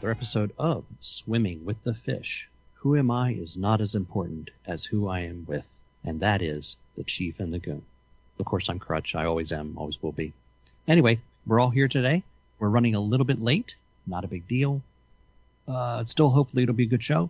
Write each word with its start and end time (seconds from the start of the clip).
Another 0.00 0.12
episode 0.12 0.52
of 0.58 0.86
Swimming 0.98 1.66
with 1.66 1.84
the 1.84 1.94
Fish. 1.94 2.48
Who 2.76 2.96
am 2.96 3.10
I 3.10 3.32
is 3.32 3.58
not 3.58 3.82
as 3.82 3.94
important 3.94 4.48
as 4.66 4.82
who 4.82 5.06
I 5.08 5.20
am 5.20 5.44
with, 5.46 5.66
and 6.02 6.20
that 6.20 6.40
is 6.40 6.78
the 6.94 7.04
Chief 7.04 7.38
and 7.38 7.52
the 7.52 7.58
Goon. 7.58 7.82
Of 8.38 8.46
course, 8.46 8.70
I'm 8.70 8.78
Crutch. 8.78 9.14
I 9.14 9.26
always 9.26 9.52
am, 9.52 9.76
always 9.76 10.02
will 10.02 10.12
be. 10.12 10.32
Anyway, 10.88 11.20
we're 11.46 11.60
all 11.60 11.68
here 11.68 11.86
today. 11.86 12.22
We're 12.58 12.70
running 12.70 12.94
a 12.94 13.00
little 13.00 13.26
bit 13.26 13.40
late. 13.40 13.76
Not 14.06 14.24
a 14.24 14.28
big 14.28 14.48
deal. 14.48 14.80
Uh, 15.68 16.06
still, 16.06 16.30
hopefully, 16.30 16.62
it'll 16.62 16.74
be 16.74 16.84
a 16.84 16.86
good 16.86 17.02
show. 17.02 17.28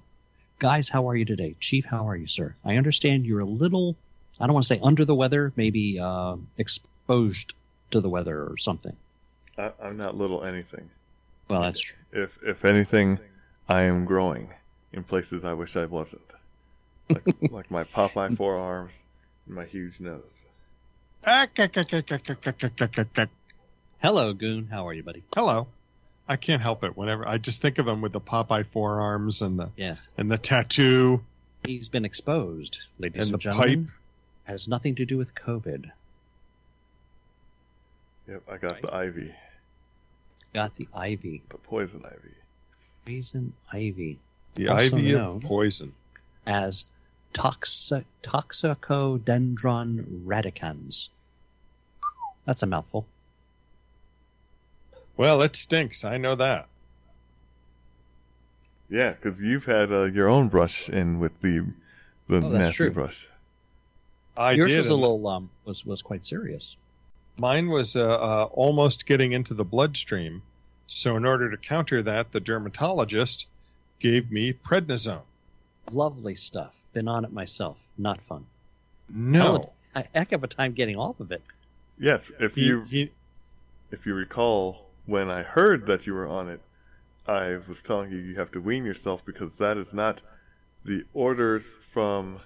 Guys, 0.61 0.89
how 0.89 1.09
are 1.11 1.17
you 1.17 1.25
today? 1.25 1.57
Chief, 1.59 1.85
how 1.85 2.09
are 2.09 2.17
you, 2.17 2.29
sir? 2.29 2.55
I 2.65 2.77
understand 2.77 3.27
you're 3.27 3.41
a 3.41 3.45
little, 3.45 3.97
I 4.39 4.47
don't 4.47 4.55
want 4.55 4.67
to 4.67 4.73
say 4.73 4.81
under 4.81 5.05
the 5.05 5.17
weather, 5.17 5.53
maybe 5.57 5.99
uh, 5.99 6.37
exposed 6.57 7.53
to 7.91 8.01
the 8.01 8.09
weather 8.09 8.41
or 8.41 8.59
something. 8.59 8.97
I, 9.59 9.73
I'm 9.83 9.97
not 9.97 10.17
little 10.17 10.45
anything. 10.45 10.89
Well, 11.51 11.63
that's 11.63 11.81
true. 11.81 11.97
If 12.13 12.39
if 12.43 12.65
anything, 12.65 13.19
I 13.69 13.83
am 13.83 14.05
growing 14.05 14.51
in 14.93 15.03
places 15.05 15.45
I 15.45 15.53
wish 15.53 15.77
I 15.77 15.85
wasn't. 15.87 16.23
Like 17.09 17.23
like 17.51 17.71
my 17.71 17.85
Popeye 17.85 18.37
forearms 18.37 18.93
and 19.47 19.57
my 19.57 19.65
huge 19.65 19.99
nose. 20.01 20.23
Hello, 24.03 24.33
Goon. 24.33 24.69
How 24.71 24.89
are 24.89 24.93
you, 24.95 25.03
buddy? 25.03 25.23
Hello. 25.35 25.67
I 26.29 26.37
can't 26.37 26.63
help 26.63 26.85
it. 26.85 26.97
Whenever 26.97 27.27
I 27.27 27.39
just 27.39 27.61
think 27.61 27.79
of 27.79 27.87
him 27.89 28.01
with 28.01 28.13
the 28.13 28.21
Popeye 28.21 28.65
forearms 28.67 29.43
and 29.43 29.59
the 29.59 29.71
Yes. 29.77 30.09
and 30.17 30.31
the 30.31 30.39
tattoo 30.39 31.23
He's 31.67 31.91
been 31.91 32.05
exposed, 32.07 32.79
ladies 32.99 33.17
and 33.21 33.25
and, 33.25 33.35
the 33.35 33.39
gentlemen. 33.39 33.85
pipe. 33.87 33.95
Has 34.45 34.67
nothing 34.69 34.95
to 34.95 35.05
do 35.05 35.19
with 35.19 35.35
COVID. 35.35 35.91
Yep, 38.29 38.43
I 38.51 38.57
got 38.57 38.73
Right. 38.73 38.83
the 38.83 38.95
ivy, 38.95 39.35
Got 40.53 40.75
the 40.77 40.89
ivy. 40.95 41.43
the 41.49 41.59
poison 41.59 42.03
ivy. 42.05 42.35
Poison 43.07 43.53
ivy. 43.73 44.19
The 44.55 44.69
Also 44.69 44.97
ivy 44.97 45.13
known- 45.13 45.37
of 45.37 45.43
poison. 45.43 45.95
as 46.47 46.87
toxi- 47.33 48.05
Toxicodendron 48.23 50.25
radicans. 50.25 51.09
That's 52.47 52.63
a 52.63 52.67
mouthful. 52.67 53.07
Well, 55.17 55.43
it 55.43 55.55
stinks. 55.55 56.05
I 56.05 56.17
know 56.17 56.35
that. 56.37 56.67
Yeah, 58.89 59.11
because 59.13 59.39
you've 59.41 59.67
had 59.67 59.93
uh, 59.93 60.05
your 60.05 60.29
own 60.29 60.49
brush 60.49 60.89
in 60.89 61.21
with 61.21 61.39
the 61.43 61.61
the 62.27 62.37
Oh, 62.37 62.41
that's 62.41 62.53
nasty 62.55 62.77
true. 62.77 62.91
brush. 62.91 63.29
I 64.37 64.53
Yours 64.53 64.69
did. 64.71 64.79
was 64.79 64.91
a 64.91 64.95
little 64.95 65.25
um 65.29 65.51
was 65.65 65.85
was 65.87 66.03
quite 66.03 66.25
serious. 66.25 66.77
Mine 67.41 67.71
was 67.71 67.97
uh, 67.97 68.03
uh, 68.03 68.49
almost 68.53 69.07
getting 69.07 69.33
into 69.33 69.55
the 69.55 69.65
bloodstream. 69.65 70.43
So 70.87 71.17
in 71.17 71.25
order 71.25 71.51
to 71.51 71.57
counter 71.57 72.03
that, 72.03 72.33
the 72.33 72.41
dermatologist 72.41 73.47
gave 73.99 74.31
me 74.31 74.53
prednisone. 74.53 75.23
Lovely 75.91 76.35
stuff. 76.35 76.75
Been 76.93 77.09
on 77.09 77.25
it 77.25 77.33
myself. 77.33 77.79
Not 77.97 78.21
fun. 78.21 78.45
No, 79.09 79.73
A 79.95 80.05
heck 80.15 80.33
of 80.33 80.45
a 80.45 80.49
time 80.49 80.75
getting 80.75 80.97
off 80.97 81.19
of 81.19 81.33
it. 81.33 81.43
Yes, 81.99 82.31
if 82.39 82.55
he, 82.57 82.67
you 82.67 82.83
he 82.83 83.11
if 83.91 84.05
you 84.05 84.13
recall 84.13 84.87
when 85.07 85.31
I 85.31 85.43
heard 85.43 85.87
that 85.87 86.07
you 86.07 86.13
were 86.13 86.29
on 86.29 86.51
it, 86.51 86.61
I 87.27 87.59
was 87.67 87.81
telling 87.83 88.11
you 88.11 88.19
you 88.19 88.35
have 88.35 88.53
to 88.53 88.61
wean 88.61 88.85
yourself 88.85 89.25
because 89.25 89.55
that 89.55 89.79
is 89.79 89.95
not 89.95 90.21
the 90.85 91.05
orders 91.15 91.65
from 91.93 92.41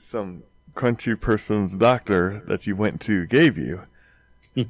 some 0.00 0.44
crunchy 0.74 1.18
person's 1.18 1.74
doctor 1.74 2.42
that 2.46 2.66
you 2.66 2.76
went 2.76 3.00
to 3.02 3.26
gave 3.26 3.56
you, 3.56 3.82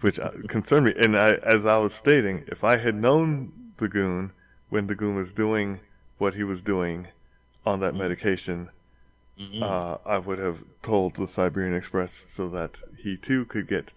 which 0.00 0.18
uh, 0.18 0.30
concerned 0.48 0.86
me. 0.86 0.94
And 0.96 1.16
I, 1.16 1.32
as 1.34 1.66
I 1.66 1.78
was 1.78 1.94
stating, 1.94 2.44
if 2.48 2.64
I 2.64 2.76
had 2.76 2.94
known 2.94 3.52
the 3.78 3.88
goon 3.88 4.32
when 4.68 4.86
the 4.86 4.94
goon 4.94 5.16
was 5.16 5.32
doing 5.32 5.80
what 6.18 6.34
he 6.34 6.42
was 6.42 6.62
doing 6.62 7.08
on 7.64 7.80
that 7.80 7.94
medication, 7.94 8.70
uh, 9.62 9.98
I 10.04 10.18
would 10.18 10.38
have 10.38 10.58
told 10.82 11.14
the 11.14 11.28
Siberian 11.28 11.74
Express 11.74 12.26
so 12.28 12.48
that 12.48 12.78
he 12.96 13.16
too 13.16 13.44
could 13.44 13.68
get 13.68 13.92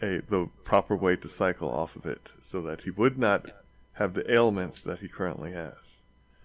a 0.00 0.20
the 0.28 0.48
proper 0.64 0.94
way 0.94 1.16
to 1.16 1.28
cycle 1.28 1.70
off 1.70 1.96
of 1.96 2.06
it, 2.06 2.30
so 2.40 2.62
that 2.62 2.82
he 2.82 2.90
would 2.90 3.18
not 3.18 3.46
have 3.94 4.14
the 4.14 4.30
ailments 4.32 4.80
that 4.80 5.00
he 5.00 5.08
currently 5.08 5.52
has. 5.52 5.74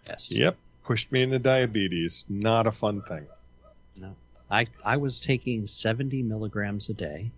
yes. 0.07 0.31
yep 0.31 0.57
pushed 0.83 1.11
me 1.11 1.21
into 1.23 1.39
diabetes. 1.39 2.25
Not 2.27 2.67
a 2.67 2.71
fun 2.71 3.01
thing. 3.03 3.27
No. 3.99 4.15
I 4.51 4.67
I 4.83 4.97
was 4.97 5.21
taking 5.21 5.65
70 5.65 6.23
milligrams 6.23 6.89
a 6.89 6.93
day, 6.93 7.31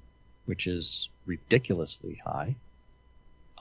which 0.45 0.65
is 0.65 1.09
ridiculously 1.25 2.15
high. 2.15 2.55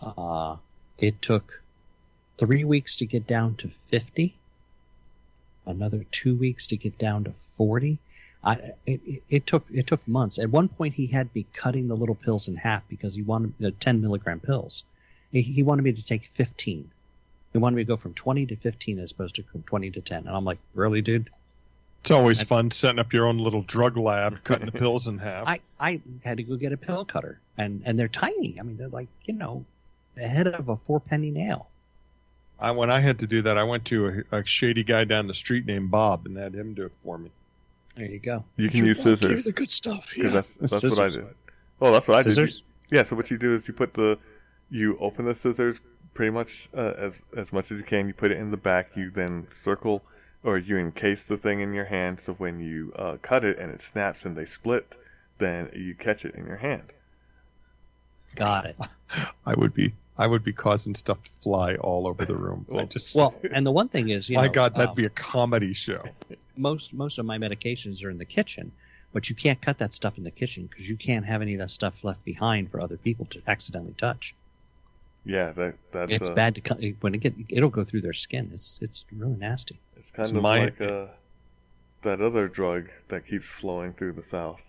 Uh, 0.01 0.57
it 0.99 1.21
took 1.21 1.63
three 2.39 2.65
weeks 2.65 2.97
to 2.97 3.07
get 3.07 3.27
down 3.27 3.57
to 3.57 3.69
50. 3.69 4.35
Another 5.67 6.05
two 6.11 6.35
weeks 6.35 6.69
to 6.69 6.77
get 6.77 6.99
down 6.99 7.25
to 7.25 7.35
40. 7.57 7.99
I 8.43 8.55
it, 8.87 9.01
it, 9.05 9.23
it 9.29 9.47
took 9.47 9.67
it 9.71 9.87
took 9.87 10.07
months. 10.09 10.39
At 10.39 10.51
one 10.51 10.69
point, 10.69 10.95
he 10.95 11.07
had 11.07 11.33
me 11.35 11.47
cutting 11.53 11.89
the 11.89 11.95
little 11.95 12.15
pills 12.15 12.49
in 12.49 12.57
half 12.57 12.89
because 12.89 13.15
he 13.15 13.23
wanted 13.23 13.53
the 13.61 13.71
10 13.71 14.01
milligram 14.01 14.41
pills. 14.41 14.83
He, 15.31 15.43
he 15.43 15.63
wanted 15.63 15.83
me 15.83 15.93
to 15.93 16.05
take 16.05 16.25
15. 16.25 16.91
He 17.53 17.59
wanted 17.59 17.77
me 17.77 17.85
to 17.85 17.89
go 17.89 17.97
from 17.99 18.15
20 18.15 18.47
to 18.47 18.57
15 18.57 18.99
as 18.99 19.13
opposed 19.13 19.37
to 19.37 19.43
from 19.43 19.63
20 19.63 19.91
to 19.93 20.01
10. 20.01 20.27
And 20.27 20.35
I'm 20.35 20.45
like, 20.45 20.59
really, 20.75 21.03
dude? 21.03 21.31
It's 22.03 22.11
always 22.11 22.41
I- 22.43 22.45
fun 22.45 22.71
setting 22.71 22.99
up 22.99 23.13
your 23.13 23.27
own 23.27 23.39
little 23.39 23.63
drug 23.63 23.97
lab, 23.97 24.43
cutting 24.45 24.67
the 24.67 24.73
pills 24.73 25.07
in 25.09 25.19
half. 25.19 25.47
I, 25.47 25.61
I 25.79 26.01
had 26.25 26.37
to 26.39 26.43
go 26.43 26.57
get 26.57 26.73
a 26.73 26.77
pill 26.77 27.05
cutter, 27.05 27.41
and 27.57 27.83
and 27.87 27.99
they're 27.99 28.09
tiny. 28.09 28.59
I 28.59 28.63
mean, 28.65 28.77
they're 28.77 28.89
like 28.89 29.09
you 29.25 29.35
know, 29.35 29.65
the 30.17 30.23
head 30.27 30.49
of 30.49 30.69
a 30.69 30.77
four 30.77 30.99
penny 31.01 31.31
nail. 31.31 31.69
I, 32.59 32.73
when 32.73 32.91
I 32.91 33.01
had 33.01 33.19
to 33.21 33.27
do 33.27 33.43
that, 33.43 33.57
I 33.59 33.63
went 33.65 33.85
to 33.87 34.25
a, 34.33 34.39
a 34.39 34.45
shady 34.45 34.85
guy 34.85 35.05
down 35.05 35.27
the 35.27 35.35
street 35.35 35.65
named 35.67 35.91
Bob 35.91 36.27
and 36.27 36.37
had 36.37 36.55
him 36.55 36.75
do 36.75 36.85
it 36.87 36.93
for 37.05 37.19
me. 37.19 37.31
There 37.97 38.07
you 38.07 38.19
go. 38.21 38.45
You 38.57 38.69
can 38.69 38.85
use 38.87 39.03
scissors 39.03 39.45
the 39.45 39.53
good 39.53 39.71
stuff. 39.71 40.13
because 40.15 40.33
that's 40.33 40.55
that's 40.55 40.73
Scissors. 40.81 40.99
what 40.99 41.07
I 41.07 41.11
did. 41.11 41.27
Oh, 41.81 41.93
that's 41.93 42.09
what 42.09 42.19
I 42.19 42.23
Scissors? 42.23 42.63
did. 42.89 42.97
Yeah. 42.97 43.03
So 43.05 43.15
what 43.17 43.31
you 43.31 43.39
do 43.39 43.55
is 43.55 43.69
you 43.69 43.75
put 43.75 43.95
the 43.95 44.19
you 44.71 44.97
open 44.99 45.25
the 45.27 45.35
scissors 45.35 45.79
pretty 46.15 46.31
much 46.31 46.69
uh, 46.77 46.95
as 46.99 47.15
as 47.37 47.53
much 47.53 47.71
as 47.71 47.79
you 47.79 47.85
can. 47.85 48.09
You 48.09 48.15
put 48.15 48.31
it 48.33 48.39
in 48.39 48.51
the 48.51 48.57
back. 48.57 48.97
You 48.97 49.11
then 49.11 49.47
circle 49.53 50.03
or 50.45 50.59
you 50.59 50.77
encase 50.77 51.25
the 51.25 51.37
thing 51.37 51.61
in 51.61 51.73
your 51.73 51.87
hand. 51.87 52.21
So 52.21 52.35
when 52.35 52.61
you 52.61 52.93
uh, 52.97 53.17
cut 53.23 53.45
it 53.45 53.59
and 53.59 53.71
it 53.71 53.81
snaps 53.81 54.25
and 54.25 54.37
they 54.37 54.47
split, 54.47 54.95
then 55.39 55.71
you 55.75 55.95
catch 55.95 56.25
it 56.25 56.35
in 56.35 56.47
your 56.47 56.57
hand. 56.57 56.93
Got 58.35 58.67
it. 58.67 58.77
I 59.47 59.55
would 59.55 59.75
be 59.75 59.93
I 60.19 60.27
would 60.27 60.45
be 60.45 60.53
causing 60.53 60.95
stuff 60.95 61.23
to 61.25 61.31
fly 61.41 61.75
all 61.77 62.07
over 62.07 62.25
the 62.25 62.35
room. 62.35 62.67
I 62.71 62.75
Well, 62.75 62.87
just 62.87 63.15
Well, 63.17 63.35
and 63.53 63.67
the 63.67 63.73
one 63.73 63.89
thing 63.89 64.11
is, 64.11 64.29
you 64.29 64.37
my 64.39 64.47
know, 64.47 64.53
God, 64.53 64.75
that'd 64.75 64.91
um, 64.91 64.95
be 64.95 65.05
a 65.05 65.11
comedy 65.11 65.73
show. 65.73 66.05
most 66.57 66.93
most 66.93 67.19
of 67.19 67.27
my 67.27 67.39
medications 67.39 68.05
are 68.05 68.11
in 68.11 68.19
the 68.19 68.25
kitchen, 68.25 68.73
but 69.13 69.31
you 69.31 69.37
can't 69.37 69.61
cut 69.61 69.79
that 69.79 69.95
stuff 69.95 70.19
in 70.19 70.25
the 70.25 70.31
kitchen 70.31 70.67
because 70.67 70.89
you 70.89 70.97
can't 70.97 71.25
have 71.25 71.43
any 71.43 71.55
of 71.55 71.61
that 71.61 71.71
stuff 71.71 72.05
left 72.05 72.25
behind 72.25 72.71
for 72.71 72.81
other 72.81 72.97
people 72.97 73.27
to 73.27 73.43
accidentally 73.47 73.95
touch. 73.95 74.35
Yeah, 75.25 75.53
that 75.53 75.75
that's 75.93 76.13
It's 76.13 76.31
uh, 76.31 76.35
bad 76.35 76.57
to 76.57 76.61
cut 76.61 76.81
when 77.01 77.15
it 77.15 77.19
get 77.19 77.35
it'll 77.49 77.71
go 77.71 77.85
through 77.85 78.01
their 78.01 78.13
skin. 78.13 78.51
It's 78.53 78.79
it's 78.83 79.05
really 79.13 79.37
nasty. 79.37 79.79
It's 79.97 80.11
kind 80.11 80.27
It's 80.29 80.31
of 80.37 80.43
my- 80.43 80.65
like 80.65 80.81
uh, 80.81 81.07
that 82.03 82.21
other 82.21 82.49
drug 82.49 82.89
that 83.09 83.27
keeps 83.29 83.47
flowing 83.47 83.93
through 83.93 84.13
the 84.15 84.23
South, 84.23 84.63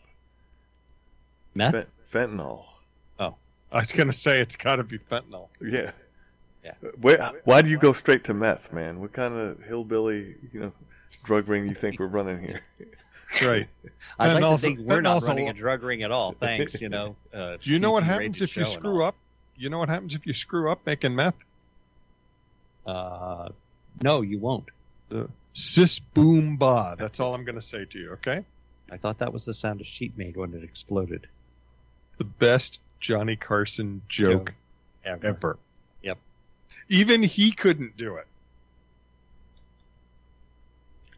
Meth. 1.55 1.73
Fent- 1.73 1.88
fentanyl. 2.13 2.65
Oh, 3.19 3.35
I 3.71 3.79
was 3.79 3.91
gonna 3.94 4.13
say 4.13 4.41
it's 4.41 4.55
got 4.55 4.75
to 4.77 4.83
be 4.83 5.00
fentanyl. 5.00 5.47
Yeah. 5.61 5.91
Yeah. 6.63 6.73
Where, 7.01 7.31
why 7.44 7.61
do 7.61 7.69
you 7.69 7.77
go 7.77 7.91
straight 7.91 8.23
to 8.25 8.33
meth, 8.33 8.71
man? 8.71 9.01
What 9.01 9.11
kind 9.11 9.33
of 9.33 9.61
hillbilly, 9.63 10.35
you 10.53 10.61
know, 10.61 10.71
drug 11.25 11.50
ring 11.50 11.67
you 11.67 11.75
think 11.75 12.00
we're 12.00 12.07
running 12.07 12.39
here? 12.41 12.61
Right. 13.41 13.67
I'd 14.19 14.33
like 14.33 14.44
Fentanyl's- 14.44 14.61
to 14.61 14.67
think 14.67 14.79
we're 14.81 15.01
not 15.01 15.17
fentanyl's 15.17 15.25
a 15.25 15.27
running 15.31 15.50
a 15.50 15.53
drug 15.53 15.81
ring 15.81 16.03
at 16.03 16.11
all. 16.11 16.33
Thanks, 16.33 16.79
you 16.79 16.89
know. 16.89 17.15
Uh, 17.33 17.57
Do 17.59 17.71
you 17.71 17.79
know 17.79 17.91
what 17.91 18.03
happens 18.03 18.44
if 18.44 18.55
you 18.55 18.63
screw 18.63 19.03
up? 19.03 19.15
You 19.55 19.69
know 19.69 19.77
what 19.77 19.89
happens 19.89 20.15
if 20.15 20.25
you 20.25 20.33
screw 20.33 20.71
up 20.71 20.85
making 20.85 21.15
meth? 21.15 21.35
Uh, 22.85 23.50
no, 24.01 24.21
you 24.21 24.39
won't. 24.39 24.65
The 25.09 25.29
Sis 25.53 26.00
boom 26.00 26.57
ba. 26.57 26.95
That's 26.97 27.19
all 27.19 27.35
I'm 27.35 27.45
gonna 27.45 27.61
say 27.61 27.85
to 27.85 28.00
you. 28.00 28.11
Okay. 28.13 28.44
I 28.91 28.97
thought 28.97 29.19
that 29.19 29.31
was 29.31 29.45
the 29.45 29.53
sound 29.53 29.81
a 29.81 29.83
sheet 29.83 30.17
made 30.17 30.35
when 30.35 30.53
it 30.53 30.63
exploded. 30.63 31.27
The 32.17 32.25
best 32.25 32.79
Johnny 33.00 33.35
Carson 33.35 34.01
joke 34.07 34.53
Ever. 35.05 35.27
ever. 35.27 35.57
Yep. 36.01 36.17
Even 36.89 37.23
he 37.23 37.51
couldn't 37.51 37.97
do 37.97 38.15
it. 38.15 38.27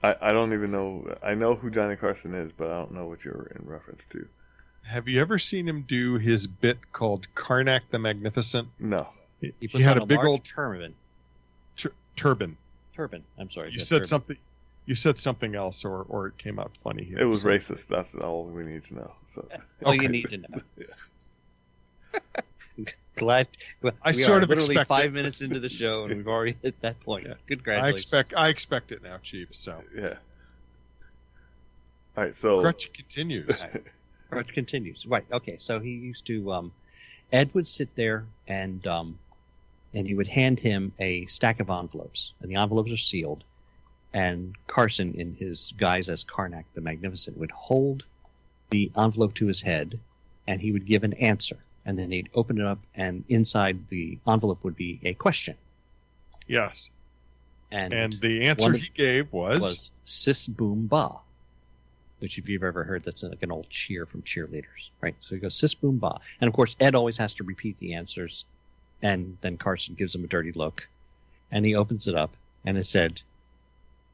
I, 0.04 0.16
I 0.22 0.30
don't 0.32 0.54
even 0.54 0.72
know. 0.72 1.18
I 1.24 1.34
know 1.34 1.56
who 1.56 1.70
Johnny 1.70 1.96
Carson 1.96 2.34
is, 2.36 2.52
but 2.56 2.70
I 2.70 2.76
don't 2.78 2.92
know 2.92 3.08
what 3.08 3.24
you're 3.24 3.52
in 3.56 3.68
reference 3.68 4.04
to. 4.12 4.28
Have 4.86 5.08
you 5.08 5.20
ever 5.20 5.40
seen 5.40 5.68
him 5.68 5.82
do 5.88 6.16
his 6.16 6.46
bit 6.48 6.78
called 6.92 7.28
Carnac 7.34 7.84
the 7.90 8.00
Magnificent? 8.00 8.68
No. 8.80 9.08
He, 9.42 9.54
He, 9.60 9.68
he 9.68 9.82
had 9.82 9.98
on 9.98 10.04
a 10.04 10.06
big 10.06 10.20
old 10.20 10.44
turban. 10.44 10.94
tur- 11.76 11.94
turban. 12.16 12.58
Turban. 12.96 13.24
I'm 13.38 13.50
sorry. 13.50 13.72
You 13.72 13.80
said 13.80 13.96
turban. 13.98 14.08
something. 14.08 14.38
You 14.86 14.96
said 14.96 15.18
something 15.18 15.56
else, 15.56 15.84
or 15.84 16.06
or 16.08 16.28
it 16.28 16.38
came 16.38 16.60
out 16.60 16.72
funny 16.84 17.04
here. 17.04 17.18
It 17.20 17.26
was 17.26 17.44
racist. 17.44 17.88
That's 17.88 18.14
all 18.14 18.46
we 18.46 18.64
need 18.64 18.84
to 18.86 18.94
know. 18.96 19.12
So 19.34 19.48
All 19.84 19.96
you 19.96 20.08
need 20.08 20.30
to 20.30 20.38
know. 20.38 20.62
Glad. 23.16 23.48
Well, 23.82 23.94
I 24.04 24.12
we 24.12 24.22
sort 24.22 24.40
are 24.40 24.44
of 24.44 24.50
literally 24.50 24.76
expect 24.76 24.88
five 24.90 25.06
it. 25.06 25.14
minutes 25.14 25.42
into 25.42 25.60
the 25.60 25.70
show, 25.70 26.04
and 26.04 26.16
we've 26.16 26.28
already 26.28 26.58
hit 26.62 26.80
that 26.82 27.00
point. 27.00 27.26
Yeah. 27.28 27.34
Good 27.48 27.68
I 27.68 27.90
expect 27.90 28.34
I 28.38 28.50
expect 28.50 28.92
it 28.92 29.02
now, 29.02 29.18
Chief. 29.24 29.48
So 29.52 29.82
Yeah. 29.96 30.16
All 32.16 32.24
right. 32.24 32.36
So 32.36 32.62
Crutch 32.62 32.94
continues. 32.94 33.50
Crutch 34.30 34.54
continues. 34.54 35.06
Right. 35.06 35.26
Okay. 35.32 35.58
So 35.60 35.80
he 35.80 35.92
used 35.92 36.26
to. 36.28 36.52
Um, 36.52 36.72
Ed 37.32 37.54
would 37.54 37.68
sit 37.68 37.96
there 37.96 38.26
and 38.48 38.86
um, 38.86 39.20
and 39.94 40.08
he 40.08 40.14
would 40.14 40.28
hand 40.28 40.60
him 40.60 40.92
a 41.00 41.26
stack 41.26 41.60
of 41.60 41.70
envelopes, 41.70 42.34
and 42.42 42.52
the 42.52 42.56
envelopes 42.56 42.92
are 42.92 42.98
sealed. 42.98 43.44
And 44.14 44.56
Carson, 44.68 45.16
in 45.16 45.34
his 45.36 45.74
guise 45.78 46.08
as 46.08 46.24
Carnac 46.24 46.66
the 46.74 46.82
Magnificent, 46.82 47.38
would 47.38 47.52
hold 47.52 48.06
the 48.70 48.92
envelope 48.98 49.34
to 49.36 49.48
his 49.48 49.62
head, 49.62 50.00
and 50.48 50.62
he 50.62 50.72
would 50.72 50.86
give 50.86 51.04
an 51.04 51.14
answer. 51.14 51.58
And 51.86 52.00
then 52.00 52.12
he'd 52.12 52.30
open 52.34 52.60
it 52.60 52.66
up, 52.66 52.80
and 52.96 53.24
inside 53.30 53.88
the 53.90 54.18
envelope 54.28 54.64
would 54.64 54.76
be 54.76 55.00
a 55.04 55.14
question. 55.14 55.56
yes, 56.48 56.90
And, 57.72 57.94
and 57.94 58.14
the 58.14 58.48
answer 58.48 58.72
he 58.74 58.90
gave 58.90 59.32
was, 59.32 59.62
was 59.62 59.92
sis 60.04 60.48
boom 60.48 60.88
ba, 60.88 61.22
which 62.26 62.40
if 62.40 62.50
you've 62.50 62.64
ever 62.64 62.84
heard, 62.84 63.04
that's 63.04 63.22
like 63.22 63.44
an 63.44 63.52
old 63.52 63.70
cheer 63.70 64.08
from 64.08 64.24
cheerleaders, 64.24 64.90
right? 65.00 65.16
So 65.20 65.36
he 65.36 65.40
goes 65.42 65.54
sis 65.54 65.76
boom 65.76 66.00
ba, 66.00 66.20
and 66.42 66.48
of 66.48 66.56
course 66.56 66.76
Ed 66.80 66.96
always 66.96 67.18
has 67.20 67.36
to 67.36 67.44
repeat 67.44 67.78
the 67.78 67.94
answers, 67.94 68.46
and 69.00 69.38
then 69.42 69.58
Carson 69.58 69.94
gives 69.94 70.16
him 70.16 70.24
a 70.24 70.28
dirty 70.28 70.52
look, 70.52 70.88
and 71.52 71.64
he 71.64 71.76
opens 71.76 72.08
it 72.08 72.16
up, 72.16 72.36
and 72.66 72.80
it 72.80 72.88
said, 72.88 73.22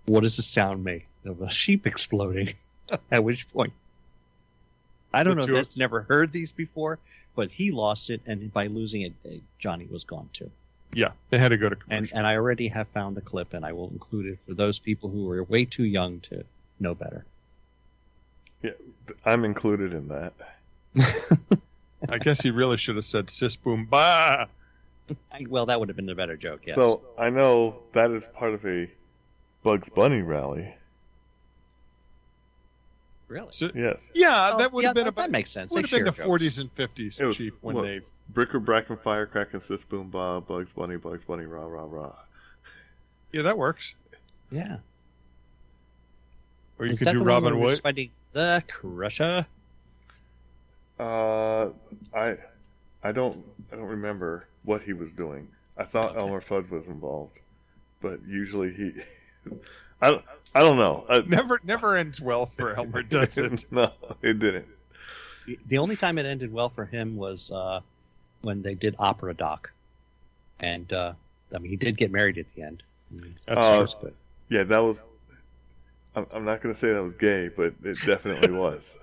"What 0.07 0.23
does 0.23 0.35
the 0.35 0.41
sound 0.41 0.83
make 0.83 1.07
of 1.23 1.41
a 1.41 1.49
sheep 1.49 1.87
exploding?" 1.87 2.55
At 3.11 3.23
which 3.23 3.47
point, 3.47 3.71
I 5.13 5.23
don't 5.23 5.37
The 5.39 5.47
know 5.47 5.55
if 5.55 5.63
that's 5.63 5.77
never 5.77 6.01
heard 6.01 6.33
these 6.33 6.51
before, 6.51 6.99
but 7.33 7.49
he 7.49 7.71
lost 7.71 8.09
it, 8.09 8.19
and 8.25 8.51
by 8.51 8.67
losing 8.67 9.03
it, 9.03 9.13
uh, 9.25 9.29
Johnny 9.57 9.85
was 9.89 10.03
gone 10.03 10.29
too. 10.33 10.51
yeah, 10.93 11.13
they 11.29 11.39
had 11.39 11.49
to 11.49 11.57
go 11.57 11.69
to 11.69 11.77
And 11.89 12.09
and 12.11 12.27
I 12.27 12.35
already 12.35 12.67
have 12.67 12.89
found 12.89 13.15
the 13.15 13.21
clip, 13.21 13.53
and 13.53 13.65
I 13.65 13.71
will 13.71 13.87
include 13.89 14.25
it 14.25 14.39
for 14.45 14.53
those 14.53 14.79
people 14.79 15.09
who 15.09 15.29
are 15.31 15.41
way 15.45 15.63
too 15.63 15.85
young 15.85 16.19
to 16.27 16.43
know 16.77 16.93
better. 16.93 17.23
I'm 19.25 19.45
included 19.45 19.93
in 19.93 20.07
that. 20.09 20.33
I 22.09 22.17
guess 22.17 22.41
he 22.41 22.51
really 22.51 22.77
should 22.77 22.95
have 22.95 23.05
said 23.05 23.29
"sis 23.29 23.55
boom 23.55 23.85
ba." 23.89 24.47
Well, 25.49 25.65
that 25.67 25.79
would 25.79 25.89
have 25.89 25.95
been 25.95 26.09
a 26.09 26.15
better 26.15 26.37
joke. 26.37 26.61
Yes. 26.65 26.75
So 26.75 27.01
I 27.17 27.29
know 27.29 27.77
that 27.93 28.11
is 28.11 28.25
part 28.35 28.53
of 28.53 28.65
a 28.65 28.89
Bugs 29.63 29.89
Bunny 29.89 30.21
rally. 30.21 30.73
really, 33.27 33.51
So- 33.51 33.71
Yes. 33.75 34.09
yeah, 34.13 34.51
Oh, 34.53 34.57
that 34.59 34.71
would 34.71 34.81
yeah, 34.83 34.89
have 34.89 34.95
been 34.95 35.03
that, 35.05 35.09
about 35.09 35.21
that 35.23 35.31
makes 35.31 35.51
sense. 35.51 35.73
would 35.73 35.85
They 35.85 35.97
have 35.97 36.05
been 36.05 36.05
the 36.05 36.11
jokes. 36.11 36.27
40s 36.43 36.59
and 36.59 36.73
50s, 36.75 37.19
It 37.21 37.25
was 37.25 37.37
Chief, 37.37 37.53
when 37.61 37.75
what, 37.75 37.83
they 37.83 38.01
Bricker 38.33 38.63
Brack 38.63 38.89
and 38.89 38.99
Firecrack 38.99 39.53
and 39.53 39.61
Sis 39.63 39.83
Boom 39.83 40.09
Ba, 40.09 40.41
Bugs 40.41 40.73
Bunny, 40.73 40.97
Bugs 40.97 41.25
Bunny, 41.25 41.45
rah 41.45 41.65
rah 41.65 41.85
rah. 41.87 42.13
yeah, 43.31 43.41
that 43.43 43.57
works. 43.57 43.95
Yeah. 44.51 44.77
Or 46.79 46.85
you 46.85 46.93
Is 46.93 46.99
could 46.99 47.11
do 47.13 47.23
Robin 47.23 47.55
Wood. 47.59 47.63
we're 47.65 47.75
fighting 47.77 48.11
the 48.33 48.63
Crusher? 48.67 49.45
Uh, 50.99 51.69
I, 52.13 52.37
I 53.03 53.11
don't, 53.11 53.43
I 53.71 53.75
don't 53.75 53.85
remember 53.87 54.47
what 54.63 54.81
he 54.83 54.93
was 54.93 55.11
doing. 55.11 55.47
I 55.77 55.83
thought 55.83 56.11
Okay. 56.11 56.19
Elmer 56.19 56.41
Fudd 56.41 56.69
was 56.69 56.85
involved, 56.87 57.39
but 58.01 58.19
usually 58.27 58.71
he, 58.73 58.91
I, 60.01 60.11
don't- 60.11 60.25
I 60.53 60.59
don't 60.59 60.77
know. 60.77 61.05
I, 61.09 61.19
Never, 61.21 61.59
never 61.63 61.95
ends 61.95 62.21
well 62.21 62.45
for 62.45 62.75
Elmer, 62.75 63.01
does 63.03 63.37
it? 63.37 63.65
no, 63.71 63.91
it 64.21 64.37
didn't. 64.39 64.67
The 65.67 65.77
only 65.79 65.95
time 65.95 66.17
it 66.17 66.25
ended 66.25 66.53
well 66.53 66.69
for 66.69 66.85
him 66.85 67.15
was 67.15 67.49
uh, 67.49 67.79
when 68.41 68.61
they 68.61 68.75
did 68.75 68.95
Opera 68.99 69.33
Doc, 69.33 69.71
and 70.59 70.91
uh, 70.93 71.13
I 71.53 71.57
mean 71.57 71.71
he 71.71 71.77
did 71.77 71.97
get 71.97 72.11
married 72.11 72.37
at 72.37 72.49
the 72.49 72.61
end. 72.61 72.83
I 73.11 73.21
mean, 73.21 73.35
That's 73.47 73.67
Uh, 73.67 73.77
true. 73.87 73.87
good. 74.01 74.13
Yeah, 74.49 74.63
that 74.65 74.79
was. 74.79 74.97
I'm, 76.15 76.25
I'm 76.33 76.45
not 76.45 76.61
going 76.61 76.73
to 76.73 76.79
say 76.79 76.91
that 76.91 77.01
was 77.01 77.13
gay, 77.13 77.47
but 77.49 77.73
it 77.83 77.97
definitely 78.05 78.51
was. 78.51 78.95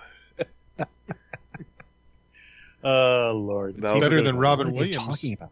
Oh 2.84 3.32
Lord, 3.34 3.76
That 3.78 3.94
was 3.94 4.00
better 4.02 4.16
good. 4.18 4.26
than 4.26 4.36
What 4.36 4.42
Robin 4.42 4.66
are 4.68 4.70
they 4.70 4.76
Williams. 4.78 4.96
talking 5.04 5.32
about? 5.32 5.50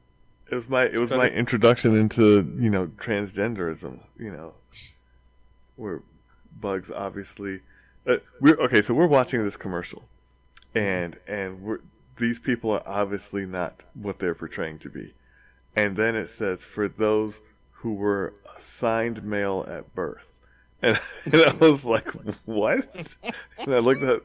It 0.50 0.54
was 0.54 0.68
my 0.68 0.84
it 0.84 0.98
was 0.98 1.10
better- 1.10 1.22
my 1.22 1.28
introduction 1.28 1.96
into 1.96 2.54
you 2.58 2.70
know 2.70 2.86
transgenderism. 2.98 3.98
You 4.18 4.30
know, 4.30 4.54
where 5.74 6.02
Bugs 6.60 6.90
obviously. 6.90 7.62
Uh, 8.06 8.18
we're 8.40 8.54
okay. 8.60 8.80
So 8.80 8.94
we're 8.94 9.08
watching 9.08 9.42
this 9.42 9.56
commercial, 9.56 10.04
and 10.74 11.18
and 11.26 11.62
we're 11.62 11.80
these 12.16 12.38
people 12.38 12.70
are 12.70 12.82
obviously 12.86 13.44
not 13.44 13.82
what 13.94 14.20
they're 14.20 14.36
portraying 14.36 14.78
to 14.78 14.88
be, 14.88 15.12
and 15.74 15.96
then 15.96 16.14
it 16.14 16.28
says 16.28 16.60
for 16.60 16.86
those 16.86 17.40
who 17.72 17.94
were 17.94 18.34
assigned 18.56 19.24
male 19.24 19.66
at 19.68 19.92
birth, 19.96 20.25
and, 20.82 21.00
and 21.25 21.43
I 21.43 21.55
was 21.55 21.84
like, 21.84 22.08
what? 22.44 22.88
And 23.58 23.75
I 23.75 23.78
looked 23.78 24.02
at, 24.02 24.20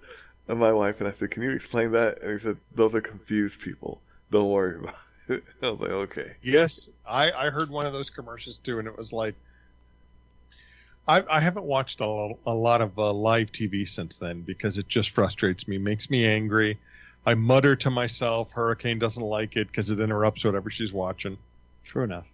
at 0.50 0.58
my 0.58 0.72
wife 0.72 1.00
and 1.00 1.08
I 1.08 1.12
said, 1.12 1.32
can 1.32 1.44
you 1.44 1.52
explain 1.52 1.92
that? 1.92 2.22
And 2.22 2.40
he 2.40 2.44
said, 2.44 2.58
those 2.76 2.96
are 2.96 3.02
confused 3.02 3.60
people. 3.62 4.02
Don't 4.32 4.50
worry 4.50 4.80
about 4.80 4.96
it. 5.28 5.44
I 5.62 5.70
was 5.70 5.80
like, 5.80 5.92
okay. 5.92 6.32
Yes, 6.42 6.90
I, 7.08 7.32
I 7.32 7.50
heard 7.50 7.70
one 7.70 7.86
of 7.86 7.94
those 7.94 8.10
commercials 8.10 8.58
too, 8.58 8.80
and 8.80 8.88
it 8.88 8.98
was 8.98 9.14
like, 9.14 9.36
I, 11.08 11.24
I 11.30 11.40
haven't 11.40 11.66
watched 11.66 12.00
a, 12.02 12.34
a 12.46 12.54
lot 12.54 12.82
of 12.82 12.98
uh, 12.98 13.12
live 13.12 13.52
TV 13.52 13.88
since 13.88 14.18
then 14.18 14.42
because 14.42 14.78
it 14.78 14.88
just 14.88 15.10
frustrates 15.10 15.68
me, 15.68 15.78
makes 15.78 16.10
me 16.10 16.26
angry. 16.26 16.80
I 17.26 17.34
mutter 17.36 17.76
to 17.78 17.90
myself, 17.90 18.52
Hurricane 18.52 19.00
doesn't 19.00 19.24
like 19.24 19.56
it 19.58 19.68
because 19.68 19.90
it 19.90 20.00
interrupts 20.00 20.46
whatever 20.46 20.70
she's 20.70 20.92
watching. 20.92 21.38
True 21.84 22.04
enough. 22.04 22.26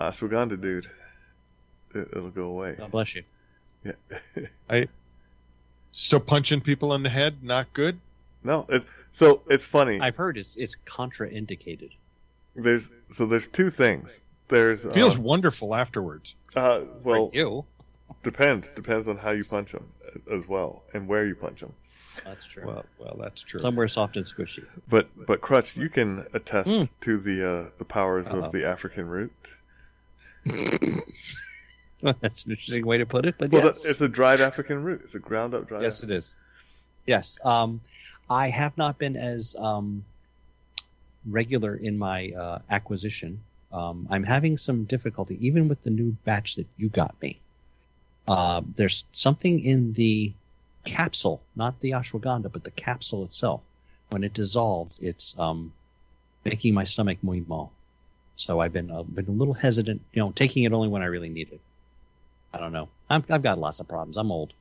Ashwagandha, 0.00 0.60
dude. 0.60 0.88
It, 1.94 2.08
it'll 2.12 2.30
go 2.30 2.44
away. 2.44 2.74
God 2.78 2.90
bless 2.90 3.14
you. 3.14 3.22
Yeah. 3.84 3.92
I 4.68 4.88
still 5.92 6.20
punching 6.20 6.60
people 6.62 6.94
in 6.94 7.02
the 7.02 7.08
head, 7.08 7.42
not 7.42 7.72
good. 7.72 7.98
no, 8.44 8.66
it's 8.68 8.86
so 9.12 9.42
it's 9.48 9.64
funny. 9.64 10.00
I've 10.00 10.16
heard 10.16 10.36
it's 10.38 10.56
it's 10.56 10.76
contraindicated. 10.86 11.90
There's 12.54 12.88
so 13.14 13.26
there's 13.26 13.46
two 13.48 13.70
things. 13.70 14.20
There's 14.48 14.84
uh, 14.84 14.90
Feels 14.90 15.16
wonderful 15.18 15.74
afterwards. 15.74 16.34
uh, 16.56 16.80
well 17.04 17.28
for 17.28 17.30
you, 17.34 17.64
depends 18.22 18.68
depends 18.74 19.06
on 19.08 19.16
how 19.18 19.30
you 19.30 19.44
punch 19.44 19.72
them 19.72 19.84
as 20.32 20.46
well 20.48 20.82
and 20.94 21.06
where 21.06 21.26
you 21.26 21.34
punch 21.34 21.60
them. 21.60 21.72
that's 22.24 22.46
true. 22.46 22.66
Well, 22.66 22.84
well, 22.98 23.16
that's 23.20 23.42
true. 23.42 23.60
Somewhere 23.60 23.86
soft 23.88 24.16
and 24.16 24.24
squishy. 24.26 24.64
But 24.88 25.08
but 25.26 25.40
Crutch, 25.40 25.76
you 25.76 25.88
can 25.88 26.26
attest 26.34 26.68
Mm. 26.68 26.88
to 27.02 27.18
the 27.18 27.48
uh, 27.50 27.64
the 27.78 27.84
powers 27.84 28.26
Uh-oh. 28.26 28.44
of 28.44 28.52
the 28.52 28.64
African 28.66 29.06
root. 29.08 29.32
that's 32.20 32.44
an 32.44 32.52
interesting 32.52 32.86
way 32.86 32.98
to 32.98 33.06
put 33.06 33.26
it, 33.26 33.36
but 33.38 33.50
Well, 33.50 33.64
yes. 33.64 33.84
it's 33.84 34.00
a 34.00 34.08
dried 34.08 34.40
African 34.40 34.82
root. 34.82 35.02
It's 35.04 35.14
a 35.14 35.18
ground 35.18 35.54
up 35.54 35.68
dried. 35.68 35.82
Yes, 35.82 36.02
it 36.02 36.10
is. 36.10 36.36
Yes. 37.06 37.38
Um, 37.44 37.80
I 38.30 38.48
have 38.50 38.76
not 38.76 38.98
been 38.98 39.16
as 39.16 39.56
um, 39.58 40.04
regular 41.26 41.74
in 41.74 41.98
my 41.98 42.30
uh, 42.30 42.58
acquisition. 42.70 43.40
Um, 43.72 44.06
I'm 44.10 44.22
having 44.22 44.56
some 44.56 44.84
difficulty, 44.84 45.38
even 45.46 45.68
with 45.68 45.82
the 45.82 45.90
new 45.90 46.16
batch 46.24 46.56
that 46.56 46.66
you 46.76 46.88
got 46.88 47.14
me. 47.20 47.40
Uh, 48.26 48.62
there's 48.76 49.04
something 49.12 49.60
in 49.64 49.92
the 49.94 50.32
capsule, 50.84 51.40
not 51.56 51.80
the 51.80 51.92
ashwagandha, 51.92 52.52
but 52.52 52.64
the 52.64 52.70
capsule 52.70 53.24
itself. 53.24 53.62
When 54.10 54.24
it 54.24 54.32
dissolves, 54.32 54.98
it's 55.00 55.34
um, 55.38 55.72
making 56.44 56.74
my 56.74 56.84
stomach 56.84 57.18
muy 57.22 57.44
mal. 57.46 57.72
So 58.36 58.60
I've 58.60 58.72
been 58.72 58.90
uh, 58.90 59.02
been 59.02 59.26
a 59.26 59.30
little 59.30 59.54
hesitant, 59.54 60.00
you 60.12 60.22
know, 60.22 60.30
taking 60.30 60.62
it 60.64 60.72
only 60.72 60.88
when 60.88 61.02
I 61.02 61.06
really 61.06 61.28
need 61.28 61.48
it. 61.52 61.60
I 62.52 62.58
don't 62.58 62.72
know. 62.72 62.88
I'm, 63.10 63.24
I've 63.30 63.42
got 63.42 63.58
lots 63.58 63.80
of 63.80 63.88
problems. 63.88 64.16
I'm 64.16 64.30
old. 64.30 64.52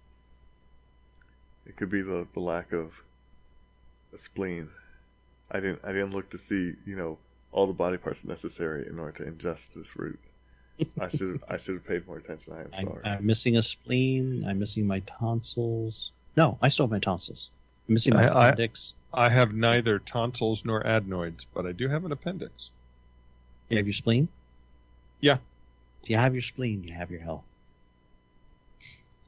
It 1.65 1.75
could 1.75 1.89
be 1.89 2.01
the, 2.01 2.27
the 2.33 2.39
lack 2.39 2.71
of 2.71 2.91
a 4.13 4.17
spleen. 4.17 4.69
I 5.51 5.59
didn't 5.59 5.79
I 5.83 5.91
didn't 5.91 6.11
look 6.11 6.29
to 6.31 6.37
see 6.37 6.73
you 6.85 6.95
know 6.95 7.17
all 7.51 7.67
the 7.67 7.73
body 7.73 7.97
parts 7.97 8.23
necessary 8.23 8.87
in 8.87 8.99
order 8.99 9.23
to 9.23 9.31
ingest 9.31 9.73
this 9.75 9.87
root. 9.95 10.19
I 10.99 11.07
should 11.15 11.41
I 11.49 11.57
should 11.57 11.75
have 11.75 11.85
paid 11.87 12.07
more 12.07 12.17
attention. 12.17 12.53
I 12.53 12.61
am 12.61 12.69
I'm, 12.73 12.85
sorry. 12.87 13.01
I'm 13.05 13.25
missing 13.25 13.57
a 13.57 13.61
spleen. 13.61 14.45
I'm 14.47 14.59
missing 14.59 14.85
my 14.87 14.99
tonsils. 15.01 16.11
No, 16.35 16.57
I 16.61 16.69
still 16.69 16.85
have 16.85 16.91
my 16.91 16.99
tonsils. 16.99 17.49
I'm 17.87 17.93
missing 17.93 18.13
my 18.13 18.27
I- 18.27 18.27
I- 18.27 18.47
appendix. 18.49 18.93
I 19.13 19.29
have 19.29 19.53
neither 19.53 19.99
tonsils 19.99 20.65
nor 20.65 20.85
adenoids, 20.85 21.45
but 21.53 21.65
I 21.65 21.71
do 21.71 21.87
have 21.87 22.03
an 22.03 22.11
appendix. 22.11 22.69
You 23.69 23.77
have 23.77 23.87
your 23.87 23.93
spleen? 23.93 24.27
Yeah. 25.21 25.37
If 26.03 26.09
you 26.09 26.17
have 26.17 26.35
your 26.35 26.41
spleen, 26.41 26.83
you 26.83 26.93
have 26.93 27.09
your 27.09 27.21
health. 27.21 27.43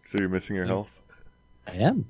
So 0.10 0.18
you're 0.20 0.30
missing 0.30 0.56
your 0.56 0.66
health. 0.66 0.90
I 1.68 1.76
am. 1.76 2.06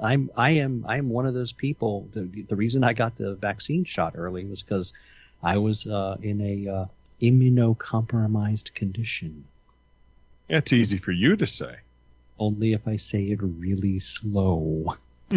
I'm 0.00 0.30
I 0.36 0.50
am 0.52 0.84
I 0.86 0.96
am 0.98 1.08
one 1.08 1.26
of 1.26 1.34
those 1.34 1.52
people. 1.52 2.08
The, 2.12 2.22
the 2.22 2.56
reason 2.56 2.82
I 2.82 2.92
got 2.92 3.16
the 3.16 3.34
vaccine 3.34 3.84
shot 3.84 4.14
early 4.16 4.44
was 4.44 4.62
because 4.62 4.92
I 5.42 5.58
was 5.58 5.86
uh, 5.86 6.16
in 6.20 6.40
a 6.40 6.68
uh, 6.68 6.84
immunocompromised 7.20 8.74
condition. 8.74 9.44
It's 10.48 10.72
easy 10.72 10.98
for 10.98 11.12
you 11.12 11.36
to 11.36 11.46
say. 11.46 11.76
Only 12.38 12.72
if 12.72 12.88
I 12.88 12.96
say 12.96 13.22
it 13.24 13.40
really 13.42 13.98
slow. 14.00 14.96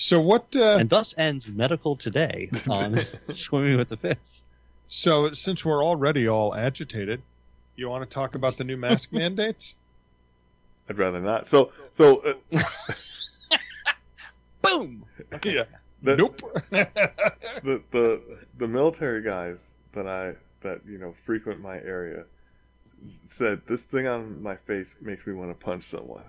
So 0.00 0.20
what? 0.20 0.54
Uh, 0.54 0.76
And 0.78 0.88
thus 0.88 1.12
ends 1.18 1.50
medical 1.50 1.96
today 1.96 2.50
on 2.68 2.98
swimming 3.30 3.76
with 3.76 3.88
the 3.88 3.96
fish. 3.96 4.16
So 4.88 5.32
since 5.32 5.64
we're 5.64 5.84
already 5.84 6.28
all 6.28 6.54
agitated, 6.54 7.22
you 7.76 7.88
want 7.88 8.02
to 8.02 8.10
talk 8.12 8.34
about 8.34 8.56
the 8.56 8.64
new 8.64 8.76
mask 8.76 9.12
mandates? 9.12 9.74
I'd 10.88 10.98
rather 10.98 11.20
not. 11.20 11.46
So, 11.46 11.70
so 11.94 12.22
uh, 12.52 12.62
Boom. 14.62 15.04
Yeah. 15.44 15.64
the, 16.02 16.16
nope. 16.16 16.40
the 16.70 17.82
the 17.90 18.22
the 18.56 18.68
military 18.68 19.20
guys 19.22 19.58
that 19.92 20.06
I 20.06 20.34
that 20.62 20.80
you 20.88 20.96
know 20.96 21.14
frequent 21.26 21.60
my 21.60 21.76
area 21.76 22.24
said 23.30 23.62
this 23.66 23.82
thing 23.82 24.06
on 24.06 24.42
my 24.42 24.56
face 24.56 24.94
makes 25.00 25.26
me 25.26 25.32
want 25.34 25.50
to 25.50 25.64
punch 25.64 25.84
someone. 25.84 26.22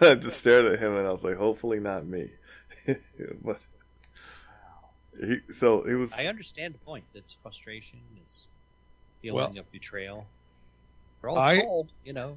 I 0.00 0.14
just 0.14 0.38
stared 0.38 0.66
at 0.66 0.78
him 0.78 0.96
and 0.96 1.06
I 1.06 1.10
was 1.10 1.24
like, 1.24 1.36
hopefully 1.36 1.80
not 1.80 2.06
me. 2.06 2.30
but 3.42 3.58
he 5.20 5.52
so 5.52 5.82
it 5.82 5.94
was 5.94 6.12
I 6.12 6.26
understand 6.26 6.74
the 6.74 6.78
point. 6.78 7.04
It's 7.14 7.36
frustration. 7.42 7.98
It's 8.24 8.48
feeling 9.22 9.58
of 9.58 9.70
betrayal. 9.70 10.26
We're 11.22 11.30
all 11.30 11.38
I- 11.38 11.60
told, 11.60 11.88
you 12.04 12.12
know, 12.12 12.36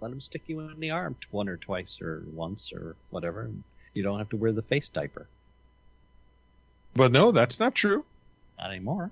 let 0.00 0.10
them 0.10 0.20
stick 0.20 0.42
you 0.46 0.60
in 0.60 0.78
the 0.80 0.90
arm 0.90 1.16
one 1.30 1.48
or 1.48 1.56
twice 1.56 2.00
or 2.00 2.22
once 2.32 2.72
or 2.72 2.94
whatever. 3.10 3.42
And 3.42 3.62
you 3.94 4.02
don't 4.02 4.18
have 4.18 4.28
to 4.30 4.36
wear 4.36 4.52
the 4.52 4.62
face 4.62 4.88
diaper. 4.88 5.26
but 6.94 7.10
no, 7.10 7.32
that's 7.32 7.58
not 7.58 7.74
true. 7.74 8.04
Not 8.58 8.70
anymore. 8.70 9.10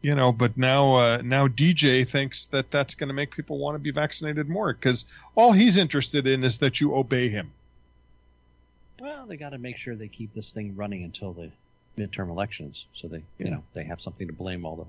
You 0.00 0.16
know, 0.16 0.32
but 0.32 0.56
now 0.56 0.96
uh, 0.96 1.22
now 1.24 1.46
DJ 1.46 2.08
thinks 2.08 2.46
that 2.46 2.72
that's 2.72 2.96
going 2.96 3.06
to 3.08 3.14
make 3.14 3.36
people 3.36 3.58
want 3.58 3.76
to 3.76 3.78
be 3.78 3.92
vaccinated 3.92 4.48
more 4.48 4.72
because 4.72 5.04
all 5.36 5.52
he's 5.52 5.76
interested 5.76 6.26
in 6.26 6.42
is 6.42 6.58
that 6.58 6.80
you 6.80 6.96
obey 6.96 7.28
him. 7.28 7.52
Well, 9.02 9.26
they 9.26 9.36
got 9.36 9.48
to 9.50 9.58
make 9.58 9.78
sure 9.78 9.96
they 9.96 10.06
keep 10.06 10.32
this 10.32 10.52
thing 10.52 10.76
running 10.76 11.02
until 11.02 11.32
the 11.32 11.50
midterm 11.98 12.28
elections, 12.30 12.86
so 12.94 13.08
they, 13.08 13.18
you 13.36 13.46
Yeah. 13.46 13.50
know, 13.50 13.64
they 13.72 13.82
have 13.82 14.00
something 14.00 14.28
to 14.28 14.32
blame 14.32 14.64
all 14.64 14.76
the 14.76 14.86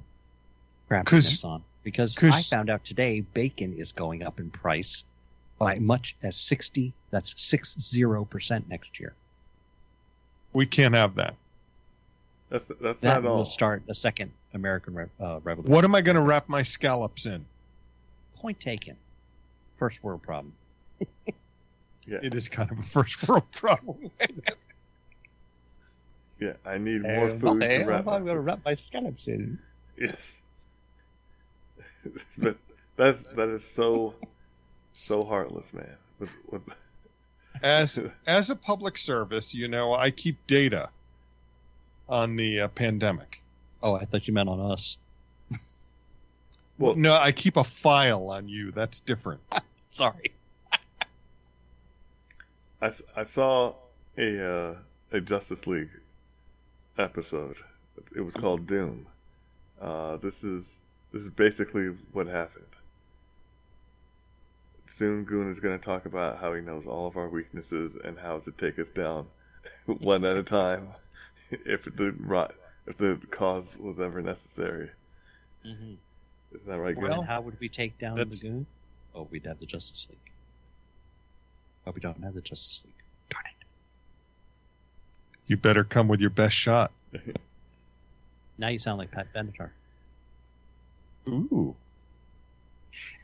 crappiness 0.87 1.43
on. 1.43 1.63
Because 1.83 2.15
I 2.21 2.43
found 2.43 2.69
out 2.69 2.85
today, 2.85 3.21
bacon 3.21 3.73
is 3.73 3.91
going 3.91 4.21
up 4.21 4.39
in 4.39 4.51
price 4.51 5.03
by 5.57 5.79
much 5.79 6.15
as 6.21 6.35
sixty. 6.35 6.93
That's 7.09 7.41
six 7.41 7.75
zero 7.79 8.23
percent 8.23 8.69
next 8.69 8.99
year. 8.99 9.15
We 10.53 10.67
can't 10.67 10.93
have 10.93 11.15
that. 11.15 11.33
that's 12.49 12.65
that's 12.79 12.99
That 12.99 13.23
not 13.23 13.31
all. 13.31 13.37
will 13.37 13.45
start 13.45 13.81
the 13.87 13.95
second 13.95 14.31
American 14.53 15.09
uh, 15.19 15.39
Revolution. 15.43 15.73
What 15.73 15.85
am 15.85 15.95
I 15.95 16.01
going 16.01 16.17
to 16.17 16.21
wrap 16.21 16.47
my 16.47 16.61
scallops 16.61 17.25
in? 17.25 17.43
Point 18.35 18.59
taken. 18.59 18.95
First 19.73 20.03
world 20.03 20.21
problem. 20.21 20.53
Yeah, 22.07 22.19
It 22.21 22.35
is 22.35 22.49
kind 22.49 22.69
of 22.71 22.79
a 22.79 22.83
first 22.83 23.27
world 23.27 23.49
problem. 23.51 24.11
yeah. 26.39 26.53
I 26.65 26.77
need 26.77 27.01
more 27.01 27.29
food 27.29 27.61
to 27.61 27.85
wrap. 27.85 28.07
I'm 28.07 28.25
going 28.25 28.35
to 28.35 28.41
wrap 28.41 28.59
my 28.65 28.75
scallops 28.75 29.27
in. 29.27 29.59
Yes. 29.99 30.15
But 32.37 32.57
that's 32.97 33.31
that 33.33 33.47
is 33.47 33.63
so 33.63 34.13
so 34.91 35.23
heartless, 35.23 35.73
man. 35.73 35.95
With, 36.19 36.29
with, 36.51 36.61
as 37.63 37.97
as 38.27 38.49
a 38.49 38.57
public 38.57 38.97
service, 38.97 39.53
you 39.53 39.69
know, 39.69 39.93
I 39.93 40.11
keep 40.11 40.45
data 40.45 40.89
on 42.09 42.35
the 42.35 42.61
uh, 42.61 42.67
pandemic. 42.67 43.41
Oh, 43.81 43.95
I 43.95 44.03
thought 44.03 44.27
you 44.27 44.33
meant 44.33 44.49
on 44.49 44.59
us. 44.59 44.97
well, 46.77 46.95
no, 46.95 47.15
I 47.15 47.31
keep 47.31 47.55
a 47.55 47.63
file 47.63 48.29
on 48.31 48.49
you. 48.49 48.71
That's 48.71 48.99
different. 48.99 49.39
Sorry. 49.89 50.32
I, 52.83 52.87
s- 52.87 53.01
I 53.15 53.23
saw 53.23 53.75
a 54.17 54.45
uh, 54.53 54.75
a 55.11 55.21
Justice 55.21 55.65
League 55.67 55.89
episode. 56.97 57.55
It 58.15 58.21
was 58.21 58.33
called 58.33 58.67
Doom. 58.67 59.07
Uh, 59.79 60.17
this 60.17 60.43
is 60.43 60.65
this 61.13 61.21
is 61.23 61.29
basically 61.29 61.87
what 62.11 62.27
happened. 62.27 62.65
Soon 64.87 65.23
Goon 65.23 65.49
is 65.51 65.59
going 65.59 65.79
to 65.79 65.83
talk 65.83 66.05
about 66.05 66.39
how 66.39 66.53
he 66.53 66.61
knows 66.61 66.85
all 66.85 67.07
of 67.07 67.15
our 67.17 67.29
weaknesses 67.29 67.95
and 68.03 68.19
how 68.19 68.39
to 68.39 68.51
take 68.51 68.77
us 68.77 68.89
down 68.89 69.27
one 69.85 70.25
at 70.25 70.35
a 70.35 70.43
time 70.43 70.89
if 71.51 71.85
the 71.85 72.11
ri- 72.19 72.53
if 72.85 72.97
the 72.97 73.17
cause 73.31 73.77
was 73.79 73.99
ever 74.01 74.21
necessary. 74.21 74.89
Mm-hmm. 75.65 75.93
Isn't 76.55 76.67
that 76.67 76.77
right, 76.79 76.95
Goon? 76.95 77.03
Well, 77.05 77.21
how 77.21 77.39
would 77.41 77.57
we 77.61 77.69
take 77.69 77.97
down 77.97 78.17
the 78.17 78.25
goon? 78.25 78.65
Oh, 79.15 79.27
we'd 79.31 79.45
have 79.45 79.59
the 79.59 79.65
Justice 79.65 80.09
League. 80.09 80.32
Oh, 81.85 81.91
we 81.91 82.01
don't 82.01 82.23
have 82.23 82.33
the 82.33 82.41
Justice 82.41 82.83
League. 82.85 82.93
Darn 83.29 83.43
it. 83.45 83.65
You 85.47 85.57
better 85.57 85.83
come 85.83 86.07
with 86.07 86.21
your 86.21 86.29
best 86.29 86.55
shot. 86.55 86.91
Now 88.57 88.67
you 88.69 88.79
sound 88.79 88.99
like 88.99 89.11
Pat 89.11 89.33
Benatar. 89.33 89.69
Ooh. 91.27 91.75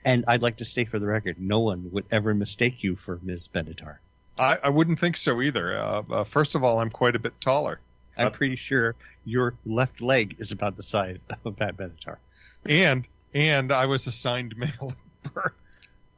And 0.03 0.25
I'd 0.27 0.41
like 0.41 0.57
to 0.57 0.65
state 0.65 0.89
for 0.89 0.99
the 0.99 1.05
record, 1.05 1.39
no 1.39 1.59
one 1.59 1.89
would 1.91 2.05
ever 2.11 2.33
mistake 2.33 2.83
you 2.83 2.95
for 2.95 3.19
Ms. 3.21 3.47
Benatar. 3.47 3.97
I, 4.39 4.57
I 4.63 4.69
wouldn't 4.69 4.99
think 4.99 5.17
so 5.17 5.41
either. 5.41 5.77
Uh, 5.77 6.03
uh, 6.09 6.23
first 6.23 6.55
of 6.55 6.63
all, 6.63 6.79
I'm 6.79 6.89
quite 6.89 7.15
a 7.15 7.19
bit 7.19 7.39
taller. 7.41 7.79
I'm 8.17 8.31
pretty 8.31 8.57
sure 8.57 8.95
your 9.23 9.53
left 9.65 10.01
leg 10.01 10.35
is 10.39 10.51
about 10.51 10.75
the 10.75 10.83
size 10.83 11.19
of 11.45 11.55
Pat 11.55 11.77
Benatar. 11.77 12.17
And 12.65 13.07
and 13.33 13.71
I 13.71 13.85
was 13.85 14.07
assigned 14.07 14.57
male 14.57 14.93
at 15.25 15.33
birth. 15.33 15.53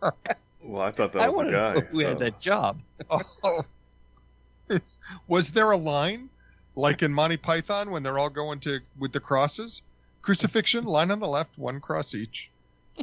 Well, 0.64 0.82
I 0.82 0.92
thought 0.92 1.14
that 1.14 1.22
I 1.22 1.30
was 1.30 1.36
want 1.36 1.50
a 1.50 1.52
guy. 1.52 1.74
know 1.74 1.80
who 1.82 2.00
had 2.00 2.20
that 2.20 2.40
job. 2.40 2.80
Oh. 3.44 3.66
Was 5.28 5.52
there 5.52 5.72
a 5.72 5.76
line 5.78 6.30
like 6.78 7.04
in 7.04 7.12
Monty 7.12 7.36
Python 7.36 7.92
when 7.92 8.04
they're 8.04 8.18
all 8.18 8.30
going 8.30 8.62
to 8.62 8.80
with 8.98 9.12
the 9.12 9.20
crosses? 9.20 9.82
Crucifixion, 10.22 10.86
line 10.86 11.12
on 11.12 11.20
the 11.20 11.28
left, 11.28 11.58
one 11.58 11.82
cross 11.82 12.16
each. 12.16 12.50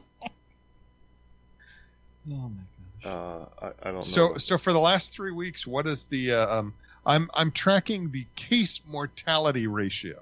Oh 2.30 2.34
my 2.50 2.62
gosh. 3.02 3.12
Uh, 3.12 3.44
I, 3.62 3.66
I 3.66 3.84
don't 3.84 3.94
know. 3.94 4.00
So 4.02 4.36
so 4.36 4.58
for 4.58 4.72
the 4.72 4.78
last 4.78 5.12
three 5.12 5.32
weeks, 5.32 5.66
what 5.66 5.86
is 5.86 6.04
the 6.06 6.32
uh, 6.32 6.58
um? 6.58 6.74
I'm 7.06 7.30
I'm 7.32 7.52
tracking 7.52 8.10
the 8.10 8.26
case 8.36 8.80
mortality 8.86 9.66
ratio. 9.66 10.20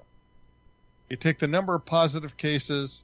You 1.09 1.17
take 1.17 1.39
the 1.39 1.47
number 1.47 1.75
of 1.75 1.85
positive 1.85 2.37
cases, 2.37 3.03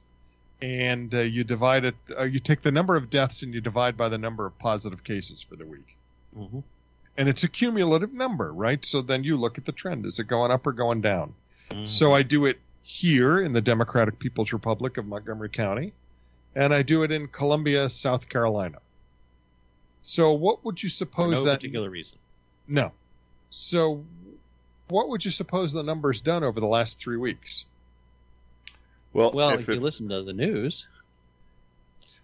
and 0.62 1.14
uh, 1.14 1.20
you 1.20 1.44
divide 1.44 1.84
it. 1.84 1.94
Uh, 2.16 2.22
you 2.24 2.38
take 2.38 2.62
the 2.62 2.72
number 2.72 2.96
of 2.96 3.10
deaths 3.10 3.42
and 3.42 3.52
you 3.54 3.60
divide 3.60 3.96
by 3.96 4.08
the 4.08 4.18
number 4.18 4.46
of 4.46 4.58
positive 4.58 5.04
cases 5.04 5.42
for 5.42 5.56
the 5.56 5.66
week. 5.66 5.96
hmm 6.34 6.60
And 7.16 7.28
it's 7.28 7.44
a 7.44 7.48
cumulative 7.48 8.12
number, 8.12 8.52
right? 8.52 8.84
So 8.84 9.02
then 9.02 9.24
you 9.24 9.36
look 9.36 9.58
at 9.58 9.64
the 9.64 9.72
trend. 9.72 10.06
Is 10.06 10.18
it 10.18 10.24
going 10.28 10.50
up 10.50 10.66
or 10.66 10.72
going 10.72 11.00
down? 11.00 11.34
Mm-hmm. 11.70 11.86
So 11.86 12.12
I 12.14 12.22
do 12.22 12.46
it 12.46 12.58
here 12.82 13.40
in 13.40 13.52
the 13.52 13.60
Democratic 13.60 14.18
People's 14.18 14.52
Republic 14.52 14.96
of 14.98 15.06
Montgomery 15.06 15.48
County, 15.48 15.92
and 16.54 16.74
I 16.74 16.82
do 16.82 17.02
it 17.02 17.10
in 17.10 17.28
Columbia, 17.28 17.88
South 17.88 18.28
Carolina. 18.28 18.78
So 20.02 20.32
what 20.34 20.64
would 20.64 20.82
you 20.82 20.90
For 20.90 20.94
suppose 20.94 21.38
no 21.38 21.44
that 21.44 21.56
particular 21.60 21.88
reason. 21.90 22.18
no. 22.68 22.92
So 23.50 24.04
what 24.88 25.08
would 25.08 25.24
you 25.24 25.30
suppose 25.30 25.72
the 25.72 25.82
number's 25.82 26.20
done 26.20 26.44
over 26.44 26.60
the 26.60 26.66
last 26.66 26.98
three 26.98 27.16
weeks? 27.16 27.64
Well, 29.14 29.32
Well, 29.32 29.50
if 29.50 29.60
if 29.60 29.68
you 29.68 29.80
listen 29.80 30.08
to 30.10 30.22
the 30.22 30.32
news, 30.34 30.86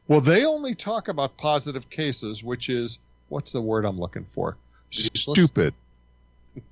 Well, 0.09 0.21
they 0.21 0.45
only 0.45 0.75
talk 0.75 1.09
about 1.09 1.37
positive 1.39 1.89
cases, 1.89 2.43
which 2.45 2.69
is 2.69 2.99
what's 3.29 3.53
the 3.53 3.61
word 3.63 3.85
I'm 3.87 3.99
looking 3.99 4.25
for? 4.35 4.57
Useless? 4.91 5.37
Stupid. 5.37 5.73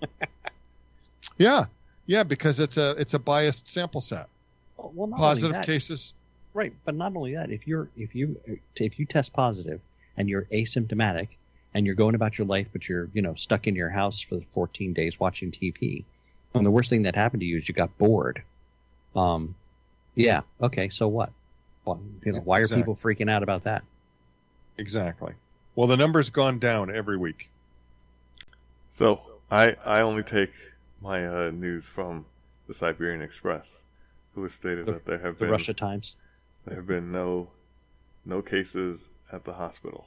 yeah, 1.38 1.64
yeah, 2.06 2.22
because 2.24 2.60
it's 2.60 2.76
a 2.76 2.90
it's 2.98 3.14
a 3.14 3.18
biased 3.18 3.66
sample 3.68 4.00
set. 4.00 4.28
well, 4.76 5.06
not 5.06 5.18
Positive 5.18 5.54
only 5.54 5.58
that, 5.58 5.66
cases. 5.66 6.12
right? 6.54 6.72
But 6.84 6.94
not 6.96 7.14
only 7.14 7.34
that, 7.34 7.50
if 7.50 7.66
you're 7.66 7.88
if 7.96 8.14
you 8.14 8.40
if 8.76 8.98
you 8.98 9.06
test 9.06 9.32
positive 9.32 9.80
and 10.16 10.28
you're 10.28 10.42
asymptomatic 10.52 11.28
and 11.74 11.86
you're 11.86 11.94
going 11.94 12.14
about 12.16 12.38
your 12.38 12.46
life, 12.46 12.66
but 12.72 12.88
you're 12.88 13.08
you 13.12 13.22
know 13.22 13.34
stuck 13.34 13.66
in 13.66 13.76
your 13.76 13.90
house 13.90 14.20
for 14.20 14.40
14 14.52 14.92
days 14.94 15.20
watching 15.20 15.52
TV, 15.52 16.04
and 16.54 16.66
the 16.66 16.70
worst 16.70 16.90
thing 16.90 17.02
that 17.02 17.14
happened 17.14 17.40
to 17.40 17.46
you 17.46 17.56
is 17.58 17.68
you 17.68 17.74
got 17.74 17.96
bored. 17.98 18.42
Um, 19.14 19.54
yeah, 20.18 20.40
okay, 20.60 20.88
so 20.88 21.08
what? 21.08 21.32
Well, 21.84 22.00
you 22.24 22.32
know, 22.32 22.40
why 22.40 22.58
are 22.58 22.62
Exactly. 22.62 22.82
people 22.82 22.94
freaking 22.94 23.30
out 23.30 23.42
about 23.42 23.62
that? 23.62 23.82
Exactly. 24.76 25.32
Well, 25.74 25.86
the 25.88 25.96
number's 25.96 26.30
gone 26.30 26.58
down 26.58 26.94
every 26.94 27.16
week. 27.16 27.50
So 28.92 29.20
I 29.50 29.76
I 29.84 30.00
only 30.02 30.22
take 30.22 30.52
my 31.00 31.26
uh, 31.26 31.50
news 31.50 31.84
from 31.84 32.26
the 32.66 32.74
Siberian 32.74 33.22
Express, 33.22 33.68
who 34.34 34.42
has 34.42 34.52
stated 34.52 34.86
The- 34.86 34.92
that 34.92 35.04
there 35.06 35.18
have 35.18 35.38
The 35.38 35.44
been 35.46 35.50
Russia 35.52 35.72
Times. 35.74 36.16
there 36.66 36.76
have 36.76 36.86
been 36.86 37.12
no 37.12 37.48
no 38.26 38.42
cases 38.42 39.00
at 39.32 39.44
the 39.44 39.52
hospital. 39.52 40.06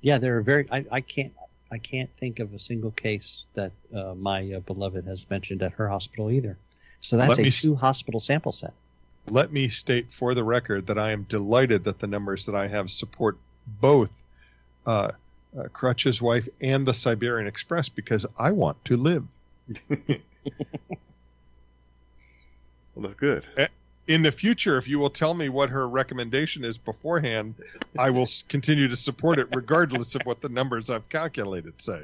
Yeah, 0.00 0.18
there 0.18 0.36
are 0.38 0.42
very. 0.42 0.66
I, 0.70 0.84
I 0.90 1.00
can't. 1.00 1.32
I 1.70 1.78
can't 1.78 2.10
think 2.10 2.38
of 2.38 2.54
a 2.54 2.58
single 2.58 2.90
case 2.92 3.44
that 3.54 3.72
uh, 3.94 4.14
my 4.14 4.52
uh, 4.52 4.60
beloved 4.60 5.06
has 5.06 5.28
mentioned 5.28 5.62
at 5.62 5.72
her 5.72 5.88
hospital 5.88 6.30
either. 6.30 6.56
So 7.00 7.16
that's 7.16 7.30
Let 7.30 7.38
a 7.38 7.42
me 7.42 7.50
two 7.50 7.74
hospital 7.74 8.20
sample 8.20 8.52
set. 8.52 8.74
Let 9.28 9.52
me 9.52 9.68
state 9.68 10.12
for 10.12 10.34
the 10.34 10.44
record 10.44 10.86
that 10.86 10.98
I 10.98 11.12
am 11.12 11.24
delighted 11.24 11.84
that 11.84 11.98
the 11.98 12.06
numbers 12.06 12.46
that 12.46 12.54
I 12.54 12.68
have 12.68 12.90
support 12.90 13.36
both 13.66 14.10
uh, 14.86 15.12
uh, 15.56 15.64
Crutch's 15.64 16.20
wife, 16.20 16.48
and 16.60 16.86
the 16.86 16.94
Siberian 16.94 17.46
Express 17.46 17.88
because 17.88 18.26
I 18.38 18.52
want 18.52 18.84
to 18.86 18.96
live. 18.96 19.26
Well, 22.94 23.10
that's 23.10 23.20
good. 23.20 23.44
In 24.08 24.22
the 24.22 24.32
future, 24.32 24.76
if 24.76 24.88
you 24.88 24.98
will 24.98 25.10
tell 25.10 25.32
me 25.32 25.48
what 25.48 25.70
her 25.70 25.88
recommendation 25.88 26.64
is 26.64 26.76
beforehand, 26.76 27.54
I 27.96 28.10
will 28.10 28.26
continue 28.48 28.88
to 28.88 28.96
support 28.96 29.38
it 29.38 29.46
regardless 29.54 30.16
of 30.16 30.22
what 30.24 30.40
the 30.40 30.48
numbers 30.48 30.90
I've 30.90 31.08
calculated 31.08 31.80
say. 31.80 32.02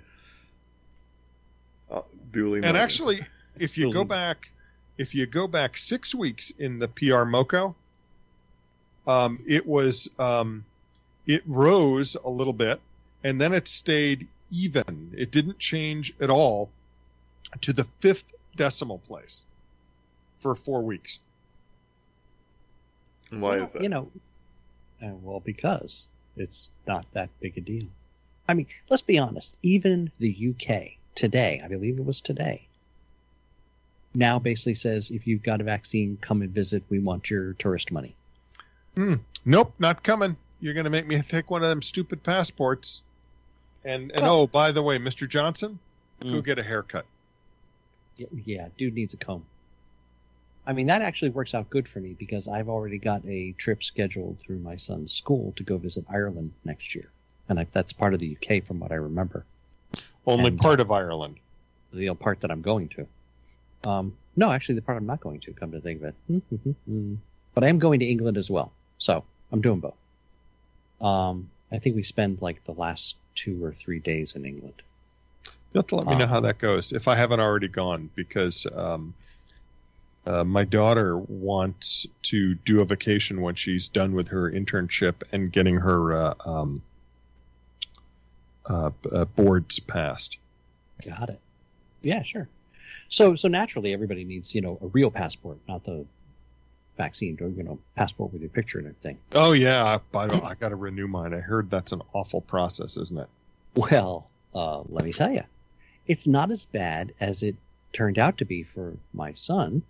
Uh, 1.90 2.02
duly 2.30 2.60
And 2.62 2.76
actually, 2.76 3.26
if 3.58 3.76
you 3.76 3.92
go 3.92 4.04
back, 4.20 4.50
if 4.96 5.14
you 5.14 5.26
go 5.26 5.46
back 5.46 5.76
six 5.76 6.14
weeks 6.14 6.52
in 6.58 6.78
the 6.78 6.88
PR 6.88 7.24
Moco, 7.24 7.74
um, 9.06 9.40
it 9.46 9.66
was 9.66 10.08
um, 10.18 10.64
it 11.26 11.42
rose 11.46 12.16
a 12.22 12.30
little 12.30 12.52
bit, 12.52 12.80
and 13.22 13.40
then 13.40 13.52
it 13.52 13.68
stayed 13.68 14.28
even. 14.50 15.12
It 15.16 15.30
didn't 15.30 15.58
change 15.58 16.14
at 16.20 16.30
all 16.30 16.70
to 17.62 17.72
the 17.72 17.84
fifth 18.00 18.24
decimal 18.56 18.98
place 18.98 19.44
for 20.38 20.54
four 20.54 20.82
weeks. 20.82 21.18
why 23.30 23.56
Well, 23.56 23.64
is 23.64 23.72
that? 23.72 23.82
You 23.82 23.88
know, 23.88 24.10
uh, 25.02 25.10
well, 25.22 25.40
because 25.40 26.08
it's 26.36 26.70
not 26.86 27.06
that 27.12 27.30
big 27.40 27.58
a 27.58 27.60
deal. 27.60 27.86
I 28.48 28.54
mean, 28.54 28.66
let's 28.90 29.02
be 29.02 29.18
honest. 29.18 29.56
Even 29.62 30.10
the 30.18 30.54
UK 30.54 30.98
today, 31.14 31.60
I 31.64 31.68
believe 31.68 31.98
it 31.98 32.04
was 32.04 32.20
today, 32.20 32.66
now 34.14 34.38
basically 34.38 34.74
says 34.74 35.10
if 35.10 35.26
you've 35.26 35.42
got 35.42 35.60
a 35.60 35.64
vaccine, 35.64 36.18
come 36.20 36.42
and 36.42 36.50
visit. 36.50 36.82
We 36.88 36.98
want 36.98 37.30
your 37.30 37.54
tourist 37.54 37.90
money. 37.92 38.14
Nope, 39.44 39.74
not 39.78 40.02
coming. 40.02 40.36
You're 40.60 40.74
going 40.74 40.84
to 40.84 40.90
make 40.90 41.06
me 41.06 41.20
take 41.28 41.50
one 41.50 41.62
of 41.62 41.68
them 41.68 41.82
stupid 41.82 42.22
passports. 42.22 43.00
And 43.84 44.10
and 44.12 44.22
Well- 44.22 44.40
oh, 44.42 44.46
by 44.46 44.72
the 44.72 44.82
way, 44.82 44.98
Mr. 44.98 45.28
Johnson, 45.28 45.78
go 46.20 46.28
Mm. 46.28 46.44
get 46.44 46.58
a 46.58 46.62
haircut. 46.62 47.04
Yeah, 48.16 48.26
yeah, 48.44 48.68
dude 48.78 48.94
needs 48.94 49.12
a 49.14 49.16
comb. 49.16 49.44
I 50.66 50.72
mean, 50.72 50.86
that 50.86 51.02
actually 51.02 51.30
works 51.30 51.52
out 51.54 51.68
good 51.68 51.86
for 51.86 51.98
me 52.00 52.14
because 52.18 52.48
I've 52.48 52.68
already 52.70 52.96
got 52.98 53.22
a 53.26 53.52
trip 53.52 53.82
scheduled 53.82 54.38
through 54.38 54.60
my 54.60 54.76
son's 54.76 55.12
school 55.12 55.52
to 55.56 55.62
go 55.64 55.76
visit 55.76 56.04
Ireland 56.08 56.52
next 56.64 56.94
year, 56.94 57.10
and 57.48 57.58
I, 57.60 57.66
that's 57.72 57.92
part 57.92 58.14
of 58.14 58.20
the 58.20 58.38
UK 58.40 58.64
from 58.64 58.80
what 58.80 58.90
I 58.92 58.94
remember. 58.94 59.44
Only 60.26 60.46
And, 60.48 60.58
part 60.58 60.80
of 60.80 60.90
Ireland. 60.90 61.36
the 61.92 62.14
part 62.14 62.40
that 62.40 62.50
I'm 62.50 62.62
going 62.62 62.88
to. 62.90 63.06
Um, 63.84 64.16
no, 64.36 64.50
actually, 64.50 64.76
the 64.76 64.82
part 64.82 64.98
I'm 64.98 65.06
not 65.06 65.20
going 65.20 65.40
to. 65.40 65.52
Come 65.52 65.72
to 65.72 65.80
think 65.80 66.02
of 66.02 66.14
it, 66.28 67.16
but 67.54 67.64
I 67.64 67.68
am 67.68 67.78
going 67.78 68.00
to 68.00 68.06
England 68.06 68.36
as 68.36 68.50
well, 68.50 68.72
so 68.98 69.24
I'm 69.52 69.60
doing 69.60 69.80
both. 69.80 69.94
Um, 71.00 71.50
I 71.70 71.78
think 71.78 71.96
we 71.96 72.02
spend 72.02 72.40
like 72.40 72.64
the 72.64 72.72
last 72.72 73.16
two 73.34 73.64
or 73.64 73.72
three 73.72 73.98
days 73.98 74.34
in 74.36 74.44
England. 74.44 74.82
You 75.72 75.78
have 75.78 75.86
to 75.88 75.96
let 75.96 76.06
me 76.06 76.14
Uh, 76.14 76.18
know 76.18 76.26
how 76.26 76.40
that 76.40 76.58
goes 76.58 76.92
if 76.92 77.08
I 77.08 77.16
haven't 77.16 77.40
already 77.40 77.68
gone 77.68 78.08
because 78.14 78.66
um, 78.74 79.14
uh, 80.26 80.44
my 80.44 80.64
daughter 80.64 81.16
wants 81.18 82.06
to 82.22 82.54
do 82.54 82.80
a 82.80 82.84
vacation 82.84 83.40
when 83.40 83.56
she's 83.56 83.88
done 83.88 84.14
with 84.14 84.28
her 84.28 84.50
internship 84.50 85.22
and 85.32 85.52
getting 85.52 85.76
her 85.76 86.16
uh, 86.16 86.34
um, 86.44 86.82
uh, 88.66 88.90
uh, 89.12 89.24
boards 89.24 89.80
passed. 89.80 90.38
Got 91.04 91.30
it. 91.30 91.40
Yeah, 92.02 92.22
sure. 92.22 92.48
So, 93.14 93.36
so 93.36 93.46
naturally, 93.46 93.92
everybody 93.92 94.24
needs 94.24 94.56
you 94.56 94.60
know 94.60 94.76
a 94.82 94.88
real 94.88 95.10
passport, 95.10 95.58
not 95.68 95.84
the 95.84 96.04
vaccine. 96.96 97.38
Or, 97.40 97.48
you 97.48 97.62
know, 97.62 97.78
passport 97.94 98.32
with 98.32 98.42
your 98.42 98.50
picture 98.50 98.78
and 98.78 98.88
everything. 98.88 99.18
Oh 99.34 99.52
yeah, 99.52 99.84
I, 99.84 100.18
I, 100.18 100.40
I 100.50 100.54
got 100.54 100.70
to 100.70 100.76
renew 100.76 101.06
mine. 101.06 101.32
I 101.32 101.38
heard 101.38 101.70
that's 101.70 101.92
an 101.92 102.02
awful 102.12 102.40
process, 102.40 102.96
isn't 102.96 103.18
it? 103.18 103.28
Well, 103.76 104.28
uh, 104.52 104.82
let 104.88 105.04
me 105.04 105.12
tell 105.12 105.30
you, 105.30 105.42
it's 106.08 106.26
not 106.26 106.50
as 106.50 106.66
bad 106.66 107.14
as 107.20 107.44
it 107.44 107.54
turned 107.92 108.18
out 108.18 108.38
to 108.38 108.44
be 108.44 108.64
for 108.64 108.96
my 109.12 109.32
son. 109.34 109.82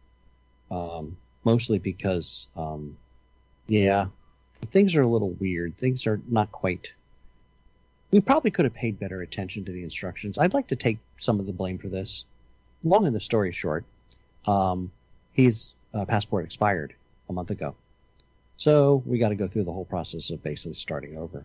Um, 0.71 1.17
mostly 1.45 1.79
because, 1.79 2.49
um, 2.57 2.99
yeah, 3.69 4.07
things 4.71 4.97
are 4.97 5.03
a 5.03 5.07
little 5.07 5.31
weird. 5.31 5.79
Things 5.79 6.07
are 6.07 6.21
not 6.29 6.53
quite. 6.53 6.93
We 8.11 8.21
probably 8.21 8.51
could 8.51 8.67
have 8.67 8.75
paid 8.75 9.01
better 9.01 9.23
attention 9.23 9.65
to 9.65 9.73
the 9.73 9.83
instructions. 9.83 10.37
I'd 10.37 10.53
like 10.53 10.69
to 10.69 10.77
take 10.77 10.99
some 11.17 11.41
of 11.41 11.47
the 11.47 11.55
blame 11.55 11.79
for 11.79 11.89
this. 11.89 12.25
Long 12.85 13.07
and 13.07 13.15
the 13.15 13.21
story 13.21 13.53
short, 13.53 13.85
um, 14.47 14.91
his 15.33 15.75
uh, 15.93 16.05
passport 16.05 16.45
expired 16.45 16.95
a 17.29 17.33
month 17.33 17.51
ago, 17.51 17.75
so 18.57 19.03
we 19.07 19.19
got 19.19 19.31
to 19.31 19.35
go 19.35 19.47
through 19.49 19.65
the 19.65 19.73
whole 19.73 19.85
process 19.87 20.31
of 20.31 20.43
basically 20.43 20.75
starting 20.75 21.17
over 21.17 21.45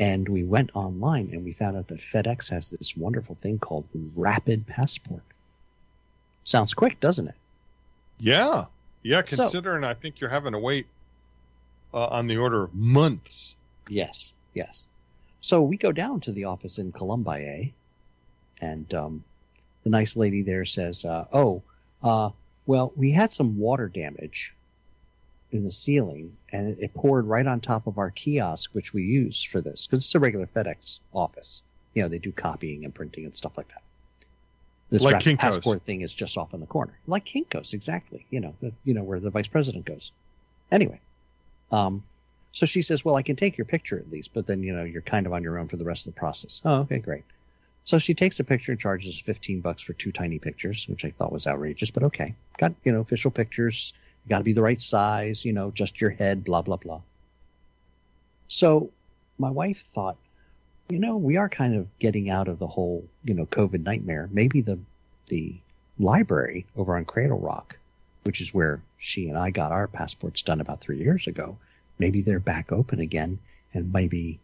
and 0.00 0.26
we 0.28 0.42
went 0.42 0.70
online 0.74 1.28
and 1.32 1.44
we 1.44 1.52
found 1.52 1.76
out 1.76 1.88
that 1.88 1.98
FedEx 2.00 2.48
has 2.50 2.70
this 2.70 2.96
wonderful 2.96 3.34
thing 3.34 3.58
called 3.58 3.84
Rapid 4.16 4.66
Passport. 4.66 5.22
Sounds 6.42 6.72
quick, 6.72 6.98
doesn't 7.00 7.28
it? 7.28 7.34
Yeah, 8.18 8.64
yeah. 9.02 9.22
So- 9.24 9.42
Considering 9.42 9.84
I 9.84 9.92
think 9.92 10.18
you're 10.20 10.30
having 10.30 10.52
to 10.52 10.58
wait 10.58 10.86
uh, 11.92 12.06
on 12.06 12.28
the 12.28 12.38
order 12.38 12.64
of 12.64 12.74
months. 12.74 13.54
Yes, 13.88 14.32
yes. 14.54 14.86
So 15.42 15.60
we 15.60 15.76
go 15.76 15.92
down 15.92 16.20
to 16.20 16.32
the 16.32 16.44
office 16.44 16.78
in 16.78 16.92
Columbia, 16.92 17.70
and 18.60 18.92
um, 18.94 19.24
the 19.84 19.90
nice 19.90 20.16
lady 20.16 20.42
there 20.42 20.64
says, 20.64 21.04
uh, 21.04 21.26
"Oh, 21.32 21.62
uh, 22.02 22.30
well, 22.66 22.92
we 22.96 23.12
had 23.12 23.32
some 23.32 23.58
water 23.58 23.88
damage 23.88 24.54
in 25.52 25.64
the 25.64 25.72
ceiling, 25.72 26.36
and 26.52 26.78
it 26.78 26.94
poured 26.94 27.26
right 27.26 27.46
on 27.46 27.60
top 27.60 27.86
of 27.86 27.98
our 27.98 28.10
kiosk, 28.10 28.70
which 28.72 28.94
we 28.94 29.02
use 29.02 29.42
for 29.42 29.60
this 29.60 29.86
because 29.86 30.04
it's 30.04 30.14
a 30.14 30.20
regular 30.20 30.46
FedEx 30.46 31.00
office. 31.12 31.62
You 31.94 32.02
know, 32.02 32.08
they 32.08 32.18
do 32.18 32.32
copying 32.32 32.84
and 32.84 32.94
printing 32.94 33.24
and 33.24 33.34
stuff 33.34 33.56
like 33.56 33.68
that. 33.68 33.82
This 34.90 35.02
Like 35.02 35.16
Kinko's. 35.16 35.38
passport 35.38 35.82
thing 35.82 36.00
is 36.00 36.12
just 36.12 36.36
off 36.36 36.52
in 36.52 36.60
the 36.60 36.66
corner, 36.66 36.98
like 37.06 37.24
Kinkos, 37.24 37.74
exactly. 37.74 38.26
You 38.30 38.40
know, 38.40 38.54
the, 38.60 38.72
you 38.84 38.94
know 38.94 39.04
where 39.04 39.20
the 39.20 39.30
vice 39.30 39.48
president 39.48 39.84
goes. 39.84 40.10
Anyway, 40.70 41.00
um, 41.70 42.02
so 42.52 42.66
she 42.66 42.82
says, 42.82 43.04
"Well, 43.04 43.14
I 43.14 43.22
can 43.22 43.36
take 43.36 43.56
your 43.56 43.64
picture 43.64 43.98
at 43.98 44.10
least, 44.10 44.32
but 44.34 44.46
then 44.46 44.62
you 44.62 44.72
know 44.72 44.82
you're 44.82 45.02
kind 45.02 45.26
of 45.26 45.32
on 45.32 45.44
your 45.44 45.58
own 45.58 45.68
for 45.68 45.76
the 45.76 45.84
rest 45.84 46.08
of 46.08 46.14
the 46.14 46.18
process." 46.18 46.60
Oh, 46.64 46.80
okay, 46.80 46.98
great. 46.98 47.24
So 47.84 47.98
she 47.98 48.14
takes 48.14 48.38
a 48.40 48.44
picture 48.44 48.72
and 48.72 48.80
charges 48.80 49.20
15 49.20 49.60
bucks 49.60 49.82
for 49.82 49.92
two 49.94 50.12
tiny 50.12 50.38
pictures, 50.38 50.86
which 50.88 51.04
I 51.04 51.10
thought 51.10 51.32
was 51.32 51.46
outrageous, 51.46 51.90
but 51.90 52.04
okay. 52.04 52.34
Got, 52.58 52.74
you 52.84 52.92
know, 52.92 53.00
official 53.00 53.30
pictures, 53.30 53.92
got 54.28 54.38
to 54.38 54.44
be 54.44 54.52
the 54.52 54.62
right 54.62 54.80
size, 54.80 55.44
you 55.44 55.52
know, 55.52 55.70
just 55.70 56.00
your 56.00 56.10
head, 56.10 56.44
blah 56.44 56.62
blah 56.62 56.76
blah. 56.76 57.00
So 58.48 58.90
my 59.38 59.50
wife 59.50 59.82
thought, 59.82 60.18
you 60.88 60.98
know, 60.98 61.16
we 61.16 61.36
are 61.36 61.48
kind 61.48 61.74
of 61.74 61.86
getting 61.98 62.30
out 62.30 62.48
of 62.48 62.58
the 62.58 62.66
whole, 62.66 63.04
you 63.24 63.34
know, 63.34 63.46
COVID 63.46 63.82
nightmare. 63.82 64.28
Maybe 64.30 64.60
the 64.60 64.78
the 65.28 65.54
library 65.98 66.66
over 66.76 66.96
on 66.96 67.04
Cradle 67.04 67.38
Rock, 67.38 67.76
which 68.24 68.40
is 68.40 68.54
where 68.54 68.82
she 68.98 69.28
and 69.28 69.38
I 69.38 69.50
got 69.50 69.72
our 69.72 69.86
passports 69.86 70.42
done 70.42 70.60
about 70.60 70.80
three 70.80 70.98
years 70.98 71.26
ago, 71.26 71.58
maybe 71.98 72.22
they're 72.22 72.40
back 72.40 72.72
open 72.72 73.00
again, 73.00 73.38
and 73.72 73.92
maybe 73.92 74.40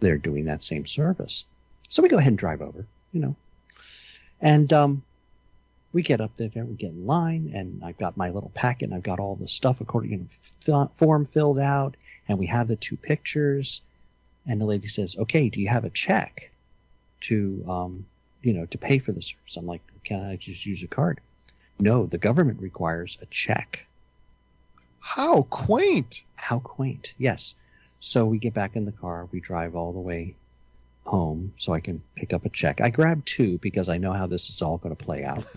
they're 0.00 0.18
doing 0.18 0.46
that 0.46 0.62
same 0.62 0.86
service. 0.86 1.44
So 1.90 2.04
we 2.04 2.08
go 2.08 2.18
ahead 2.18 2.28
and 2.28 2.38
drive 2.38 2.62
over, 2.62 2.86
you 3.10 3.20
know, 3.20 3.36
and 4.40 4.72
um, 4.72 5.02
we 5.92 6.02
get 6.02 6.20
up 6.20 6.36
there, 6.36 6.64
we 6.64 6.76
get 6.76 6.92
in 6.92 7.04
line, 7.04 7.50
and 7.52 7.82
I've 7.84 7.98
got 7.98 8.16
my 8.16 8.30
little 8.30 8.52
packet, 8.54 8.84
and 8.86 8.94
I've 8.94 9.02
got 9.02 9.18
all 9.18 9.34
the 9.34 9.48
stuff 9.48 9.80
according, 9.80 10.28
know, 10.68 10.88
form 10.94 11.24
filled 11.24 11.58
out, 11.58 11.96
and 12.28 12.38
we 12.38 12.46
have 12.46 12.68
the 12.68 12.76
two 12.76 12.96
pictures, 12.96 13.82
and 14.46 14.60
the 14.60 14.66
lady 14.66 14.86
says, 14.86 15.16
"Okay, 15.16 15.48
do 15.48 15.60
you 15.60 15.66
have 15.66 15.84
a 15.84 15.90
check 15.90 16.52
to, 17.22 17.64
um, 17.66 18.06
you 18.40 18.54
know, 18.54 18.66
to 18.66 18.78
pay 18.78 19.00
for 19.00 19.10
the 19.10 19.20
service?" 19.20 19.56
I'm 19.56 19.66
like, 19.66 19.82
"Can 20.04 20.20
I 20.20 20.36
just 20.36 20.64
use 20.64 20.84
a 20.84 20.88
card?" 20.88 21.20
No, 21.80 22.06
the 22.06 22.18
government 22.18 22.60
requires 22.62 23.18
a 23.20 23.26
check. 23.26 23.84
How 25.00 25.42
quaint! 25.42 26.22
How 26.36 26.60
quaint. 26.60 27.14
Yes. 27.18 27.56
So 27.98 28.26
we 28.26 28.38
get 28.38 28.54
back 28.54 28.76
in 28.76 28.84
the 28.84 28.92
car. 28.92 29.28
We 29.32 29.40
drive 29.40 29.74
all 29.74 29.92
the 29.92 29.98
way 29.98 30.36
home 31.04 31.52
so 31.56 31.72
I 31.72 31.80
can 31.80 32.02
pick 32.14 32.32
up 32.32 32.44
a 32.44 32.48
check. 32.48 32.80
I 32.80 32.90
grab 32.90 33.24
two 33.24 33.58
because 33.58 33.88
I 33.88 33.98
know 33.98 34.12
how 34.12 34.26
this 34.26 34.50
is 34.50 34.62
all 34.62 34.78
going 34.78 34.94
to 34.94 35.04
play 35.04 35.24
out. 35.24 35.44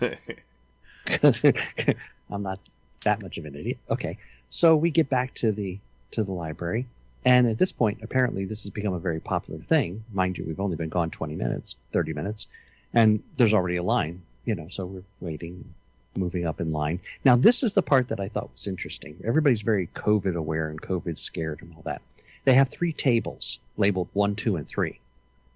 I'm 2.30 2.42
not 2.42 2.58
that 3.04 3.22
much 3.22 3.38
of 3.38 3.44
an 3.44 3.54
idiot. 3.54 3.78
Okay. 3.90 4.18
So 4.50 4.76
we 4.76 4.90
get 4.90 5.08
back 5.08 5.34
to 5.34 5.52
the 5.52 5.78
to 6.12 6.24
the 6.24 6.32
library. 6.32 6.86
And 7.24 7.48
at 7.48 7.58
this 7.58 7.72
point, 7.72 8.00
apparently 8.02 8.44
this 8.44 8.64
has 8.64 8.70
become 8.70 8.94
a 8.94 8.98
very 8.98 9.20
popular 9.20 9.60
thing. 9.60 10.04
Mind 10.12 10.36
you, 10.36 10.44
we've 10.44 10.60
only 10.60 10.76
been 10.76 10.90
gone 10.90 11.10
20 11.10 11.34
minutes, 11.36 11.76
30 11.92 12.12
minutes, 12.12 12.46
and 12.92 13.22
there's 13.36 13.54
already 13.54 13.76
a 13.76 13.82
line, 13.82 14.22
you 14.44 14.54
know, 14.54 14.68
so 14.68 14.84
we're 14.84 15.02
waiting, 15.20 15.72
moving 16.16 16.46
up 16.46 16.60
in 16.60 16.70
line. 16.70 17.00
Now, 17.24 17.36
this 17.36 17.62
is 17.62 17.72
the 17.72 17.82
part 17.82 18.08
that 18.08 18.20
I 18.20 18.28
thought 18.28 18.52
was 18.52 18.66
interesting. 18.66 19.22
Everybody's 19.24 19.62
very 19.62 19.86
COVID 19.86 20.36
aware 20.36 20.68
and 20.68 20.80
COVID 20.80 21.16
scared 21.16 21.62
and 21.62 21.72
all 21.74 21.82
that. 21.86 22.02
They 22.44 22.54
have 22.54 22.68
three 22.68 22.92
tables 22.92 23.58
labeled 23.78 24.08
one, 24.12 24.36
two, 24.36 24.56
and 24.56 24.68
three 24.68 25.00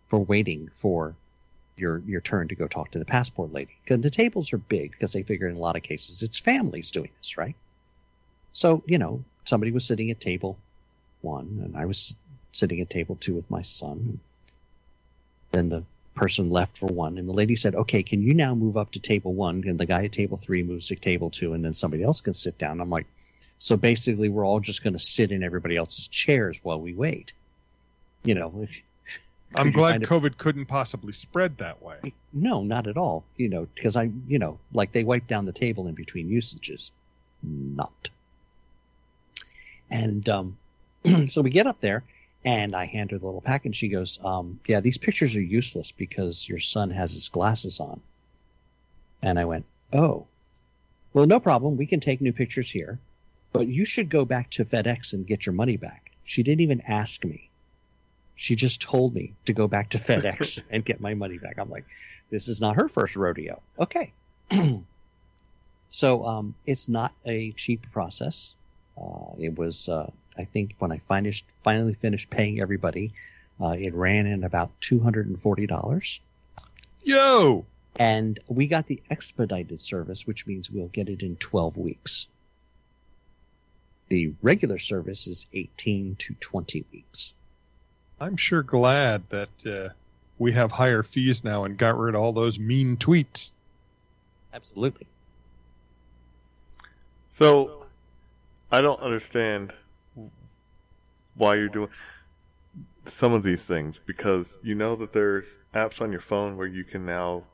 for 0.08 0.18
waiting 0.18 0.70
for 0.74 1.14
your 1.76 2.02
your 2.06 2.20
turn 2.20 2.48
to 2.48 2.54
go 2.54 2.66
talk 2.66 2.90
to 2.90 2.98
the 2.98 3.04
passport 3.04 3.52
lady. 3.52 3.72
Because 3.84 4.00
the 4.00 4.10
tables 4.10 4.52
are 4.52 4.58
big 4.58 4.92
because 4.92 5.12
they 5.12 5.22
figure 5.22 5.48
in 5.48 5.56
a 5.56 5.60
lot 5.60 5.76
of 5.76 5.82
cases 5.82 6.22
it's 6.22 6.40
families 6.40 6.90
doing 6.90 7.10
this, 7.18 7.36
right? 7.36 7.54
So 8.52 8.82
you 8.86 8.98
know, 8.98 9.24
somebody 9.44 9.72
was 9.72 9.84
sitting 9.84 10.10
at 10.10 10.20
table 10.20 10.58
one, 11.20 11.62
and 11.64 11.76
I 11.76 11.86
was 11.86 12.14
sitting 12.52 12.80
at 12.80 12.90
table 12.90 13.16
two 13.16 13.34
with 13.34 13.50
my 13.50 13.62
son. 13.62 14.20
then 15.52 15.68
the 15.68 15.84
person 16.14 16.50
left 16.50 16.76
for 16.76 16.86
one, 16.86 17.16
and 17.16 17.28
the 17.28 17.32
lady 17.32 17.54
said, 17.54 17.74
"Okay, 17.74 18.02
can 18.02 18.22
you 18.22 18.34
now 18.34 18.54
move 18.54 18.76
up 18.76 18.90
to 18.92 19.00
table 19.00 19.34
one?" 19.34 19.62
And 19.66 19.78
the 19.78 19.86
guy 19.86 20.04
at 20.04 20.12
table 20.12 20.36
three 20.36 20.62
moves 20.62 20.88
to 20.88 20.96
table 20.96 21.30
two, 21.30 21.52
and 21.54 21.64
then 21.64 21.74
somebody 21.74 22.02
else 22.02 22.20
can 22.20 22.34
sit 22.34 22.58
down. 22.58 22.80
I'm 22.80 22.90
like, 22.90 23.06
so 23.58 23.76
basically, 23.76 24.28
we're 24.28 24.46
all 24.46 24.60
just 24.60 24.82
going 24.82 24.92
to 24.92 24.98
sit 24.98 25.32
in 25.32 25.42
everybody 25.42 25.76
else's 25.76 26.08
chairs 26.08 26.60
while 26.62 26.80
we 26.80 26.94
wait. 26.94 27.32
You 28.24 28.34
know, 28.34 28.66
I'm 29.54 29.70
glad 29.70 30.02
COVID 30.02 30.36
couldn't 30.36 30.66
possibly 30.66 31.12
spread 31.12 31.58
that 31.58 31.82
way. 31.82 32.12
no, 32.32 32.62
not 32.62 32.86
at 32.86 32.98
all. 32.98 33.24
You 33.36 33.48
know, 33.48 33.66
because 33.74 33.96
I, 33.96 34.10
you 34.26 34.38
know, 34.38 34.58
like 34.72 34.92
they 34.92 35.04
wipe 35.04 35.26
down 35.26 35.46
the 35.46 35.52
table 35.52 35.86
in 35.86 35.94
between 35.94 36.28
usages. 36.28 36.92
Not. 37.42 38.10
And 39.90 40.28
um, 40.28 40.58
so 41.28 41.40
we 41.40 41.50
get 41.50 41.66
up 41.66 41.80
there, 41.80 42.04
and 42.44 42.74
I 42.74 42.84
hand 42.84 43.10
her 43.10 43.18
the 43.18 43.24
little 43.24 43.40
pack, 43.40 43.64
and 43.64 43.74
she 43.74 43.88
goes, 43.88 44.22
um, 44.24 44.60
"Yeah, 44.66 44.80
these 44.80 44.98
pictures 44.98 45.34
are 45.36 45.42
useless 45.42 45.92
because 45.92 46.48
your 46.48 46.60
son 46.60 46.90
has 46.90 47.14
his 47.14 47.28
glasses 47.28 47.80
on." 47.80 48.00
And 49.22 49.38
I 49.38 49.46
went, 49.46 49.64
"Oh, 49.92 50.26
well, 51.12 51.26
no 51.26 51.40
problem. 51.40 51.76
We 51.76 51.86
can 51.86 52.00
take 52.00 52.20
new 52.20 52.32
pictures 52.32 52.70
here, 52.70 52.98
but 53.52 53.66
you 53.66 53.84
should 53.84 54.10
go 54.10 54.24
back 54.24 54.50
to 54.50 54.64
FedEx 54.64 55.14
and 55.14 55.26
get 55.26 55.46
your 55.46 55.54
money 55.54 55.78
back." 55.78 56.10
She 56.24 56.42
didn't 56.42 56.60
even 56.60 56.82
ask 56.82 57.24
me. 57.24 57.48
She 58.38 58.54
just 58.54 58.80
told 58.80 59.12
me 59.12 59.34
to 59.46 59.52
go 59.52 59.66
back 59.66 59.90
to 59.90 59.98
FedEx 59.98 60.62
and 60.70 60.84
get 60.84 61.00
my 61.00 61.14
money 61.14 61.38
back. 61.38 61.58
I'm 61.58 61.68
like, 61.68 61.84
this 62.30 62.46
is 62.46 62.60
not 62.60 62.76
her 62.76 62.88
first 62.88 63.16
rodeo. 63.16 63.60
Okay. 63.76 64.12
so 65.90 66.24
um, 66.24 66.54
it's 66.64 66.88
not 66.88 67.12
a 67.26 67.50
cheap 67.50 67.90
process. 67.90 68.54
Uh, 68.96 69.34
it 69.40 69.58
was, 69.58 69.88
uh, 69.88 70.08
I 70.38 70.44
think, 70.44 70.76
when 70.78 70.92
I 70.92 70.98
finished, 70.98 71.46
finally 71.64 71.94
finished 71.94 72.30
paying 72.30 72.60
everybody, 72.60 73.12
uh, 73.60 73.74
it 73.76 73.92
ran 73.92 74.26
in 74.26 74.44
about 74.44 74.70
two 74.80 75.00
hundred 75.00 75.26
and 75.26 75.38
forty 75.38 75.66
dollars, 75.66 76.20
Yo, 77.02 77.66
and 77.98 78.38
we 78.46 78.68
got 78.68 78.86
the 78.86 79.02
expedited 79.10 79.80
service, 79.80 80.28
which 80.28 80.46
means 80.46 80.70
we'll 80.70 80.86
get 80.86 81.08
it 81.08 81.24
in 81.24 81.34
twelve 81.34 81.76
weeks. 81.76 82.28
The 84.10 84.34
regular 84.42 84.78
service 84.78 85.26
is 85.26 85.48
eighteen 85.52 86.14
to 86.20 86.34
twenty 86.34 86.84
weeks. 86.92 87.34
I'm 88.20 88.36
sure 88.36 88.62
glad 88.62 89.22
that 89.30 89.66
uh, 89.66 89.92
we 90.38 90.52
have 90.52 90.72
higher 90.72 91.02
fees 91.02 91.44
now 91.44 91.64
and 91.64 91.76
got 91.76 91.98
rid 91.98 92.14
of 92.14 92.20
all 92.20 92.32
those 92.32 92.58
mean 92.58 92.96
tweets. 92.96 93.52
Absolutely. 94.52 95.06
So, 97.30 97.84
I 98.72 98.80
don't 98.80 99.00
understand 99.00 99.72
why 101.36 101.54
you're 101.54 101.68
doing 101.68 101.90
some 103.06 103.32
of 103.32 103.42
these 103.42 103.62
things 103.62 104.00
because 104.04 104.58
you 104.62 104.74
know 104.74 104.96
that 104.96 105.12
there's 105.12 105.56
apps 105.74 106.00
on 106.00 106.12
your 106.12 106.20
phone 106.20 106.56
where 106.56 106.66
you 106.66 106.84
can 106.84 107.06
now 107.06 107.44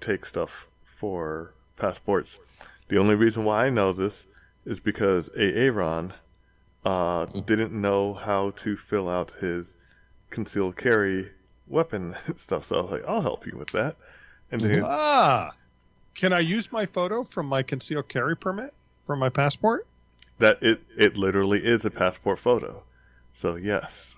take 0.00 0.26
stuff 0.26 0.66
for 0.98 1.54
passports. 1.76 2.38
The 2.88 2.98
only 2.98 3.14
reason 3.14 3.44
why 3.44 3.66
I 3.66 3.70
know 3.70 3.92
this 3.92 4.24
is 4.66 4.80
because 4.80 5.30
Aaron 5.36 6.12
uh, 6.84 7.26
didn't 7.26 7.72
know 7.72 8.14
how 8.14 8.50
to 8.62 8.76
fill 8.76 9.08
out 9.08 9.32
his 9.40 9.72
concealed 10.34 10.76
carry 10.76 11.30
weapon 11.66 12.14
stuff. 12.36 12.66
So 12.66 12.76
I 12.76 12.82
was 12.82 12.90
like, 12.90 13.04
I'll 13.08 13.22
help 13.22 13.46
you 13.46 13.56
with 13.56 13.70
that. 13.70 13.96
And 14.50 14.60
then 14.60 14.82
Ah, 14.84 15.54
can 16.14 16.32
I 16.32 16.40
use 16.40 16.70
my 16.70 16.84
photo 16.86 17.24
from 17.24 17.46
my 17.46 17.62
concealed 17.62 18.08
carry 18.08 18.36
permit 18.36 18.74
from 19.06 19.18
my 19.18 19.28
passport? 19.30 19.86
that 20.40 20.60
it 20.62 20.80
it 20.98 21.16
literally 21.16 21.60
is 21.64 21.84
a 21.84 21.90
passport 21.90 22.40
photo. 22.40 22.82
So 23.34 23.54
yes, 23.56 24.14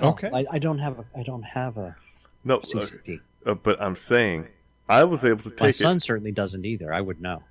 Oh, 0.00 0.10
Okay. 0.10 0.30
I, 0.32 0.46
I 0.52 0.58
don't 0.60 0.78
have 0.78 1.00
a 1.00 1.04
I 1.16 1.22
don't 1.24 1.42
have 1.42 1.76
a 1.76 1.96
no, 2.44 2.58
CCP. 2.60 3.20
uh, 3.44 3.54
but 3.54 3.82
I'm 3.82 3.96
saying 3.96 4.46
I 4.88 5.02
was 5.04 5.24
able 5.24 5.42
to 5.42 5.50
take. 5.50 5.60
My 5.60 5.70
son 5.72 5.96
it. 5.96 6.02
certainly 6.04 6.30
doesn't 6.32 6.64
either. 6.64 6.92
I 6.94 7.00
would 7.00 7.20
know. 7.20 7.42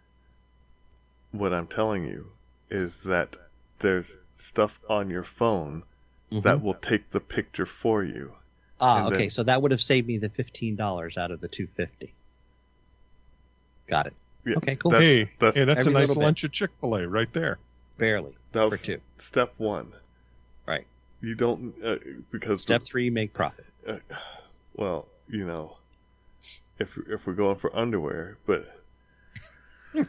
What 1.32 1.54
I'm 1.54 1.67
telling 1.67 2.06
you 2.06 2.32
is 2.70 2.96
that 3.04 3.36
there's 3.80 4.15
stuff 4.38 4.80
on 4.89 5.10
your 5.10 5.24
phone 5.26 5.84
that 6.32 6.62
will 6.62 6.74
take 6.76 7.10
the 7.12 7.20
picture 7.20 7.66
for 7.66 8.04
you. 8.04 8.34
ah, 8.82 9.06
and 9.06 9.08
okay. 9.13 9.24
then- 9.24 9.30
so 9.32 9.44
that 9.44 9.62
would 9.62 9.72
have 9.72 9.82
saved 9.82 10.08
me 10.08 10.18
the 10.18 10.30
fifteen 10.30 10.76
dollars 10.76 11.18
out 11.18 11.32
of 11.32 11.40
the 11.42 11.48
two 11.48 11.68
fifty. 11.68 12.13
Got 13.88 14.08
it. 14.08 14.13
Yes, 14.46 14.58
Okay, 14.58 14.76
cool. 14.76 14.92
That's, 14.92 15.04
hey, 15.04 15.32
that's, 15.40 15.56
hey, 15.58 15.66
that's 15.66 15.88
a 15.88 15.92
nice 15.92 16.08
little 16.10 16.16
bit. 16.22 16.26
lunch 16.26 16.44
at 16.44 16.52
Chick 16.52 16.72
Fil 16.82 16.96
A 16.96 17.08
right 17.08 17.32
there. 17.34 17.58
Barely 17.98 18.36
that 18.52 18.70
was 18.70 18.80
for 18.80 18.86
two. 18.86 19.02
step 19.18 19.54
one. 19.58 19.92
Right. 20.66 20.86
You 21.22 21.34
don't 21.36 21.74
uh, 21.84 21.96
because 22.32 22.62
Step 22.62 22.84
three, 22.84 23.10
make 23.10 23.34
profit. 23.34 23.66
uh, 23.88 23.98
well, 24.76 25.08
you 25.30 25.46
know, 25.46 25.78
if 26.80 26.90
if 27.10 27.26
we're 27.26 27.34
going 27.34 27.56
for 27.58 27.76
underwear, 27.76 28.38
but 28.46 28.72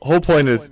whole 0.00 0.20
point 0.20 0.48
is 0.48 0.70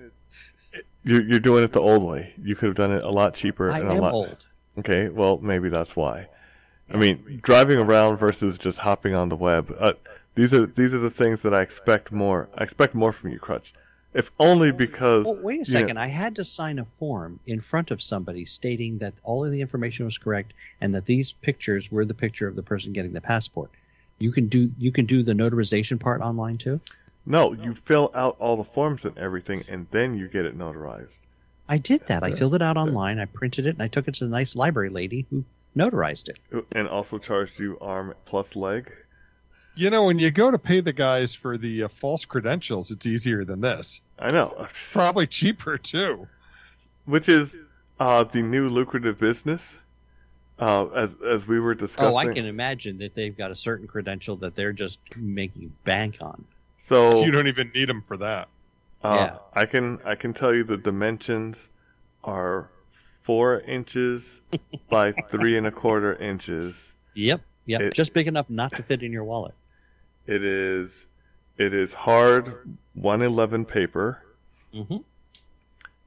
you're 1.02 1.22
you're 1.22 1.40
doing 1.40 1.64
it 1.64 1.72
the 1.72 1.80
old 1.80 2.02
way. 2.02 2.34
You 2.42 2.54
could 2.54 2.66
have 2.66 2.76
done 2.76 2.92
it 2.92 3.04
a 3.04 3.10
lot 3.10 3.34
cheaper 3.34 3.70
I 3.70 3.80
and 3.80 3.88
a 3.88 3.92
am 3.92 4.00
lot. 4.00 4.12
old. 4.12 4.46
Okay, 4.78 5.08
well 5.08 5.38
maybe 5.38 5.68
that's 5.68 5.96
why. 5.96 6.28
I 6.92 6.96
mean, 6.96 7.40
driving 7.42 7.78
around 7.78 8.18
versus 8.18 8.58
just 8.58 8.78
hopping 8.78 9.14
on 9.14 9.28
the 9.28 9.36
web. 9.36 9.74
Uh, 9.78 9.92
these 10.34 10.52
are 10.52 10.66
these 10.66 10.92
are 10.92 10.98
the 10.98 11.10
things 11.10 11.42
that 11.42 11.54
I 11.54 11.62
expect 11.62 12.12
more. 12.12 12.48
I 12.56 12.64
expect 12.64 12.94
more 12.94 13.12
from 13.12 13.30
you, 13.30 13.38
Crutch. 13.38 13.72
If 14.12 14.32
only 14.40 14.72
because 14.72 15.24
wait 15.24 15.36
a 15.36 15.70
you 15.70 15.74
know, 15.74 15.80
second. 15.80 15.98
I 15.98 16.08
had 16.08 16.34
to 16.36 16.44
sign 16.44 16.80
a 16.80 16.84
form 16.84 17.38
in 17.46 17.60
front 17.60 17.92
of 17.92 18.02
somebody 18.02 18.44
stating 18.44 18.98
that 18.98 19.14
all 19.22 19.44
of 19.44 19.52
the 19.52 19.60
information 19.60 20.04
was 20.04 20.18
correct 20.18 20.52
and 20.80 20.94
that 20.94 21.06
these 21.06 21.30
pictures 21.30 21.92
were 21.92 22.04
the 22.04 22.14
picture 22.14 22.48
of 22.48 22.56
the 22.56 22.62
person 22.62 22.92
getting 22.92 23.12
the 23.12 23.20
passport. 23.20 23.70
You 24.18 24.32
can 24.32 24.48
do 24.48 24.72
you 24.78 24.90
can 24.90 25.06
do 25.06 25.22
the 25.22 25.32
notarization 25.32 26.00
part 26.00 26.20
online 26.20 26.58
too. 26.58 26.80
No, 27.30 27.52
you 27.52 27.74
fill 27.74 28.10
out 28.12 28.36
all 28.40 28.56
the 28.56 28.64
forms 28.64 29.04
and 29.04 29.16
everything, 29.16 29.62
and 29.70 29.86
then 29.92 30.16
you 30.18 30.26
get 30.26 30.44
it 30.44 30.58
notarized. 30.58 31.16
I 31.68 31.78
did 31.78 32.08
that. 32.08 32.24
I 32.24 32.32
filled 32.32 32.56
it 32.56 32.62
out 32.62 32.76
online. 32.76 33.20
I 33.20 33.26
printed 33.26 33.68
it 33.68 33.76
and 33.76 33.82
I 33.82 33.86
took 33.86 34.08
it 34.08 34.14
to 34.14 34.24
the 34.24 34.30
nice 34.30 34.56
library 34.56 34.88
lady 34.88 35.24
who 35.30 35.44
notarized 35.76 36.28
it. 36.28 36.40
And 36.72 36.88
also 36.88 37.18
charged 37.18 37.60
you 37.60 37.78
arm 37.80 38.14
plus 38.24 38.56
leg. 38.56 38.92
You 39.76 39.90
know, 39.90 40.02
when 40.02 40.18
you 40.18 40.32
go 40.32 40.50
to 40.50 40.58
pay 40.58 40.80
the 40.80 40.92
guys 40.92 41.32
for 41.32 41.56
the 41.56 41.84
uh, 41.84 41.88
false 41.88 42.24
credentials, 42.24 42.90
it's 42.90 43.06
easier 43.06 43.44
than 43.44 43.60
this. 43.60 44.00
I 44.18 44.32
know, 44.32 44.66
Probably 44.90 45.28
cheaper 45.28 45.78
too. 45.78 46.26
which 47.04 47.28
is 47.28 47.56
uh, 48.00 48.24
the 48.24 48.42
new 48.42 48.68
lucrative 48.68 49.20
business. 49.20 49.76
Uh, 50.58 50.88
as 50.88 51.14
as 51.26 51.46
we 51.46 51.58
were 51.58 51.74
discussing. 51.74 52.12
Oh, 52.12 52.16
I 52.16 52.26
can 52.34 52.44
imagine 52.44 52.98
that 52.98 53.14
they've 53.14 53.34
got 53.34 53.50
a 53.50 53.54
certain 53.54 53.86
credential 53.86 54.36
that 54.38 54.54
they're 54.54 54.74
just 54.74 54.98
making 55.16 55.72
bank 55.84 56.18
on. 56.20 56.44
So 56.90 57.24
You 57.24 57.30
don't 57.30 57.46
even 57.46 57.70
need 57.74 57.88
them 57.88 58.02
for 58.02 58.16
that. 58.18 58.48
Uh, 59.02 59.14
Yeah. 59.16 59.38
I 59.54 59.64
can 59.64 59.98
I 60.04 60.14
can 60.16 60.34
tell 60.34 60.52
you 60.52 60.64
the 60.64 60.76
dimensions 60.76 61.68
are 62.24 62.68
four 63.22 63.60
inches 63.60 64.40
by 64.90 65.12
three 65.30 65.56
and 65.56 65.66
a 65.66 65.70
quarter 65.70 66.14
inches. 66.16 66.92
Yep, 67.14 67.40
yep, 67.66 67.80
It- 67.80 67.94
just 67.94 68.12
big 68.12 68.26
enough 68.26 68.50
not 68.50 68.72
to 68.72 68.82
fit 68.82 69.02
in 69.02 69.12
your 69.12 69.24
wallet. 69.24 69.54
It 70.26 70.42
is 70.44 71.06
it 71.56 71.72
is 71.72 71.94
hard 71.94 72.44
one 72.94 73.22
eleven 73.22 73.64
paper, 73.64 74.22
Mm 74.74 74.86
hmm 74.88 74.96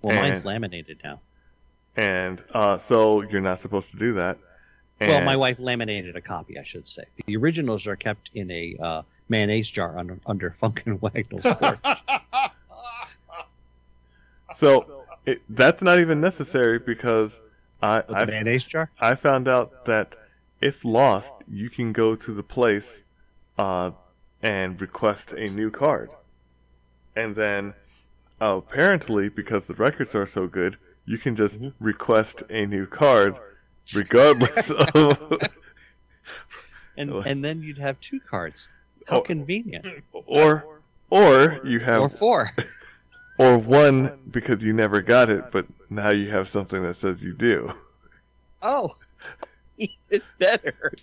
Well, 0.02 0.15
mine's 0.22 0.43
laminated 0.46 1.00
now. 1.04 1.19
and 1.96 2.41
uh, 2.54 2.78
so 2.78 3.22
you're 3.22 3.41
not 3.52 3.60
supposed 3.62 3.89
to 3.91 3.98
do 3.98 4.13
that. 4.15 4.38
And, 5.00 5.10
Well, 5.10 5.22
my 5.22 5.36
wife 5.38 5.60
laminated 5.60 6.15
a 6.15 6.22
copy, 6.22 6.58
I 6.60 6.63
should 6.63 6.88
say. 6.88 7.04
The 7.26 7.36
originals 7.38 7.88
are 7.88 7.96
kept 7.96 8.30
in 8.34 8.50
a 8.52 8.76
uh, 8.80 9.02
mayonnaise 9.30 9.70
jar 9.70 9.98
under, 9.98 10.20
under 10.26 10.52
Funk 10.62 10.84
and 10.86 11.02
Wagnalls' 11.02 11.44
porch. 11.46 11.80
So 14.56 15.06
it, 15.26 15.42
that's 15.50 15.82
not 15.82 16.00
even 16.00 16.22
necessary 16.22 16.78
because 16.80 17.40
I 17.82 18.04
I, 18.08 18.26
mayonnaise 18.26 18.64
jar? 18.64 18.92
I 19.00 19.16
found 19.16 19.48
out 19.48 19.86
that 19.86 20.14
if 20.62 20.86
lost, 20.86 21.34
you 21.48 21.70
can 21.70 21.92
go 21.92 22.16
to 22.16 22.34
the 22.34 22.44
place 22.44 23.02
uh, 23.58 23.92
and 24.42 24.80
request 24.80 25.32
a 25.32 25.48
new 25.48 25.72
card. 25.72 26.10
And 27.16 27.36
then, 27.36 27.74
uh, 28.40 28.58
apparently, 28.58 29.28
because 29.30 29.66
the 29.68 29.74
records 29.74 30.16
are 30.16 30.28
so 30.28 30.48
good, 30.48 30.78
you 31.06 31.18
can 31.18 31.36
just 31.36 31.60
Mhm. 31.60 31.74
request 31.80 32.44
a 32.50 32.66
new 32.66 32.86
card 32.86 33.38
regardless 33.94 34.70
of. 34.94 35.42
And 36.96 37.12
and 37.26 37.44
then 37.44 37.62
you'd 37.64 37.80
have 37.80 38.00
two 38.00 38.20
cards. 38.20 38.68
How 39.08 39.18
Oh. 39.18 39.22
convenient. 39.22 39.86
or, 40.12 40.82
or 41.10 41.60
you 41.63 41.80
have, 41.80 42.02
Or 42.02 42.10
four. 42.10 42.52
or 43.38 43.58
one 43.58 44.20
because 44.32 44.63
you 44.63 44.74
never 44.74 45.02
got 45.02 45.30
it, 45.30 45.52
but 45.52 45.66
now 45.89 46.10
you 46.10 46.30
have 46.30 46.48
something 46.48 46.82
that 46.84 46.96
says 46.98 47.22
you 47.24 47.34
do. 47.34 47.74
Oh, 48.62 48.96
even 49.78 50.22
better. 50.39 50.94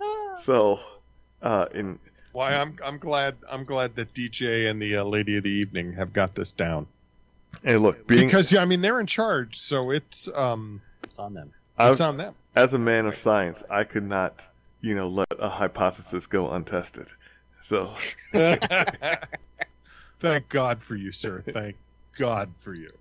Ah. 0.00 0.40
So, 0.44 0.80
uh, 1.42 1.66
in 1.74 1.98
Why 2.32 2.54
I'm 2.54 2.76
I'm 2.84 2.98
glad 2.98 3.36
I'm 3.50 3.64
glad 3.64 3.96
that 3.96 4.12
DJ 4.14 4.68
and 4.70 4.80
the 4.80 4.96
uh, 4.98 5.04
lady 5.04 5.36
of 5.38 5.42
the 5.44 5.50
evening 5.50 5.92
have 5.94 6.12
got 6.12 6.34
this 6.34 6.52
down 6.52 6.86
Hey, 7.62 7.76
look, 7.76 8.06
being 8.06 8.26
because 8.26 8.52
yeah, 8.52 8.60
I 8.62 8.64
mean 8.64 8.80
they're 8.80 9.00
in 9.00 9.06
charge, 9.06 9.58
so 9.58 9.90
it's 9.90 10.28
um 10.34 10.80
It's 11.04 11.18
on 11.18 11.34
them. 11.34 11.52
I've, 11.78 11.92
it's 11.92 12.00
on 12.00 12.16
them. 12.16 12.34
as 12.54 12.72
a 12.74 12.78
man 12.78 13.06
of 13.06 13.16
science, 13.16 13.62
I 13.70 13.84
could 13.84 14.04
not, 14.04 14.46
you 14.80 14.94
know, 14.94 15.08
let 15.08 15.28
a 15.38 15.48
hypothesis 15.48 16.26
go 16.26 16.50
untested. 16.50 17.08
So, 17.62 17.94
Thank 20.20 20.48
God 20.48 20.82
for 20.82 20.96
you, 20.96 21.12
sir. 21.12 21.42
Thank 21.46 21.76
God 22.18 22.52
for 22.60 22.74
you. 22.74 22.92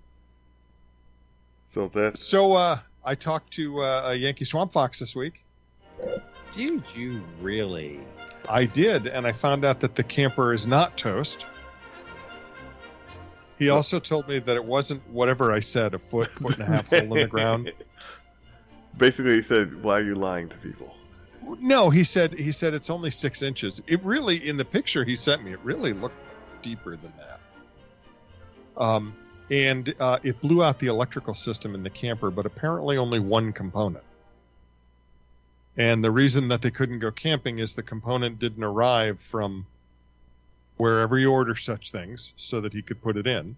so 1.68 1.88
that's 1.88 2.26
So, 2.26 2.54
uh, 2.54 2.78
I 3.04 3.16
talked 3.16 3.54
to 3.54 3.82
uh, 3.82 4.02
a 4.06 4.16
Yankee 4.16 4.46
Swamp 4.46 4.72
Fox 4.72 5.00
this 5.00 5.16
week. 5.16 5.44
Did 6.52 6.84
you 6.96 7.22
really? 7.42 8.00
I 8.48 8.66
did, 8.66 9.08
and 9.08 9.28
I 9.28 9.32
found 9.32 9.66
out 9.66 9.82
that 9.82 9.96
the 9.96 10.04
camper 10.04 10.54
is 10.54 10.66
not 10.66 10.98
toast. 10.98 11.46
He 13.58 13.70
also 13.70 14.00
told 14.00 14.28
me 14.28 14.40
that 14.40 14.56
it 14.56 14.64
wasn't 14.64 15.08
whatever 15.10 15.52
I 15.52 15.60
said, 15.60 15.94
a 15.94 16.00
foot, 16.00 16.28
foot 16.28 16.58
and 16.58 16.64
a 16.64 16.66
half 16.66 16.88
hole 16.88 17.00
in 17.00 17.10
the 17.10 17.28
ground. 17.28 17.72
Basically, 18.98 19.36
he 19.36 19.42
said, 19.42 19.84
"Why 19.84 19.98
are 19.98 20.04
you 20.04 20.16
lying 20.16 20.48
to 20.50 20.58
people?" 20.58 20.96
No, 21.60 21.90
he 21.90 22.04
said 22.04 22.34
he 22.34 22.52
said 22.52 22.74
it's 22.74 22.90
only 22.90 23.12
six 23.12 23.42
inches. 23.42 23.82
It 23.88 24.04
really, 24.04 24.48
in 24.48 24.58
the 24.58 24.66
picture 24.66 25.04
he 25.04 25.16
sent 25.16 25.44
me, 25.44 25.54
it 25.54 25.60
really 25.64 25.94
looked 25.94 26.16
deeper 26.62 26.96
than 26.96 27.14
that. 27.18 27.40
Um, 28.78 29.16
and 29.50 29.94
uh, 30.00 30.20
it 30.24 30.40
blew 30.42 30.64
out 30.64 30.80
the 30.80 30.88
electrical 30.88 31.34
system 31.34 31.76
in 31.76 31.84
the 31.84 31.90
camper, 31.90 32.30
but 32.32 32.46
apparently 32.46 32.98
only 32.98 33.20
one 33.20 33.52
component. 33.52 34.04
And 35.76 36.04
the 36.04 36.12
reason 36.12 36.50
that 36.50 36.62
they 36.62 36.72
couldn't 36.72 37.00
go 37.00 37.12
camping 37.12 37.60
is 37.60 37.76
the 37.76 37.84
component 37.84 38.40
didn't 38.40 38.64
arrive 38.64 39.20
from 39.20 39.66
wherever 40.78 41.18
you 41.18 41.32
order 41.32 41.56
such 41.56 41.92
things, 41.92 42.34
so 42.38 42.62
that 42.62 42.74
he 42.74 42.82
could 42.82 43.02
put 43.02 43.18
it 43.18 43.28
in. 43.28 43.56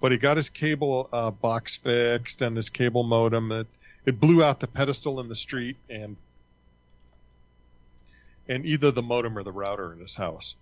But 0.00 0.12
he 0.12 0.18
got 0.18 0.36
his 0.36 0.48
cable 0.48 1.08
uh, 1.12 1.30
box 1.30 1.76
fixed 1.76 2.42
and 2.42 2.56
his 2.56 2.68
cable 2.68 3.02
modem. 3.02 3.52
It 3.52 3.66
it 4.06 4.18
blew 4.18 4.42
out 4.42 4.60
the 4.60 4.66
pedestal 4.66 5.20
in 5.20 5.28
the 5.28 5.36
street 5.36 5.76
and 5.88 6.16
and 8.50 8.66
either 8.66 8.90
the 8.90 9.02
modem 9.02 9.38
or 9.38 9.44
the 9.44 9.52
router 9.52 9.92
in 9.92 10.00
his 10.00 10.16
house. 10.16 10.56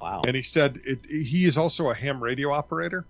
Wow. 0.00 0.22
And 0.26 0.34
he 0.34 0.42
said 0.42 0.80
it, 0.84 1.04
he 1.06 1.44
is 1.44 1.58
also 1.58 1.90
a 1.90 1.94
ham 1.94 2.20
radio 2.22 2.50
operator, 2.50 3.04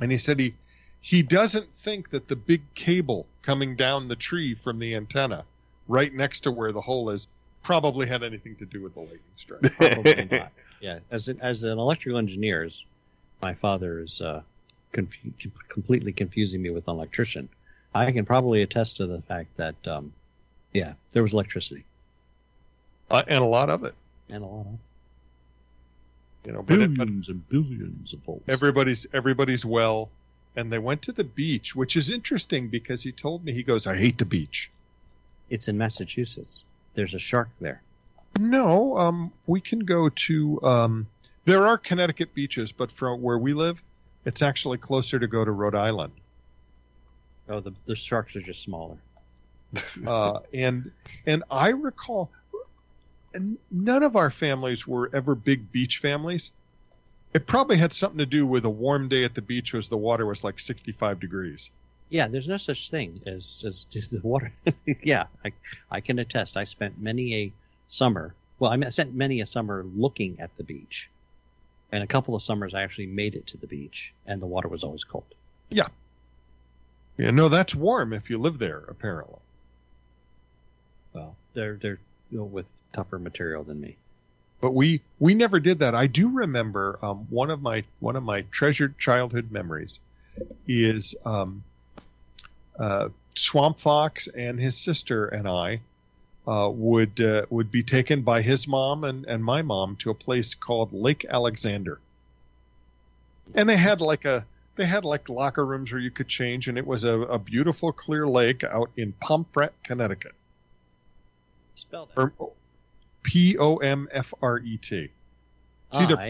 and 0.00 0.12
he 0.12 0.18
said 0.18 0.38
he 0.38 0.54
he 1.00 1.22
doesn't 1.22 1.66
think 1.78 2.10
that 2.10 2.28
the 2.28 2.36
big 2.36 2.62
cable 2.74 3.26
coming 3.42 3.74
down 3.74 4.08
the 4.08 4.16
tree 4.16 4.54
from 4.54 4.78
the 4.78 4.94
antenna, 4.94 5.44
right 5.88 6.12
next 6.12 6.40
to 6.40 6.50
where 6.50 6.72
the 6.72 6.80
hole 6.80 7.10
is, 7.10 7.26
probably 7.62 8.06
had 8.06 8.22
anything 8.22 8.56
to 8.56 8.66
do 8.66 8.82
with 8.82 8.94
the 8.94 9.00
lightning 9.00 9.20
strike. 9.36 9.62
Probably 9.76 10.24
not. 10.30 10.52
Yeah, 10.80 10.98
as 11.10 11.28
an, 11.28 11.40
as 11.40 11.64
an 11.64 11.78
electrical 11.78 12.18
engineer, 12.18 12.68
my 13.42 13.54
father 13.54 14.00
is 14.00 14.20
uh, 14.20 14.42
confu- 14.92 15.32
completely 15.68 16.12
confusing 16.12 16.62
me 16.62 16.70
with 16.70 16.88
an 16.88 16.94
electrician. 16.94 17.48
I 17.94 18.10
can 18.10 18.24
probably 18.24 18.62
attest 18.62 18.96
to 18.96 19.06
the 19.06 19.22
fact 19.22 19.56
that, 19.56 19.86
um, 19.86 20.12
yeah, 20.72 20.94
there 21.12 21.22
was 21.22 21.32
electricity 21.32 21.84
uh, 23.10 23.22
and 23.26 23.38
a 23.38 23.46
lot 23.46 23.70
of 23.70 23.84
it, 23.84 23.94
and 24.28 24.44
a 24.44 24.48
lot 24.48 24.66
of 24.66 24.78
you 26.46 26.52
know. 26.52 26.62
But, 26.62 26.78
it, 26.78 26.96
but 26.96 27.06
billions 27.06 27.28
and 27.28 27.48
billions 27.48 28.12
of 28.12 28.20
volts. 28.20 28.44
everybody's 28.48 29.06
everybody's 29.12 29.64
well, 29.64 30.10
and 30.56 30.72
they 30.72 30.78
went 30.78 31.02
to 31.02 31.12
the 31.12 31.24
beach, 31.24 31.74
which 31.74 31.96
is 31.96 32.10
interesting 32.10 32.68
because 32.68 33.02
he 33.02 33.12
told 33.12 33.44
me 33.44 33.52
he 33.52 33.62
goes, 33.62 33.86
"I 33.86 33.96
hate 33.96 34.18
the 34.18 34.24
beach." 34.24 34.70
it's 35.50 35.68
in 35.68 35.78
Massachusetts. 35.78 36.64
There's 36.94 37.14
a 37.14 37.18
shark 37.18 37.48
there. 37.60 37.82
No, 38.38 38.96
um, 38.98 39.32
we 39.46 39.60
can 39.60 39.80
go 39.80 40.08
to. 40.08 40.60
Um, 40.62 41.06
there 41.44 41.66
are 41.66 41.78
Connecticut 41.78 42.34
beaches, 42.34 42.72
but 42.72 42.90
from 42.90 43.22
where 43.22 43.38
we 43.38 43.52
live, 43.52 43.82
it's 44.24 44.42
actually 44.42 44.78
closer 44.78 45.18
to 45.18 45.26
go 45.26 45.44
to 45.44 45.50
Rhode 45.50 45.74
Island. 45.74 46.12
Oh, 47.48 47.60
the 47.60 47.72
the 47.86 47.94
sharks 47.94 48.34
are 48.36 48.40
just 48.40 48.62
smaller. 48.62 48.96
Uh, 50.06 50.38
and 50.52 50.92
and 51.26 51.42
I 51.50 51.70
recall, 51.70 52.30
n- 52.30 52.30
none 53.70 54.02
of 54.02 54.16
our 54.16 54.30
families 54.30 54.86
were 54.86 55.10
ever 55.12 55.34
big 55.34 55.70
beach 55.72 55.98
families. 55.98 56.52
It 57.32 57.46
probably 57.46 57.76
had 57.76 57.92
something 57.92 58.18
to 58.18 58.26
do 58.26 58.46
with 58.46 58.64
a 58.64 58.70
warm 58.70 59.08
day 59.08 59.24
at 59.24 59.34
the 59.34 59.42
beach, 59.42 59.74
as 59.74 59.88
the 59.88 59.96
water 59.96 60.24
was 60.24 60.44
like 60.44 60.58
sixty-five 60.60 61.18
degrees. 61.20 61.70
Yeah, 62.10 62.28
there's 62.28 62.46
no 62.46 62.58
such 62.58 62.90
thing 62.90 63.20
as 63.26 63.64
as 63.66 63.86
the 64.10 64.20
water. 64.22 64.52
yeah, 65.02 65.26
I 65.44 65.52
I 65.90 66.00
can 66.00 66.18
attest. 66.18 66.56
I 66.56 66.64
spent 66.64 66.98
many 67.00 67.34
a 67.34 67.52
summer. 67.88 68.34
Well, 68.60 68.70
I, 68.70 68.76
mean, 68.76 68.86
I 68.86 68.90
spent 68.90 69.14
many 69.14 69.40
a 69.40 69.46
summer 69.46 69.84
looking 69.96 70.38
at 70.38 70.54
the 70.56 70.62
beach, 70.62 71.10
and 71.90 72.04
a 72.04 72.06
couple 72.06 72.36
of 72.36 72.42
summers 72.42 72.72
I 72.72 72.82
actually 72.82 73.06
made 73.08 73.34
it 73.34 73.48
to 73.48 73.56
the 73.56 73.66
beach, 73.66 74.14
and 74.26 74.40
the 74.40 74.46
water 74.46 74.68
was 74.68 74.84
always 74.84 75.02
cold. 75.02 75.24
Yeah, 75.70 75.88
Yeah, 77.18 77.30
no, 77.30 77.48
that's 77.48 77.74
warm 77.74 78.12
if 78.12 78.30
you 78.30 78.38
live 78.38 78.58
there. 78.60 78.84
Apparently, 78.86 79.40
Well, 81.12 81.36
they're 81.52 81.74
they're 81.76 81.98
with 82.42 82.68
tougher 82.92 83.18
material 83.18 83.62
than 83.62 83.80
me. 83.80 83.96
but 84.60 84.72
we 84.72 85.02
we 85.18 85.34
never 85.34 85.60
did 85.60 85.80
that. 85.80 85.94
I 85.94 86.06
do 86.06 86.30
remember 86.30 86.98
um, 87.02 87.26
one 87.28 87.50
of 87.50 87.60
my 87.60 87.84
one 88.00 88.16
of 88.16 88.22
my 88.22 88.42
treasured 88.50 88.98
childhood 88.98 89.52
memories 89.52 90.00
is 90.66 91.14
um, 91.24 91.62
uh, 92.78 93.10
Swamp 93.34 93.78
Fox 93.78 94.26
and 94.26 94.58
his 94.58 94.76
sister 94.76 95.26
and 95.26 95.46
I 95.46 95.80
uh, 96.46 96.70
would 96.72 97.20
uh, 97.20 97.46
would 97.50 97.70
be 97.70 97.82
taken 97.82 98.22
by 98.22 98.42
his 98.42 98.66
mom 98.66 99.04
and, 99.04 99.26
and 99.26 99.44
my 99.44 99.62
mom 99.62 99.96
to 99.96 100.10
a 100.10 100.14
place 100.14 100.54
called 100.54 100.92
Lake 100.92 101.24
Alexander, 101.28 102.00
and 103.54 103.68
they 103.68 103.76
had 103.76 104.00
like 104.00 104.24
a 104.24 104.46
they 104.76 104.86
had 104.86 105.04
like 105.04 105.28
locker 105.28 105.64
rooms 105.64 105.92
where 105.92 106.00
you 106.00 106.10
could 106.10 106.28
change, 106.28 106.68
and 106.68 106.78
it 106.78 106.86
was 106.86 107.04
a, 107.04 107.20
a 107.20 107.38
beautiful 107.38 107.92
clear 107.92 108.26
lake 108.26 108.64
out 108.64 108.90
in 108.96 109.12
Pomfret, 109.12 109.70
Connecticut. 109.84 110.32
Spell 111.74 112.08
that. 112.14 112.32
P 113.22 113.56
O 113.58 113.78
M 113.78 114.08
F 114.12 114.34
R 114.42 114.58
E 114.58 114.76
T. 114.76 115.10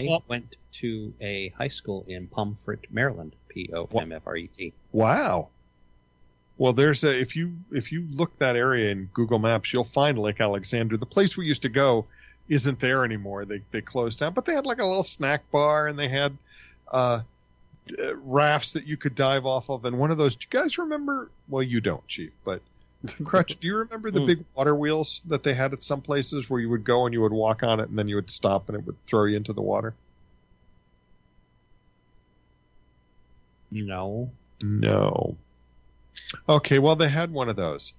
Pom- 0.07 0.23
went 0.27 0.57
to 0.73 1.13
a 1.21 1.49
high 1.49 1.67
school 1.67 2.03
in 2.07 2.27
Pomfret, 2.27 2.85
Maryland. 2.91 3.35
P 3.49 3.69
O 3.73 3.85
M 3.85 4.11
F 4.11 4.23
R 4.25 4.37
E 4.37 4.47
T. 4.47 4.73
Wow. 4.91 5.49
Well, 6.57 6.73
there's 6.73 7.03
a 7.03 7.19
if 7.19 7.35
you 7.35 7.53
if 7.71 7.91
you 7.91 8.07
look 8.11 8.37
that 8.39 8.55
area 8.55 8.91
in 8.91 9.09
Google 9.13 9.39
Maps, 9.39 9.73
you'll 9.73 9.83
find 9.83 10.17
Lake 10.17 10.39
Alexander. 10.39 10.97
The 10.97 11.05
place 11.05 11.35
we 11.35 11.45
used 11.45 11.63
to 11.63 11.69
go 11.69 12.05
isn't 12.47 12.79
there 12.79 13.03
anymore. 13.03 13.45
They 13.45 13.61
they 13.71 13.81
closed 13.81 14.19
down, 14.19 14.33
but 14.33 14.45
they 14.45 14.53
had 14.53 14.65
like 14.65 14.79
a 14.79 14.85
little 14.85 15.03
snack 15.03 15.49
bar 15.51 15.87
and 15.87 15.99
they 15.99 16.07
had 16.07 16.37
uh, 16.91 17.21
rafts 18.15 18.73
that 18.73 18.87
you 18.87 18.97
could 18.97 19.15
dive 19.15 19.45
off 19.45 19.69
of. 19.69 19.85
And 19.85 19.99
one 19.99 20.11
of 20.11 20.17
those, 20.17 20.35
do 20.35 20.47
you 20.49 20.61
guys 20.61 20.77
remember? 20.77 21.29
Well, 21.49 21.63
you 21.63 21.81
don't, 21.81 22.05
Chief, 22.07 22.31
but 22.43 22.61
Crutch, 23.23 23.59
do 23.59 23.67
you 23.67 23.77
remember 23.77 24.11
the 24.11 24.21
hmm. 24.21 24.27
big 24.27 24.45
water 24.55 24.75
wheels 24.75 25.21
that 25.25 25.43
they 25.43 25.53
had 25.53 25.73
at 25.73 25.83
some 25.83 26.01
places 26.01 26.49
where 26.49 26.59
you 26.59 26.69
would 26.69 26.83
go 26.83 27.05
and 27.05 27.13
you 27.13 27.21
would 27.21 27.31
walk 27.31 27.63
on 27.63 27.79
it 27.79 27.89
and 27.89 27.97
then 27.97 28.07
you 28.07 28.15
would 28.15 28.29
stop 28.29 28.69
and 28.69 28.77
it 28.77 28.85
would 28.85 28.97
throw 29.05 29.25
you 29.25 29.37
into 29.37 29.53
the 29.53 29.61
water? 29.61 29.93
No. 33.71 34.31
No. 34.63 35.35
Okay, 36.47 36.79
well, 36.79 36.95
they 36.95 37.09
had 37.09 37.31
one 37.31 37.49
of 37.49 37.55
those. 37.55 37.93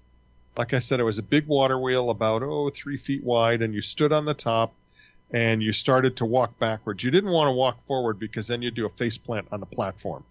Like 0.57 0.73
I 0.73 0.79
said, 0.79 1.01
it 1.01 1.05
was 1.05 1.19
a 1.19 1.23
big 1.23 1.47
water 1.47 1.79
wheel 1.79 2.09
about, 2.09 2.42
oh, 2.42 2.71
three 2.71 2.97
feet 2.97 3.23
wide, 3.23 3.61
and 3.61 3.75
you 3.75 3.83
stood 3.83 4.12
on 4.12 4.25
the 4.25 4.35
top 4.35 4.73
and 5.31 5.62
you 5.62 5.73
started 5.73 6.16
to 6.16 6.25
walk 6.25 6.59
backwards. 6.59 7.03
You 7.03 7.11
didn't 7.11 7.31
want 7.31 7.49
to 7.49 7.53
walk 7.53 7.83
forward 7.83 8.19
because 8.19 8.47
then 8.47 8.62
you'd 8.62 8.75
do 8.75 8.87
a 8.87 8.90
face 8.90 9.19
plant 9.19 9.49
on 9.53 9.61
the 9.61 9.66
platform. 9.66 10.25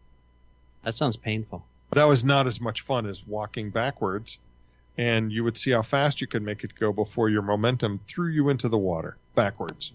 That 0.84 0.96
sounds 0.96 1.18
painful. 1.18 1.64
That 1.92 2.08
was 2.08 2.24
not 2.24 2.48
as 2.48 2.60
much 2.60 2.82
fun 2.82 3.06
as 3.06 3.28
walking 3.28 3.70
backwards, 3.70 4.40
and 4.98 5.32
you 5.32 5.44
would 5.44 5.58
see 5.58 5.72
how 5.72 5.82
fast 5.82 6.22
you 6.22 6.28
could 6.28 6.44
make 6.44 6.64
it 6.64 6.76
go 6.76 6.94
before 6.94 7.30
your 7.30 7.42
momentum 7.42 8.00
threw 8.08 8.30
you 8.30 8.50
into 8.50 8.70
the 8.70 8.78
water 8.78 9.18
backwards. 9.36 9.92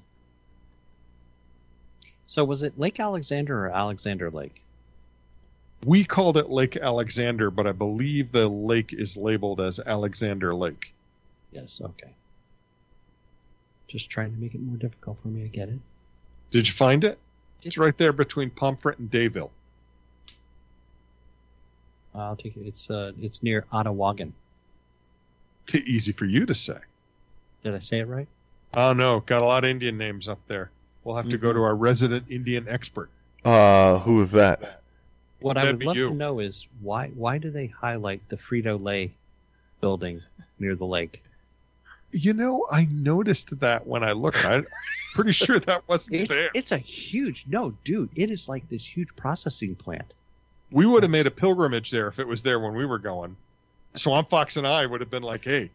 So 2.27 2.45
was 2.45 2.63
it 2.63 2.79
Lake 2.79 3.01
Alexander 3.01 3.67
or 3.67 3.71
Alexander 3.71 4.31
Lake? 4.31 4.63
We 5.85 6.05
called 6.05 6.37
it 6.37 6.51
Lake 6.51 6.77
Alexander, 6.77 7.51
but 7.51 7.67
I 7.67 7.73
believe 7.73 8.31
the 8.31 8.49
lake 8.49 8.93
is 8.93 9.17
labeled 9.17 9.61
as 9.61 9.81
Alexander 9.81 10.55
Lake. 10.55 10.93
Yes. 11.53 11.81
Okay. 11.83 12.13
Just 13.89 14.11
trying 14.11 14.33
to 14.33 14.39
make 14.39 14.55
it 14.55 14.61
more 14.61 14.77
difficult 14.77 15.19
for 15.21 15.29
me. 15.29 15.45
I 15.45 15.49
get 15.49 15.71
it. 15.71 15.81
Did 16.51 16.69
you 16.69 16.75
find 16.75 17.03
it? 17.03 17.19
It's 17.65 17.79
right 17.79 17.97
there 17.97 18.13
between 18.13 18.51
Pomfret 18.51 18.99
and 18.99 19.11
Dayville. 19.11 19.51
I'll 22.15 22.37
take 22.37 22.57
it. 22.57 22.67
It's 22.67 22.91
uh, 22.91 23.13
it's 23.21 23.43
near 23.43 23.65
Attawaugan. 23.73 24.33
Easy 25.75 26.13
for 26.13 26.25
you 26.25 26.47
to 26.47 26.55
say. 26.55 26.79
Did 27.65 27.75
I 27.75 27.79
say 27.81 28.01
it 28.01 28.09
right? 28.09 28.29
Oh 28.75 28.93
no, 28.93 29.21
got 29.21 29.43
a 29.43 29.45
lot 29.45 29.65
of 29.65 29.71
Indian 29.71 29.99
names 29.99 30.29
up 30.29 30.39
there. 30.47 30.71
We'll 31.05 31.17
have 31.17 31.29
to 31.31 31.39
go 31.39 31.53
to 31.53 31.63
our 31.63 31.75
resident 31.75 32.27
Indian 32.29 32.69
expert. 32.69 33.11
Uh, 33.45 33.99
who 34.01 34.17
was 34.17 34.33
that? 34.33 34.81
What 35.41 35.57
I 35.57 35.63
That'd 35.65 35.79
would 35.79 35.87
love 35.87 35.97
you. 35.97 36.09
to 36.11 36.15
know 36.15 36.41
is 36.41 36.69
why 36.81 37.09
why 37.09 37.39
do 37.39 37.51
they 37.51 37.67
highlight 37.67 38.29
the 38.29 38.37
Frito 38.37 38.81
Lay 38.81 39.13
building 39.81 40.23
near 40.59 40.75
the 40.75 40.85
lake? 40.87 41.23
You 42.13 42.35
know, 42.35 42.67
I 42.71 42.87
noticed 42.91 43.59
that 43.61 43.87
when 43.87 44.03
I 44.05 44.13
looked. 44.13 44.45
I'm 44.45 44.67
pretty 45.15 45.33
sure 45.33 45.59
that 45.59 45.83
wasn't 45.89 46.17
It's 46.21 46.29
there. 46.29 46.51
it's 46.55 46.73
a 46.73 46.79
huge 46.79 47.47
no, 47.49 47.71
dude. 47.85 48.11
It 48.15 48.31
is 48.31 48.49
like 48.49 48.69
this 48.69 48.85
huge 48.87 49.15
processing 49.17 49.75
plant. 49.75 50.13
We 50.71 50.87
would 50.87 51.03
have 51.03 51.11
made 51.11 51.27
a 51.27 51.31
pilgrimage 51.33 51.91
there 51.91 52.09
if 52.09 52.19
it 52.19 52.29
was 52.29 52.43
there 52.43 52.61
when 52.61 52.75
we 52.75 52.85
were 52.85 52.99
going. 52.99 53.37
Swamp 53.95 54.31
Fox 54.31 54.57
and 54.57 54.67
I 54.67 54.87
would 54.87 55.01
have 55.01 55.11
been 55.11 55.23
like, 55.23 55.45
hey, 55.45 55.71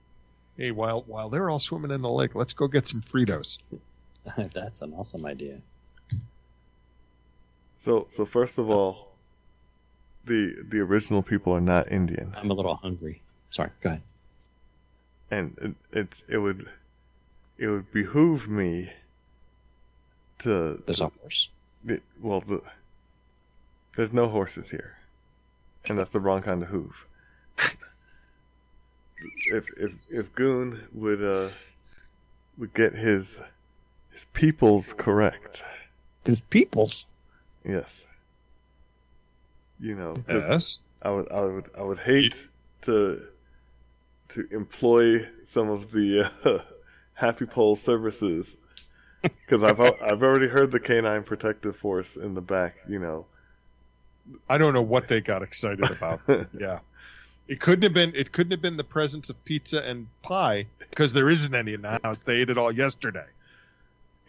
hey, 0.58 0.71
while 0.71 1.04
while 1.08 1.30
they're 1.30 1.49
all 1.49 1.60
swimming 1.60 1.91
in 1.91 2.01
the 2.01 2.10
lake, 2.10 2.36
let's 2.36 2.54
go 2.54 2.67
get 2.67 2.88
some 2.88 3.01
Fritos. 3.01 3.58
That's 4.54 4.82
an 4.82 4.93
awesome 4.93 5.25
idea. 5.25 5.58
So, 7.78 8.08
so 8.15 8.25
first 8.25 8.58
of 8.58 8.69
all, 8.69 9.10
the 10.25 10.56
the 10.69 10.80
original 10.80 11.21
people 11.21 11.54
are 11.54 11.62
not 11.62 11.91
Indian, 11.91 12.34
I'm 12.36 12.49
a 12.49 12.54
little 12.54 12.75
hungry. 12.75 13.21
Sorry, 13.51 13.69
go 13.82 13.89
ahead. 13.89 14.01
and 15.30 15.58
it, 15.62 15.97
it's 15.99 16.23
it 16.28 16.38
would 16.38 16.67
it 17.58 17.67
would 17.67 17.91
behoove 17.91 18.47
me 18.49 18.91
to, 20.39 20.82
There's 20.86 20.97
to 20.97 21.06
a 21.06 21.12
horse. 21.21 21.49
it- 21.88 22.04
well 22.21 22.41
the 22.41 22.62
there's 23.95 24.12
no 24.12 24.28
horses 24.28 24.69
here, 24.69 24.97
and 25.86 25.97
that's 25.99 26.10
the 26.10 26.19
wrong 26.19 26.41
kind 26.41 26.63
of 26.63 26.69
hoof. 26.69 27.06
if 29.51 29.65
if 29.78 29.91
if 30.12 30.36
Goon 30.36 30.88
would 30.93 31.23
uh 31.23 31.49
would 32.58 32.73
get 32.73 32.93
his 32.93 33.39
his 34.12 34.25
peoples 34.34 34.93
correct, 34.97 35.62
His 36.25 36.41
peoples. 36.41 37.08
yes. 37.67 38.04
You 39.80 39.95
know, 39.95 40.13
'cause 40.13 40.47
Yes. 40.47 40.80
I 41.01 41.10
would, 41.12 41.30
I 41.32 41.41
would, 41.41 41.69
I 41.78 41.82
would 41.84 41.99
hate 41.99 42.47
to 42.84 43.21
to 44.30 44.47
employ 44.51 45.28
some 45.47 45.69
of 45.69 45.91
the 45.91 46.32
uh, 46.43 46.60
Happy 47.13 47.45
Pole 47.45 47.75
services 47.75 48.56
because 49.21 49.63
I've 49.63 49.80
I've 49.80 50.23
already 50.23 50.47
heard 50.47 50.71
the 50.71 50.80
Canine 50.80 51.23
Protective 51.23 51.75
Force 51.75 52.15
in 52.15 52.34
the 52.36 52.41
back. 52.41 52.78
You 52.88 52.99
know, 52.99 53.25
I 54.49 54.58
don't 54.58 54.73
know 54.73 54.82
what 54.82 55.08
they 55.10 55.19
got 55.21 55.43
excited 55.43 55.89
about. 55.91 56.21
yeah. 56.60 56.80
It 57.47 57.60
couldn't 57.60 57.84
have 57.84 57.93
been 57.93 58.13
it 58.15 58.31
couldn't 58.31 58.51
have 58.51 58.62
been 58.62 58.77
the 58.77 58.84
presence 58.84 59.29
of 59.29 59.43
pizza 59.45 59.84
and 59.84 60.08
pie 60.23 60.65
because 60.79 61.13
there 61.13 61.29
isn't 61.29 61.53
any 61.53 61.73
in 61.73 61.81
the 61.84 61.99
house. 62.03 62.23
They 62.23 62.38
ate 62.38 62.49
it 62.49 62.58
all 62.58 62.71
yesterday. 62.71 63.25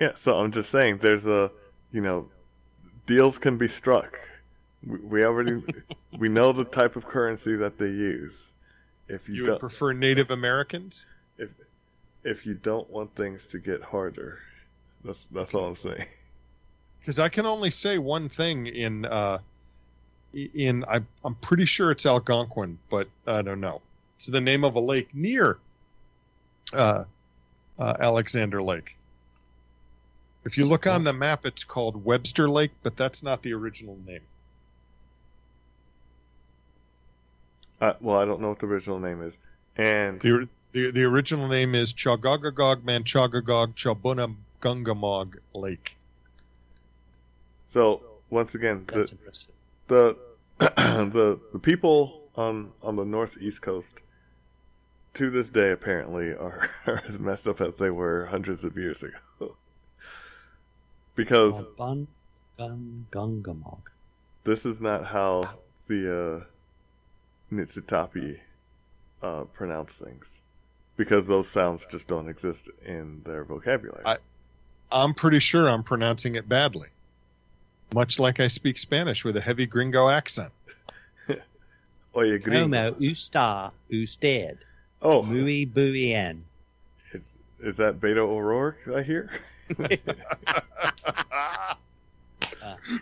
yeah. 0.01 0.13
So 0.17 0.37
I'm 0.39 0.53
just 0.53 0.71
saying, 0.71 0.99
there's 0.99 1.27
a 1.27 1.51
you 1.93 2.01
know, 2.03 2.29
deals 3.07 3.39
can 3.39 3.57
be 3.57 3.69
struck. 3.69 4.19
We, 4.87 4.99
we 4.99 5.25
already 5.25 5.63
we 6.19 6.29
know 6.29 6.53
the 6.53 6.65
type 6.65 6.97
of 6.97 7.07
currency 7.07 7.57
that 7.57 7.79
they 7.79 7.87
use. 7.87 8.35
If 9.09 9.29
you, 9.29 9.35
You 9.37 9.51
would 9.53 9.61
prefer 9.61 9.93
Native 9.93 10.31
Americans? 10.31 11.07
if 11.39 11.51
if 12.25 12.45
you 12.45 12.55
don't 12.55 12.91
want 12.91 13.15
things 13.15 13.47
to 13.53 13.59
get 13.59 13.81
harder, 13.83 14.41
that's 15.05 15.27
that's 15.31 15.55
all 15.55 15.67
I'm 15.67 15.75
saying. 15.75 16.07
Because 16.99 17.21
I 17.21 17.29
can 17.29 17.47
only 17.47 17.71
say 17.71 17.99
one 17.99 18.29
thing 18.29 18.67
in 18.67 19.05
uh, 19.05 19.39
in 20.37 20.85
I, 20.85 21.01
I'm 21.25 21.35
pretty 21.37 21.65
sure 21.65 21.91
it's 21.91 22.07
Algonquin, 22.07 22.79
but 22.91 23.09
I 23.27 23.43
don't 23.43 23.61
know. 23.61 23.81
It's 24.17 24.27
the 24.27 24.41
name 24.41 24.65
of 24.65 24.75
a 24.77 24.81
lake 24.81 25.15
near 25.15 25.59
uh, 26.73 27.05
uh, 27.79 27.95
Alexander 27.99 28.63
Lake. 28.63 28.97
If 30.45 30.57
you 30.57 30.65
look 30.65 30.87
on 30.87 31.03
the 31.03 31.13
map, 31.13 31.45
it's 31.45 31.65
called 31.65 32.05
Webster 32.05 32.49
Lake, 32.49 32.71
but 32.85 32.97
that's 32.97 33.23
not 33.23 33.43
the 33.43 33.53
original 33.53 33.99
name. 34.07 34.21
Uh, 37.81 37.95
well, 38.01 38.19
I 38.19 38.25
don't 38.25 38.41
know 38.41 38.51
what 38.51 38.61
the 38.61 38.67
original 38.67 39.01
name 39.01 39.23
is, 39.23 39.35
and 39.77 40.21
The, 40.21 40.49
the, 40.73 40.93
the 40.93 41.03
original 41.03 41.49
name 41.49 41.75
is 41.75 41.93
Chagagagog 41.93 42.83
Manchagagog 42.83 43.75
Chabunamgungamog 43.75 45.39
Lake. 45.55 45.97
So 47.67 48.01
once 48.31 48.55
again, 48.55 48.85
That's 48.87 49.11
the 49.11 49.17
impressive. 49.17 49.56
The 49.89 50.17
the 50.59 51.39
the 51.53 51.59
people 51.59 52.23
on 52.37 52.73
on 52.83 52.97
the 52.97 53.05
northeast 53.05 53.61
coast 53.63 53.93
to 55.15 55.31
this 55.31 55.49
day 55.49 55.71
apparently 55.71 56.31
are, 56.33 56.69
are 56.87 57.03
as 57.09 57.19
messed 57.19 57.49
up 57.49 57.61
as 57.61 57.77
they 57.77 57.91
were 57.91 58.27
hundreds 58.27 58.65
of 58.65 58.77
years 58.77 59.03
ago. 59.03 59.57
because 61.15 61.55
Bun 61.77 62.07
Gun 62.59 63.07
Gungamog. 63.11 63.79
this 64.45 64.65
is 64.67 64.81
not 64.81 65.07
how 65.07 65.43
the 65.89 66.41
uh, 66.41 66.45
Nitsitapi 67.55 68.39
uh, 69.23 69.45
pronounce 69.45 69.93
things. 69.93 70.39
Because 70.97 71.27
those 71.27 71.51
sounds 71.51 71.87
just 71.91 72.07
don't 72.07 72.27
exist 72.29 72.71
in 72.85 73.21
their 73.27 73.45
vocabulary. 73.45 74.03
I- 74.07 74.17
I'm 74.91 75.13
pretty 75.15 75.41
sure 75.41 75.69
I'm 75.69 75.83
pronouncing 75.83 76.37
it 76.37 76.49
badly. 76.49 76.89
Much 77.95 78.19
like 78.19 78.41
I 78.41 78.49
speak 78.49 78.79
Spanish 78.79 79.25
with 79.25 79.37
a 79.37 79.41
heavy 79.41 79.67
gringo 79.67 80.09
accent. 80.09 80.53
Oye, 82.15 82.39
gringo. 82.39 82.93
Como 82.93 82.97
usta 83.01 83.73
usted. 83.91 84.59
Oh, 85.03 85.23
Muy 85.23 85.65
bien. 85.65 86.45
is 87.61 87.77
that 87.77 88.01
Beto 88.01 88.29
O'Rourke 88.29 88.79
I 88.95 89.03
hear? 89.03 89.31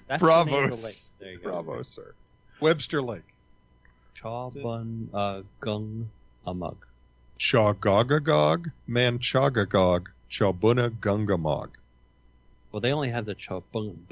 That's 0.06 0.20
Bravos. 0.20 0.50
The 0.50 0.60
name 0.60 0.72
of 0.72 0.78
the 0.78 0.84
lake. 0.86 0.94
There 1.18 1.32
you 1.32 1.38
go. 1.38 1.50
Bravo, 1.50 1.82
sir. 1.82 2.14
Webster 2.60 3.02
Lake. 3.02 3.22
Chaw 4.14 4.50
Bun 4.50 5.08
uh, 5.12 5.42
Gung 5.60 6.06
Amug. 6.46 6.76
Chagagagog 7.38 8.70
Manchagagog 8.88 10.06
Chabuna 10.30 10.90
Gungamog. 10.90 11.70
Well, 12.74 12.80
they 12.80 12.92
only 12.92 13.10
have 13.10 13.24
the 13.24 13.36
Chaw 13.36 13.60
Bun 13.70 14.04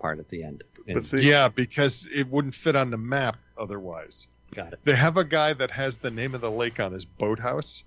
part 0.00 0.18
at 0.18 0.28
the 0.28 0.42
end. 0.42 0.64
But 0.88 0.96
And- 0.96 1.04
see, 1.06 1.28
Yeah, 1.30 1.46
because 1.46 2.08
it 2.12 2.26
wouldn't 2.28 2.56
fit 2.56 2.74
on 2.74 2.90
the 2.90 2.96
map 2.98 3.36
otherwise. 3.56 4.26
got 4.52 4.72
it. 4.72 4.80
They 4.82 4.96
have 4.96 5.16
a 5.16 5.22
guy 5.22 5.52
that 5.52 5.70
has 5.70 5.98
the 5.98 6.10
name 6.10 6.34
of 6.34 6.40
the 6.40 6.50
lake 6.50 6.80
on 6.80 6.90
his 6.90 7.04
boathouse, 7.04 7.84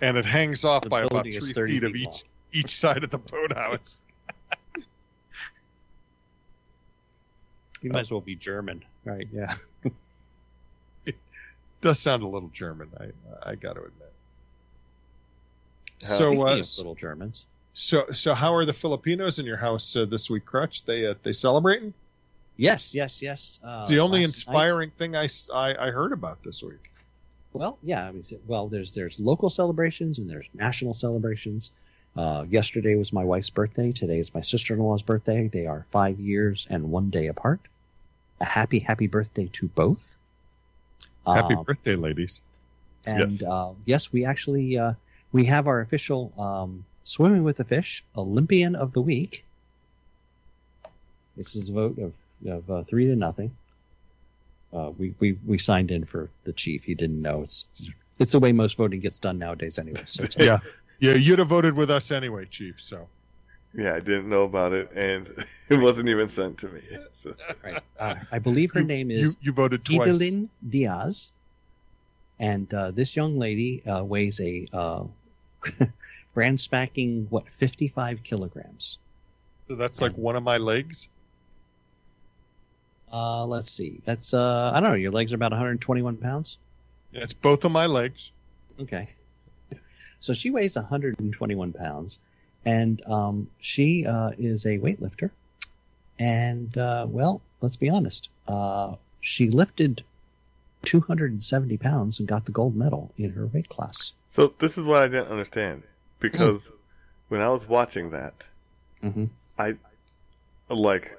and 0.00 0.16
it 0.16 0.24
hangs 0.24 0.64
off 0.64 0.84
The 0.84 0.90
by 0.90 1.02
about 1.02 1.24
three 1.24 1.40
30 1.52 1.72
feet 1.72 1.82
of 1.82 1.96
each 1.96 2.04
long. 2.04 2.14
each 2.52 2.70
side 2.70 3.02
of 3.02 3.10
the 3.10 3.18
boathouse. 3.18 4.02
You 7.82 7.90
might 7.90 8.00
as 8.00 8.10
well 8.12 8.20
be 8.20 8.36
German, 8.36 8.84
right? 9.04 9.26
Yeah. 9.32 9.54
Does 11.80 11.98
sound 11.98 12.22
a 12.22 12.28
little 12.28 12.50
German, 12.50 12.90
I 13.00 13.50
I 13.50 13.54
got 13.56 13.72
to 13.72 13.80
admit. 13.80 14.12
How- 16.02 16.18
So, 16.18 16.30
Speaking 16.32 16.42
uh, 16.46 16.54
little 16.78 16.94
Germans, 16.94 17.46
so 17.72 18.06
so 18.12 18.34
how 18.34 18.54
are 18.54 18.64
the 18.64 18.72
Filipinos 18.72 19.38
in 19.38 19.46
your 19.46 19.56
house 19.56 19.94
uh, 19.96 20.04
this 20.04 20.28
week, 20.30 20.44
Crutch? 20.44 20.84
They 20.84 21.06
uh, 21.06 21.14
they 21.22 21.32
celebrating? 21.32 21.94
yes, 22.56 22.94
yes, 22.94 23.22
yes. 23.22 23.58
Uh, 23.64 23.80
It's 23.82 23.90
the 23.90 24.00
only 24.00 24.20
last 24.20 24.46
night- 24.46 24.52
inspiring 24.54 24.90
thing 24.98 25.16
I 25.16 25.28
heard 25.90 26.12
about 26.12 26.42
this 26.42 26.62
week. 26.62 26.90
Well, 27.52 27.78
yeah. 27.82 28.06
I 28.06 28.12
mean, 28.12 28.22
well, 28.46 28.68
there's 28.68 28.94
there's 28.94 29.18
local 29.18 29.50
celebrations 29.50 30.18
and 30.18 30.28
there's 30.28 30.48
national 30.54 30.94
celebrations. 30.94 31.70
Uh, 32.16 32.44
yesterday 32.50 32.96
was 32.96 33.12
my 33.12 33.24
wife's 33.24 33.50
birthday. 33.50 33.92
Today 33.92 34.18
is 34.18 34.34
my 34.34 34.40
sister-in-law's 34.40 35.02
birthday. 35.02 35.46
They 35.48 35.66
are 35.66 35.84
five 35.84 36.18
years 36.18 36.66
and 36.68 36.90
one 36.90 37.10
day 37.10 37.28
apart. 37.28 37.60
A 38.40 38.44
happy, 38.44 38.80
happy 38.80 39.06
birthday 39.06 39.48
to 39.52 39.68
both. 39.68 40.16
Happy 41.26 41.54
Um, 41.54 41.64
birthday, 41.64 41.94
ladies! 41.96 42.40
and 43.06 43.32
Yes. 43.32 43.42
uh, 43.42 43.72
yes, 43.84 44.12
we 44.12 44.24
actually 44.24 44.76
uh, 44.78 44.94
we 45.32 45.44
have 45.46 45.68
our 45.68 45.80
official 45.80 46.32
um, 46.38 46.84
swimming 47.10 47.42
with 47.42 47.56
the 47.56 47.64
fish 47.64 48.04
Olympian 48.16 48.74
of 48.76 48.92
the 48.92 49.02
week. 49.02 49.44
This 51.36 51.54
is 51.56 51.68
a 51.68 51.72
vote 51.72 51.98
of 51.98 52.12
of 52.46 52.70
uh, 52.70 52.82
three 52.84 53.06
to 53.06 53.16
nothing. 53.16 53.50
Uh, 54.72 54.90
we, 54.96 55.14
we 55.18 55.36
we 55.46 55.58
signed 55.58 55.90
in 55.90 56.04
for 56.04 56.30
the 56.44 56.52
chief. 56.52 56.84
He 56.84 56.94
didn't 56.94 57.20
know 57.20 57.42
it's 57.42 57.66
it's 58.20 58.32
the 58.32 58.38
way 58.38 58.52
most 58.52 58.76
voting 58.76 59.00
gets 59.00 59.18
done 59.18 59.38
nowadays 59.38 59.78
anyway. 59.78 60.02
So 60.06 60.24
it's 60.24 60.36
Yeah, 60.38 60.60
yeah, 61.00 61.14
you'd 61.14 61.38
have 61.40 61.48
voted 61.48 61.74
with 61.74 61.90
us 61.90 62.10
anyway, 62.12 62.44
Chief. 62.46 62.80
So 62.80 63.08
Yeah, 63.74 63.94
I 63.94 64.00
didn't 64.00 64.28
know 64.28 64.44
about 64.44 64.72
it, 64.72 64.90
and 64.94 65.28
it 65.68 65.76
wasn't 65.80 66.08
even 66.08 66.28
sent 66.28 66.58
to 66.58 66.68
me. 66.68 66.82
So, 67.22 67.34
right. 67.64 67.82
Uh, 67.98 68.14
I 68.30 68.38
believe 68.38 68.72
her 68.74 68.80
You- 68.80 68.86
name 68.86 69.10
you 69.10 69.18
is 69.18 69.36
you 69.40 69.52
voted 69.52 69.84
twice. 69.84 70.08
Hidilyn 70.08 70.48
Diaz, 70.68 71.32
and 72.38 72.72
uh, 72.72 72.90
this 72.92 73.16
young 73.16 73.38
lady 73.38 73.84
uh, 73.86 74.04
weighs 74.04 74.40
a 74.40 74.68
uh, 74.72 75.04
brand 76.34 76.60
spanking 76.60 77.26
what 77.30 77.48
fifty 77.48 77.88
five 77.88 78.22
kilograms. 78.22 78.98
So 79.68 79.76
that's 79.76 80.00
like 80.00 80.14
one 80.14 80.36
of 80.36 80.42
my 80.42 80.58
legs. 80.58 81.08
Uh, 83.12 83.44
let's 83.44 83.70
see. 83.70 84.00
That's 84.04 84.34
uh, 84.34 84.72
I 84.74 84.80
don't 84.80 84.90
know. 84.90 84.96
Your 84.96 85.12
legs 85.12 85.32
are 85.32 85.36
about 85.36 85.52
121 85.52 86.16
pounds. 86.16 86.58
Yeah, 87.12 87.22
it's 87.22 87.32
both 87.32 87.64
of 87.64 87.72
my 87.72 87.86
legs. 87.86 88.32
Okay. 88.80 89.10
So 90.20 90.34
she 90.34 90.50
weighs 90.50 90.76
121 90.76 91.72
pounds, 91.72 92.18
and 92.64 93.00
um, 93.06 93.48
she 93.58 94.06
uh, 94.06 94.32
is 94.38 94.66
a 94.66 94.78
weightlifter. 94.78 95.30
And 96.18 96.76
uh, 96.76 97.06
well, 97.08 97.40
let's 97.60 97.76
be 97.76 97.88
honest. 97.88 98.28
Uh, 98.46 98.96
she 99.20 99.48
lifted 99.48 100.04
270 100.82 101.78
pounds 101.78 102.20
and 102.20 102.28
got 102.28 102.44
the 102.44 102.52
gold 102.52 102.76
medal 102.76 103.12
in 103.16 103.30
her 103.32 103.46
weight 103.46 103.68
class. 103.68 104.12
so 104.28 104.52
this 104.58 104.76
is 104.78 104.84
what 104.84 105.02
I 105.02 105.08
didn't 105.08 105.28
understand 105.28 105.82
because 106.20 106.68
when 107.28 107.40
I 107.40 107.48
was 107.48 107.66
watching 107.68 108.10
that, 108.10 108.34
Mm-hmm. 109.02 109.24
I 109.58 109.76
like 110.68 111.10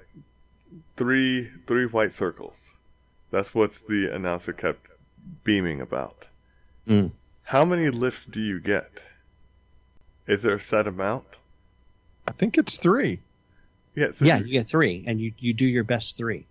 three 0.96 1.50
three 1.66 1.86
white 1.86 2.12
circles. 2.12 2.70
That's 3.32 3.52
what 3.54 3.72
the 3.88 4.06
announcer 4.14 4.52
kept 4.52 4.86
beaming 5.42 5.80
about. 5.80 6.28
Mm. 6.86 7.10
How 7.42 7.64
many 7.64 7.90
lifts 7.90 8.24
do 8.24 8.40
you 8.40 8.60
get? 8.60 9.02
Is 10.28 10.42
there 10.42 10.54
a 10.54 10.60
set 10.60 10.86
amount? 10.86 11.24
I 12.28 12.32
think 12.32 12.56
it's 12.56 12.76
three. 12.76 13.18
Yeah, 13.96 14.12
so 14.12 14.24
yeah, 14.24 14.38
you, 14.38 14.44
you 14.46 14.52
get 14.52 14.68
three, 14.68 15.02
and 15.06 15.20
you 15.20 15.32
you 15.38 15.52
do 15.52 15.66
your 15.66 15.84
best 15.84 16.16
three, 16.16 16.46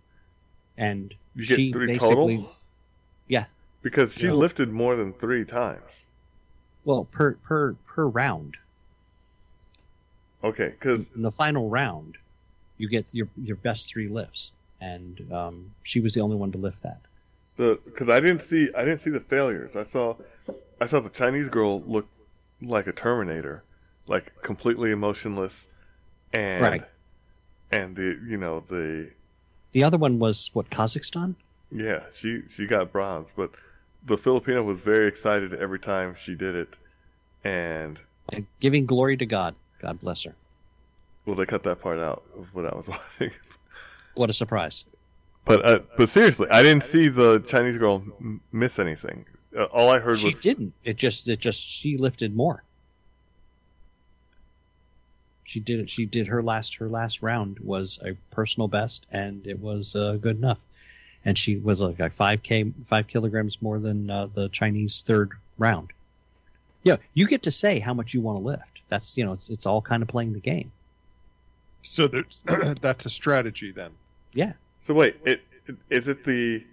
and 0.77 1.13
you 1.33 1.45
get 1.45 1.55
she 1.55 1.71
three 1.71 1.87
basically 1.87 2.35
total. 2.37 2.55
Yeah. 3.27 3.45
because 3.81 4.13
she 4.13 4.25
Yeah. 4.25 4.33
lifted 4.33 4.69
more 4.69 4.95
than 4.97 5.13
three 5.13 5.45
times. 5.45 5.81
Well 6.85 7.05
per 7.05 7.33
per 7.33 7.73
per 7.85 8.05
round. 8.07 8.57
Okay, 10.43 10.69
because 10.69 11.07
In 11.15 11.21
the 11.21 11.31
final 11.31 11.69
round, 11.69 12.17
you 12.77 12.89
get 12.89 13.13
your 13.13 13.27
your 13.37 13.55
best 13.57 13.89
three 13.89 14.07
lifts, 14.07 14.51
and 14.79 15.21
um, 15.31 15.71
she 15.83 15.99
was 15.99 16.13
the 16.13 16.21
only 16.21 16.35
one 16.35 16.51
to 16.53 16.57
lift 16.57 16.81
that. 16.83 16.99
the 17.57 17.79
because 17.85 18.09
I 18.09 18.19
didn't 18.19 18.41
see 18.41 18.69
I 18.75 18.83
didn't 18.83 19.01
see 19.01 19.11
the 19.11 19.19
failures. 19.19 19.75
I 19.75 19.83
saw 19.83 20.15
I 20.79 20.87
saw 20.87 20.99
the 20.99 21.09
Chinese 21.09 21.49
girl 21.49 21.81
look 21.81 22.07
like 22.61 22.87
a 22.87 22.91
Terminator, 22.91 23.63
like 24.07 24.41
completely 24.41 24.91
emotionless, 24.91 25.67
and 26.33 26.61
Right. 26.63 26.83
and 27.71 27.95
the 27.95 28.17
you 28.27 28.37
know 28.37 28.63
the 28.67 29.11
The 29.73 29.83
other 29.83 29.97
one 29.99 30.17
was 30.17 30.49
what 30.53 30.71
Kazakhstan. 30.71 31.35
yeah 31.71 32.01
she 32.15 32.41
she 32.55 32.65
got 32.65 32.91
bronze, 32.91 33.29
but 33.35 33.51
the 34.05 34.17
Filipino 34.17 34.63
was 34.63 34.79
very 34.79 35.07
excited 35.07 35.53
every 35.53 35.79
time 35.79 36.15
she 36.21 36.35
did 36.35 36.55
it, 36.55 36.69
and 37.43 37.99
And 38.33 38.45
giving 38.59 38.85
glory 38.85 39.17
to 39.17 39.25
God. 39.25 39.55
God 39.79 39.99
bless 39.99 40.23
her. 40.23 40.35
well 41.25 41.35
they 41.35 41.45
cut 41.45 41.63
that 41.63 41.81
part 41.81 41.99
out 41.99 42.23
of 42.37 42.53
what 42.53 42.65
I 42.65 42.75
was 42.75 42.87
watching. 43.19 43.31
What 44.15 44.29
a 44.29 44.33
surprise. 44.33 44.85
But 45.45 45.65
uh, 45.67 45.79
but 45.97 46.09
seriously, 46.09 46.47
I 46.51 46.61
didn't 46.61 46.83
see 46.83 47.07
the 47.07 47.39
Chinese 47.39 47.77
girl 47.77 48.03
miss 48.51 48.77
anything. 48.77 49.25
Uh, 49.57 49.63
all 49.65 49.89
I 49.89 49.99
heard 49.99 50.17
She 50.17 50.27
was 50.27 50.41
she 50.41 50.49
didn't. 50.49 50.73
It 50.83 50.97
just 50.97 51.27
it 51.27 51.39
just 51.39 51.59
she 51.59 51.97
lifted 51.97 52.35
more. 52.35 52.63
She 55.43 55.59
did 55.59 55.79
it. 55.79 55.89
She 55.89 56.05
did 56.05 56.27
her 56.27 56.41
last 56.41 56.75
her 56.75 56.87
last 56.87 57.21
round 57.21 57.59
was 57.59 57.99
a 58.05 58.13
personal 58.33 58.67
best, 58.67 59.05
and 59.11 59.45
it 59.47 59.59
was 59.59 59.95
uh, 59.95 60.17
good 60.21 60.37
enough. 60.37 60.59
And 61.23 61.37
she 61.37 61.57
was 61.57 61.79
like, 61.79 61.99
like 61.99 62.13
five 62.13 62.41
k 62.41 62.71
five 62.87 63.07
kilograms 63.07 63.61
more 63.61 63.79
than 63.79 64.09
uh, 64.09 64.27
the 64.27 64.49
Chinese 64.49 65.03
third 65.05 65.31
round. 65.57 65.91
Yeah, 66.83 66.97
you 67.13 67.27
get 67.27 67.43
to 67.43 67.51
say 67.51 67.79
how 67.79 67.93
much 67.93 68.13
you 68.13 68.21
want 68.21 68.39
to 68.39 68.43
lift. 68.43 68.81
That's 68.89 69.17
you 69.17 69.25
know 69.25 69.33
it's 69.33 69.49
it's 69.49 69.65
all 69.65 69.81
kind 69.81 70.01
of 70.01 70.09
playing 70.09 70.33
the 70.33 70.39
game. 70.39 70.71
So 71.83 72.07
there's 72.07 72.41
that's 72.81 73.05
a 73.05 73.09
strategy 73.09 73.71
then. 73.71 73.91
Yeah, 74.33 74.53
So 74.87 74.93
wait, 74.93 75.17
it, 75.25 75.41
it 75.67 75.75
is 75.89 76.07
it 76.07 76.23
the 76.25 76.63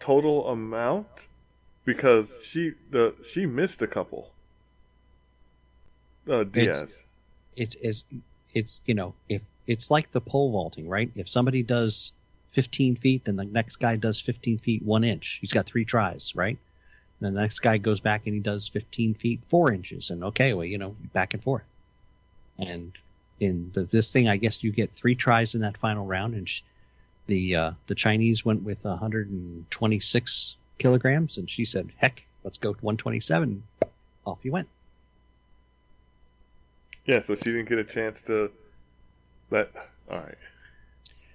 total 0.00 0.48
amount? 0.48 1.06
Because 1.84 2.32
she 2.42 2.72
the 2.90 3.14
she 3.28 3.46
missed 3.46 3.82
a 3.82 3.86
couple. 3.86 4.30
Uh, 6.28 6.44
Diaz. 6.44 6.86
it's 7.54 7.76
it's 7.76 8.04
it's 8.54 8.80
you 8.86 8.94
know 8.94 9.14
if 9.28 9.42
it's 9.66 9.90
like 9.90 10.10
the 10.10 10.20
pole 10.20 10.50
vaulting, 10.52 10.88
right? 10.88 11.10
If 11.14 11.28
somebody 11.28 11.62
does 11.62 12.12
15 12.54 12.96
feet, 12.96 13.24
then 13.24 13.36
the 13.36 13.44
next 13.44 13.76
guy 13.76 13.96
does 13.96 14.20
15 14.20 14.58
feet 14.58 14.82
one 14.82 15.04
inch. 15.04 15.38
He's 15.40 15.52
got 15.52 15.66
three 15.66 15.84
tries, 15.84 16.34
right? 16.36 16.56
Then 17.20 17.34
the 17.34 17.40
next 17.40 17.60
guy 17.60 17.78
goes 17.78 18.00
back 18.00 18.22
and 18.26 18.34
he 18.34 18.40
does 18.40 18.68
15 18.68 19.14
feet 19.14 19.44
four 19.44 19.72
inches, 19.72 20.10
and 20.10 20.24
okay, 20.24 20.54
well 20.54 20.64
you 20.64 20.78
know 20.78 20.96
back 21.12 21.34
and 21.34 21.42
forth. 21.42 21.68
And 22.58 22.92
in 23.40 23.70
the, 23.74 23.84
this 23.84 24.12
thing, 24.12 24.28
I 24.28 24.36
guess 24.36 24.62
you 24.62 24.70
get 24.70 24.92
three 24.92 25.14
tries 25.14 25.54
in 25.54 25.62
that 25.62 25.76
final 25.76 26.06
round, 26.06 26.34
and 26.34 26.48
sh- 26.48 26.62
the 27.26 27.56
uh, 27.56 27.72
the 27.86 27.94
Chinese 27.94 28.44
went 28.44 28.62
with 28.62 28.84
126 28.84 30.56
kilograms, 30.78 31.38
and 31.38 31.50
she 31.50 31.64
said, 31.64 31.90
"Heck, 31.96 32.26
let's 32.44 32.58
go 32.58 32.72
to 32.72 32.80
127." 32.80 33.62
Off 34.26 34.38
you 34.42 34.52
went. 34.52 34.68
Yeah, 37.04 37.20
so 37.20 37.34
she 37.34 37.44
didn't 37.44 37.68
get 37.68 37.78
a 37.78 37.84
chance 37.84 38.22
to. 38.22 38.50
let. 39.50 39.70
all 40.10 40.18
right. 40.18 40.38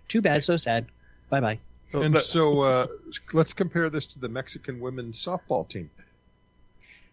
Too 0.08 0.22
bad, 0.22 0.44
so 0.44 0.58
sad. 0.58 0.88
Bye 1.30 1.42
bye. 1.42 1.60
And 1.94 2.14
that- 2.16 2.22
so 2.22 2.62
uh, 2.62 2.88
let's 3.34 3.54
compare 3.54 3.90
this 3.90 4.06
to 4.08 4.20
the 4.20 4.30
Mexican 4.30 4.80
women's 4.80 5.24
softball 5.24 5.68
team. 5.68 5.90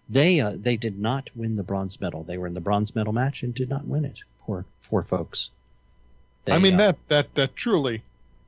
They 0.09 0.41
uh, 0.41 0.55
they 0.57 0.77
did 0.77 0.99
not 0.99 1.31
win 1.35 1.57
the 1.57 1.65
bronze 1.65 2.01
medal. 2.01 2.23
They 2.23 2.39
were 2.39 2.47
in 2.47 2.55
the 2.55 2.61
bronze 2.61 2.95
medal 2.95 3.13
match 3.13 3.43
and 3.43 3.53
did 3.55 3.69
not 3.69 3.87
win 3.87 4.05
it. 4.05 4.21
Poor 4.39 4.65
poor 4.89 5.03
folks. 5.03 5.51
They, 6.45 6.53
I 6.53 6.59
mean 6.59 6.75
uh, 6.75 6.79
that 6.79 6.99
that 7.09 7.35
that 7.35 7.57
truly, 7.57 8.03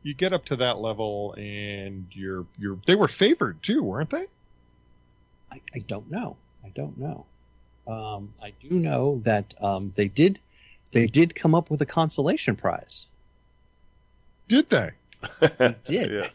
you 0.04 0.14
get 0.14 0.32
up 0.32 0.44
to 0.46 0.56
that 0.56 0.78
level 0.78 1.34
and 1.36 2.06
you're 2.12 2.46
you're 2.58 2.78
they 2.86 2.94
were 2.94 3.08
favored 3.08 3.60
too, 3.62 3.82
weren't 3.82 4.10
they? 4.10 4.26
I, 5.50 5.60
I 5.74 5.78
don't 5.80 6.08
know. 6.10 6.36
I 6.64 6.68
don't 6.68 6.96
know. 6.98 7.24
Um, 7.88 8.34
I 8.40 8.52
do 8.62 8.76
know 8.76 9.20
that 9.24 9.54
um, 9.60 9.92
they 9.96 10.06
did 10.08 10.38
they 10.92 11.06
did 11.06 11.34
come 11.34 11.54
up 11.56 11.70
with 11.70 11.82
a 11.82 11.86
consolation 11.86 12.54
prize. 12.54 13.06
Did 14.46 14.70
they? 14.70 14.90
did. 15.84 16.10
Yes. 16.10 16.30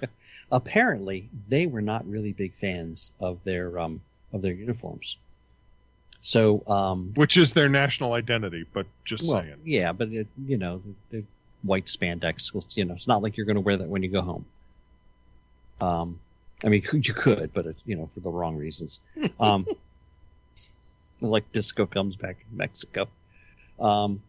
Apparently, 0.52 1.28
they 1.48 1.66
were 1.66 1.80
not 1.80 2.08
really 2.08 2.32
big 2.32 2.54
fans 2.54 3.12
of 3.20 3.42
their 3.44 3.78
um, 3.78 4.00
of 4.32 4.42
their 4.42 4.52
uniforms. 4.52 5.16
So 6.22 6.62
um, 6.66 7.12
Which 7.14 7.36
is 7.36 7.52
their 7.52 7.68
national 7.68 8.12
identity, 8.12 8.66
but 8.72 8.86
just 9.04 9.32
well, 9.32 9.42
saying. 9.42 9.56
yeah, 9.64 9.92
but 9.92 10.08
it, 10.08 10.26
you 10.46 10.58
know, 10.58 10.78
the, 10.78 11.18
the 11.18 11.24
white 11.62 11.86
spandex, 11.86 12.76
you 12.76 12.84
know, 12.84 12.94
it's 12.94 13.08
not 13.08 13.22
like 13.22 13.36
you're 13.36 13.46
going 13.46 13.56
to 13.56 13.62
wear 13.62 13.76
that 13.76 13.88
when 13.88 14.02
you 14.02 14.10
go 14.10 14.20
home. 14.20 14.44
Um, 15.80 16.18
I 16.62 16.68
mean, 16.68 16.82
you 16.92 17.14
could, 17.14 17.52
but 17.54 17.66
it's 17.66 17.82
you 17.86 17.96
know 17.96 18.10
for 18.12 18.20
the 18.20 18.30
wrong 18.30 18.56
reasons. 18.56 19.00
Um, 19.40 19.66
like 21.22 21.52
disco 21.52 21.84
comes 21.86 22.16
back 22.16 22.38
in 22.50 22.56
Mexico. 22.56 23.08
Um, 23.78 24.22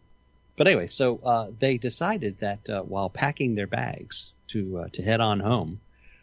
but 0.62 0.68
anyway, 0.68 0.90
so 0.90 1.20
uh, 1.24 1.50
they 1.58 1.80
decided 1.80 2.38
that 2.42 2.70
uh, 2.70 2.84
while 2.84 3.10
packing 3.10 3.56
their 3.56 3.66
bags 3.66 4.32
to 4.50 4.82
uh, 4.82 4.88
to 4.90 5.02
head 5.02 5.20
on 5.20 5.40
home, 5.40 5.80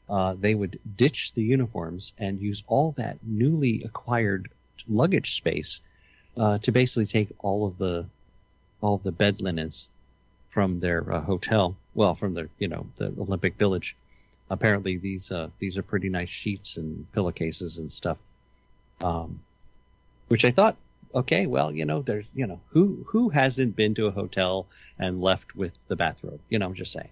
uh, 0.09 0.36
they 0.39 0.55
would 0.55 0.78
ditch 0.97 1.32
the 1.34 1.43
uniforms 1.43 2.12
and 2.20 2.41
use 2.41 2.62
all 2.68 2.93
that 2.93 3.18
newly 3.24 3.82
acquired 3.82 4.49
luggage 4.86 5.34
space 5.34 5.80
uh, 6.36 6.59
to 6.59 6.70
basically 6.70 7.07
take 7.07 7.32
all 7.41 7.66
of 7.66 7.78
the 7.78 8.07
all 8.80 8.95
of 8.95 9.03
the 9.03 9.11
bed 9.11 9.41
linens 9.41 9.89
from 10.51 10.78
their 10.78 11.03
hotel. 11.03 11.76
Well, 11.97 12.14
from 12.14 12.34
their 12.34 12.49
you 12.61 12.68
know 12.68 12.86
the 12.95 13.07
Olympic 13.07 13.57
Village. 13.57 13.97
Apparently, 14.49 14.99
these 14.99 15.32
these 15.59 15.78
are 15.78 15.82
pretty 15.82 16.11
nice 16.11 16.30
sheets 16.30 16.76
and 16.76 17.11
pillowcases 17.11 17.78
and 17.78 17.91
stuff. 17.91 18.18
Um, 19.01 19.41
which 20.28 20.45
I 20.45 20.53
thought, 20.53 20.76
okay, 21.15 21.47
well, 21.47 21.73
you 21.75 21.85
know, 21.85 22.03
there's 22.03 22.27
you 22.35 22.47
know 22.47 22.61
who 22.71 23.05
who 23.09 23.29
hasn't 23.31 23.77
been 23.77 23.95
to 23.95 24.07
a 24.07 24.11
hotel 24.11 24.67
and 24.99 25.21
left 25.21 25.55
with 25.57 25.79
the 25.89 25.97
bathrobe? 25.97 26.41
You 26.49 26.59
know, 26.59 26.67
I'm 26.67 26.75
just 26.75 26.93
saying. 26.93 27.11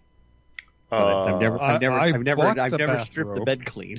But 0.91 0.99
I- 0.99 1.13
uh, 1.13 1.27
I've 1.35 1.41
never, 1.41 1.61
I- 1.61 1.75
I've 1.75 1.81
never, 1.81 1.99
I 1.99 2.07
I've 2.09 2.23
never, 2.23 2.43
I've 2.43 2.79
never 2.79 2.99
stripped 2.99 3.35
the 3.35 3.41
bed 3.41 3.67
clean. 3.67 3.99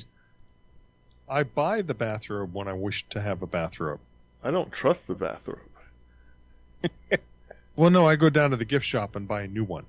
I 1.29 1.43
buy 1.43 1.81
the 1.81 1.93
bathrobe 1.93 2.53
when 2.53 2.67
I 2.69 2.73
wish 2.73 3.05
to 3.09 3.19
have 3.21 3.41
a 3.41 3.47
bathrobe. 3.47 3.99
I 4.43 4.51
don't 4.51 4.71
trust 4.71 5.07
the 5.07 5.15
bathrobe. 5.15 5.59
Well, 7.75 7.89
no, 7.91 8.07
I 8.07 8.15
go 8.15 8.29
down 8.29 8.51
to 8.51 8.55
the 8.57 8.65
gift 8.65 8.85
shop 8.85 9.15
and 9.15 9.27
buy 9.27 9.41
a 9.43 9.47
new 9.47 9.63
one. 9.63 9.85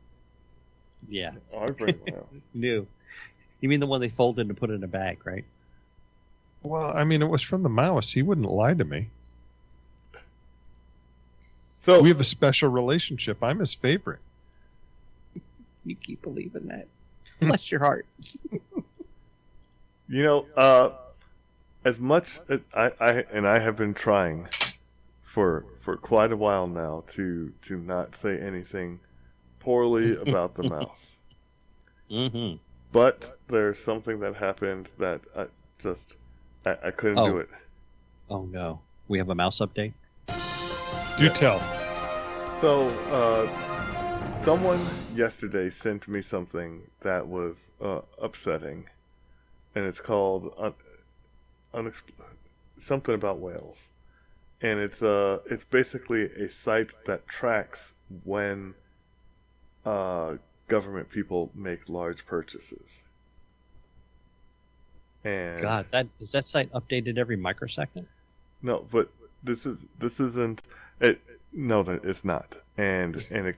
Yeah, 1.09 1.33
Oh, 1.55 1.61
I 1.61 1.71
bring 1.71 1.95
one 2.01 2.15
out. 2.15 2.29
new. 2.55 2.87
You 3.61 3.69
mean 3.69 3.81
the 3.81 3.87
one 3.87 4.01
they 4.01 4.09
folded 4.09 4.47
and 4.49 4.57
put 4.57 4.71
in 4.71 4.83
a 4.85 4.89
bag, 4.89 5.19
right? 5.25 5.45
Well, 6.63 6.93
I 6.95 7.05
mean, 7.05 7.23
it 7.23 7.29
was 7.29 7.41
from 7.43 7.63
the 7.63 7.69
mouse. 7.69 8.11
He 8.13 8.23
wouldn't 8.23 8.51
lie 8.51 8.75
to 8.75 8.85
me. 8.85 9.09
So 11.89 12.03
We 12.03 12.11
have 12.11 12.21
a 12.21 12.25
special 12.25 12.69
relationship. 12.69 13.43
I'm 13.43 13.61
his 13.61 13.73
favorite. 13.73 14.19
You 15.87 15.97
keep 15.97 16.21
believing 16.21 16.67
that. 16.67 16.87
Bless 17.41 17.71
your 17.71 17.81
heart. 17.81 18.07
You 20.11 20.23
know, 20.25 20.47
uh, 20.57 20.93
as 21.85 21.99
much 21.99 22.41
as 22.49 22.61
I, 22.73 22.91
I 22.99 23.11
and 23.31 23.47
I 23.47 23.59
have 23.59 23.77
been 23.77 23.93
trying 23.93 24.49
for 25.23 25.67
for 25.83 25.99
quite 25.99 26.33
a 26.33 26.37
while 26.37 26.67
now 26.67 27.05
to 27.09 27.53
to 27.67 27.77
not 27.77 28.17
say 28.17 28.39
anything 28.39 29.01
poorly 29.61 30.17
about 30.27 30.55
the 30.55 30.63
mouse, 30.63 31.15
Mm-hmm. 32.11 32.57
but 32.91 33.39
there's 33.49 33.79
something 33.79 34.21
that 34.21 34.35
happened 34.37 34.89
that 34.97 35.21
I 35.37 35.45
just 35.83 36.17
I, 36.65 36.77
I 36.87 36.91
couldn't 36.91 37.19
Oh. 37.19 37.29
do 37.29 37.37
it. 37.37 37.51
Oh 38.31 38.47
no, 38.47 38.81
we 39.09 39.19
have 39.19 39.29
a 39.29 39.35
mouse 39.35 39.59
update. 39.59 39.93
You 41.19 41.29
tell. 41.29 41.61
So, 42.59 43.01
uh, 43.09 43.49
someone 44.41 44.91
yesterday 45.09 45.71
sent 45.71 46.09
me 46.09 46.23
something 46.23 46.83
that 47.03 47.29
was 47.29 47.71
uh, 47.81 48.01
upsetting, 48.21 48.87
and 49.75 49.85
it's 49.85 50.01
called 50.01 50.53
un- 50.59 50.75
unexp- 51.73 52.11
something 52.81 53.15
about 53.15 53.39
whales, 53.39 53.89
and 54.61 54.81
it's 54.81 55.03
uh 55.03 55.39
it's 55.51 55.65
basically 55.65 56.25
a 56.25 56.49
site 56.51 56.91
that 57.07 57.29
tracks 57.29 57.93
when 58.25 58.75
uh, 59.85 60.35
government 60.69 61.11
people 61.11 61.51
make 61.55 61.89
large 61.89 62.27
purchases, 62.27 63.01
And 65.25 65.61
God, 65.63 65.87
that 65.91 66.09
is 66.21 66.33
that 66.33 66.47
site 66.47 66.73
updated 66.73 67.19
every 67.19 67.37
microsecond? 67.37 68.07
No, 68.63 68.85
but 68.91 69.11
this 69.43 69.67
is 69.67 69.79
this 69.99 70.21
isn't 70.21 70.63
it. 71.01 71.21
No, 71.53 71.83
that 71.83 72.05
it's 72.05 72.25
not. 72.25 72.57
And 72.77 73.25
and 73.31 73.49
it, 73.49 73.57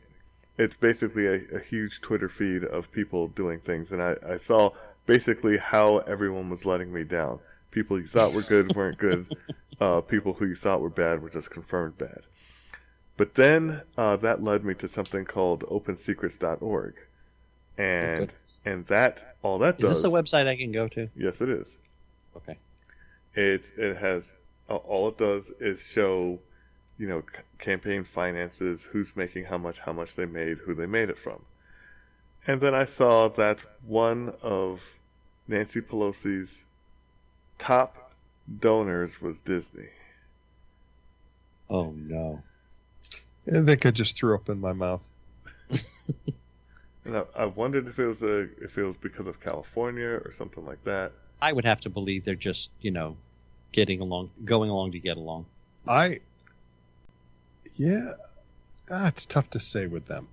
it's 0.59 0.77
basically 0.77 1.27
a, 1.27 1.41
a 1.57 1.61
huge 1.61 2.01
Twitter 2.01 2.29
feed 2.29 2.65
of 2.65 2.91
people 2.93 3.29
doing 3.29 3.61
things. 3.61 3.91
And 3.93 4.03
I, 4.03 4.17
I 4.27 4.37
saw 4.37 4.71
basically 5.07 5.57
how 5.59 5.99
everyone 5.99 6.51
was 6.51 6.65
letting 6.65 6.93
me 6.93 7.05
down. 7.05 7.41
People 7.71 8.01
you 8.01 8.07
thought 8.07 8.33
were 8.33 8.43
good 8.43 8.75
weren't 8.75 8.99
good. 8.99 9.37
Uh, 9.81 10.03
people 10.03 10.35
who 10.35 10.45
you 10.45 10.55
thought 10.55 10.83
were 10.83 10.91
bad 10.91 11.23
were 11.23 11.31
just 11.31 11.49
confirmed 11.49 11.97
bad. 11.97 12.21
But 13.17 13.35
then 13.35 13.81
uh, 13.97 14.17
that 14.19 14.45
led 14.45 14.63
me 14.63 14.75
to 14.75 14.89
something 14.89 15.25
called 15.25 15.63
OpenSecrets.org, 15.63 16.95
and 17.79 18.19
goodness. 18.29 18.61
and 18.67 18.87
that 18.89 19.37
all 19.43 19.59
that 19.61 19.77
Is 19.81 19.89
does. 19.89 19.91
Is 19.97 20.03
this 20.03 20.13
a 20.13 20.15
website 20.15 20.47
I 20.49 20.57
can 20.57 20.71
go 20.71 20.87
to? 20.89 21.09
yes, 21.17 21.41
it 21.41 21.49
is. 21.49 21.77
Okay. 22.37 22.59
It 23.35 23.65
it 23.79 23.97
has 23.97 24.35
uh, 24.69 24.77
all 24.77 25.09
it 25.09 25.17
does 25.17 25.51
is 25.61 25.81
show, 25.81 26.41
you 27.01 27.09
know, 27.09 27.23
c- 27.23 27.43
campaign 27.59 28.05
finances, 28.05 28.83
who's 28.83 29.17
making 29.17 29.45
how 29.45 29.57
much, 29.57 29.79
how 29.79 29.93
much 29.93 30.15
they 30.15 30.27
made, 30.27 30.59
who 30.59 30.75
they 30.75 30.87
made 30.87 31.09
it 31.09 31.19
from, 31.19 31.43
and 32.47 32.61
then 32.61 32.75
I 32.75 32.85
saw 32.85 33.29
that 33.31 33.65
one 33.87 34.35
of 34.43 34.81
Nancy 35.49 35.81
Pelosi's 35.81 36.59
top 37.59 38.13
donors 38.61 39.21
was 39.21 39.41
Disney. 39.41 39.89
Oh 41.71 41.93
no. 41.97 42.43
I 43.53 43.63
think 43.65 43.87
I 43.87 43.91
just 43.91 44.17
threw 44.17 44.35
up 44.35 44.49
in 44.49 44.61
my 44.61 44.73
mouth. 44.73 45.03
And 47.05 47.17
I, 47.17 47.23
I 47.35 47.45
wondered 47.47 47.89
if 47.89 47.99
it 47.99 48.07
was 48.07 48.21
a 48.23 48.41
if 48.63 48.77
it 48.77 48.85
was 48.85 48.97
because 48.97 49.27
of 49.27 49.41
California 49.41 50.07
or 50.07 50.33
something 50.37 50.65
like 50.67 50.85
that. 50.85 51.13
I 51.41 51.53
would 51.53 51.65
have 51.65 51.81
to 51.81 51.91
believe 51.91 52.25
they're 52.25 52.35
just, 52.35 52.71
you 52.81 52.91
know, 52.91 53.17
getting 53.73 54.01
along, 54.01 54.31
going 54.45 54.69
along 54.69 54.93
to 54.93 54.99
get 54.99 55.17
along. 55.17 55.47
I, 55.89 56.21
yeah, 57.81 58.13
ah, 58.91 59.07
it's 59.07 59.25
tough 59.25 59.49
to 59.51 59.61
say 59.61 59.87
with 59.87 60.05
them 60.07 60.29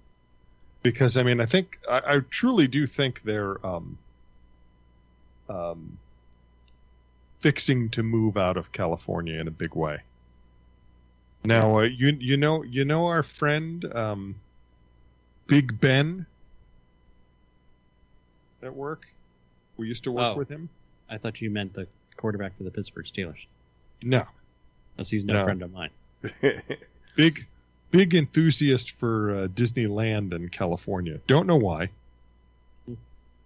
because 0.83 1.15
I 1.15 1.23
mean 1.23 1.39
I 1.39 1.45
think 1.45 1.79
I, 1.89 2.01
I 2.15 2.19
truly 2.29 2.67
do 2.67 2.85
think 2.85 3.21
they're 3.21 3.65
um, 3.65 3.97
um, 5.49 5.97
fixing 7.39 7.89
to 7.91 8.03
move 8.03 8.35
out 8.35 8.57
of 8.57 8.71
California 8.73 9.39
in 9.39 9.47
a 9.47 9.51
big 9.51 9.75
way. 9.75 9.99
Now 11.45 11.79
uh, 11.79 11.83
you 11.83 12.17
you 12.19 12.35
know 12.35 12.63
you 12.63 12.83
know 12.83 13.05
our 13.05 13.23
friend 13.23 13.85
um, 13.95 14.35
Big 15.47 15.79
Ben 15.79 16.25
at 18.61 18.75
work. 18.75 19.07
We 19.77 19.87
used 19.87 20.03
to 20.05 20.11
work 20.11 20.33
Oh. 20.35 20.37
with 20.37 20.49
him. 20.49 20.67
I 21.09 21.17
thought 21.17 21.39
you 21.41 21.49
meant 21.49 21.73
the 21.73 21.87
quarterback 22.17 22.57
for 22.57 22.63
the 22.63 22.71
Pittsburgh 22.71 23.05
Steelers. 23.05 23.45
No, 24.03 24.25
Because 24.95 25.09
he's 25.09 25.23
no, 25.23 25.35
No. 25.35 25.43
friend 25.45 25.61
of 25.61 25.71
mine. 25.71 25.91
big 27.17 27.45
big 27.91 28.15
enthusiast 28.15 28.91
for 28.91 29.31
uh, 29.31 29.47
Disneyland 29.47 30.33
in 30.33 30.47
California. 30.47 31.19
Don't 31.27 31.47
know 31.47 31.57
why. 31.57 31.89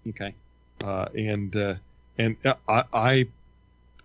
Okay. 0.07 0.35
Uh, 0.83 1.05
and 1.15 1.55
uh, 1.55 1.75
and 2.17 2.37
uh, 2.45 2.55
I, 2.67 2.83
I 2.93 3.27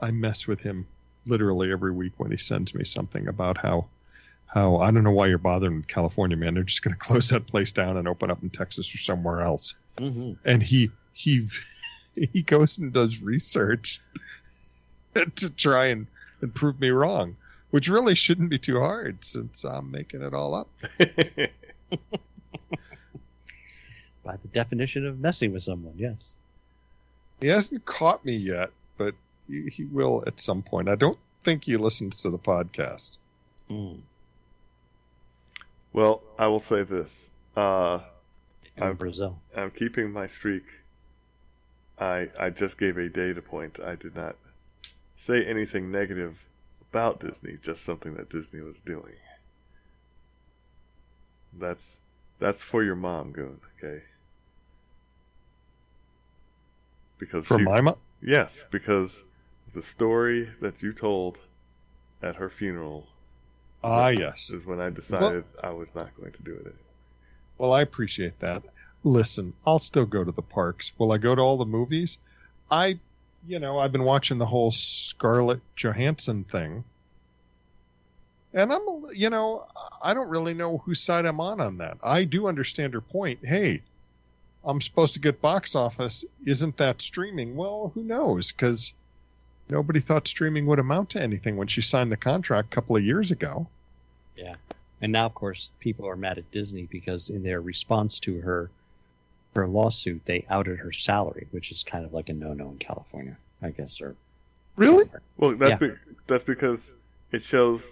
I 0.01 0.11
mess 0.13 0.47
with 0.47 0.61
him 0.61 0.87
literally 1.27 1.73
every 1.73 1.91
week 1.91 2.13
when 2.17 2.31
he 2.31 2.37
sends 2.37 2.75
me 2.75 2.85
something 2.85 3.29
about 3.29 3.59
how 3.59 3.87
how 4.47 4.77
I 4.77 4.91
don't 4.91 5.05
know 5.05 5.11
why 5.11 5.27
you're 5.27 5.39
bothering 5.39 5.77
with 5.77 5.89
California, 5.89 6.37
man. 6.37 6.55
They're 6.55 6.63
just 6.63 6.83
going 6.83 6.95
to 6.99 6.99
close 6.99 7.31
that 7.31 7.47
place 7.47 7.73
down 7.73 7.97
and 7.97 8.09
open 8.09 8.31
up 8.31 8.43
in 8.43 8.51
Texas 8.51 8.95
or 8.95 8.99
somewhere 8.99 9.43
else. 9.43 9.75
Mm-hmm. 9.99 10.33
And 10.45 10.63
he 10.63 10.91
he 11.13 11.49
he 12.15 12.43
goes 12.43 12.79
and 12.79 12.93
does 12.93 13.23
research 13.23 14.01
to 15.37 15.51
try 15.51 15.87
and, 15.87 16.07
and 16.41 16.55
prove 16.55 16.81
me 16.81 16.91
wrong, 16.91 17.37
which 17.77 17.91
really 17.91 18.15
shouldn't 18.15 18.49
be 18.49 18.59
too 18.59 18.81
hard 18.81 19.23
since 19.23 19.63
I'm 19.63 19.91
making 19.91 20.23
it 20.23 20.33
all 20.33 20.55
up. 20.55 20.67
By 24.25 24.37
the 24.39 24.49
definition 24.51 25.05
of 25.07 25.21
messing 25.21 25.53
with 25.53 25.63
someone, 25.63 25.93
yes. 25.99 26.33
He 27.39 27.49
hasn't 27.49 27.85
caught 27.85 28.25
me 28.25 28.35
yet, 28.35 28.71
but 28.97 29.15
he, 29.47 29.69
he 29.69 29.85
will 29.85 30.25
at 30.27 30.41
some 30.41 30.63
point. 30.63 30.89
I 30.89 30.95
don't 30.95 31.19
think 31.43 31.65
he 31.65 31.77
listens 31.77 32.23
to 32.23 32.31
the 32.31 32.39
podcast. 32.39 33.19
Mm. 33.71 33.99
well, 35.93 36.23
I 36.39 36.47
will 36.47 36.61
say 36.61 36.83
this. 36.83 37.29
Uh, 37.55 37.99
In 38.79 38.85
I'm- 38.85 38.97
Brazil. 38.97 39.39
I'm 39.55 39.71
keeping 39.71 40.13
my 40.13 40.29
streak. 40.29 40.65
I 41.99 42.31
I 42.41 42.49
just 42.49 42.79
gave 42.79 42.97
a 42.97 43.11
data 43.11 43.43
point. 43.43 43.79
I 43.81 43.97
did 43.97 44.17
not 44.17 44.37
say 45.19 45.45
anything 45.45 45.91
negative 45.93 46.39
about 46.91 47.21
Disney, 47.21 47.59
just 47.63 47.85
something 47.85 48.15
that 48.15 48.31
Disney 48.31 48.61
was 48.61 48.77
doing. 48.85 49.15
That's 51.53 51.97
that's 52.39 52.63
for 52.63 52.83
your 52.85 52.97
mom, 52.97 53.33
Goon, 53.33 53.61
okay? 53.79 54.03
Because 57.19 57.47
For 57.47 57.59
she- 57.59 57.65
my 57.65 57.81
mom? 57.81 57.97
yes, 58.23 58.65
because 58.71 59.23
the 59.75 59.83
story 59.83 60.51
that 60.61 60.83
you 60.83 60.93
told 60.93 61.39
at 62.23 62.37
her 62.37 62.49
funeral 62.51 63.09
Ah, 63.83 64.09
yes. 64.09 64.51
is 64.51 64.67
when 64.67 64.81
I 64.81 64.91
decided 64.91 65.45
I 65.63 65.71
was 65.71 65.89
not 65.95 66.15
going 66.17 66.33
to 66.33 66.43
do 66.43 66.55
it. 66.55 66.75
Well, 67.59 67.73
I 67.73 67.83
appreciate 67.83 68.39
that. 68.41 68.63
Listen, 69.05 69.55
I'll 69.65 69.79
still 69.79 70.07
go 70.07 70.25
to 70.25 70.33
the 70.33 70.43
parks. 70.43 70.93
Will 70.99 71.13
I 71.13 71.19
go 71.19 71.35
to 71.35 71.41
all 71.41 71.57
the 71.57 71.65
movies? 71.65 72.19
I, 72.71 72.99
you 73.47 73.59
know, 73.59 73.79
I've 73.79 73.93
been 73.93 74.05
watching 74.05 74.39
the 74.39 74.47
whole 74.47 74.71
Scarlett 74.71 75.61
Johansson 75.77 76.45
thing. 76.45 76.85
And 78.53 78.73
I'm, 78.73 78.83
you 79.15 79.31
know, 79.31 79.67
I 80.03 80.15
don't 80.15 80.31
really 80.31 80.55
know 80.55 80.79
whose 80.79 81.01
side 81.01 81.27
I'm 81.27 81.41
on 81.41 81.61
on 81.61 81.79
that. 81.79 81.99
I 82.03 82.25
do 82.25 82.47
understand 82.47 82.95
her 82.95 83.01
point. 83.01 83.41
Hey, 83.45 83.83
I'm 84.65 84.81
supposed 84.81 85.15
to 85.15 85.21
get 85.21 85.43
box 85.43 85.75
office. 85.75 86.25
Isn't 86.45 86.79
that 86.79 87.03
streaming? 87.03 87.57
Well, 87.57 87.93
who 87.95 88.03
knows? 88.03 88.53
Because 88.53 88.95
nobody 89.69 90.01
thought 90.01 90.27
streaming 90.27 90.67
would 90.67 90.79
amount 90.79 91.11
to 91.11 91.23
anything 91.23 91.57
when 91.57 91.69
she 91.69 91.83
signed 91.83 92.11
the 92.11 92.17
contract 92.17 92.73
a 92.73 92.75
couple 92.75 92.97
of 92.97 93.05
years 93.05 93.31
ago. 93.31 93.67
Yeah. 94.37 94.55
And 95.01 95.13
now, 95.13 95.27
of 95.27 95.35
course, 95.35 95.71
people 95.79 96.09
are 96.09 96.17
mad 96.17 96.39
at 96.39 96.51
Disney 96.51 96.89
because 96.91 97.29
in 97.29 97.43
their 97.43 97.61
response 97.61 98.21
to 98.21 98.41
her 98.41 98.71
her 99.57 99.67
lawsuit, 99.69 100.25
they 100.25 100.47
outed 100.49 100.79
her 100.79 100.93
salary, 100.93 101.49
which 101.51 101.73
is 101.73 101.83
kind 101.83 102.05
of 102.05 102.13
like 102.15 102.29
a 102.29 102.33
no-no 102.33 102.69
in 102.71 102.79
California, 102.79 103.37
I 103.61 103.71
guess. 103.71 104.01
Or 104.01 104.15
Really? 104.77 105.07
Well, 105.37 105.57
that's 105.57 105.71
Yeah. 105.81 105.89
be, 105.89 105.95
that's 106.27 106.45
because 106.45 106.81
it 107.33 107.43
shows. 107.43 107.83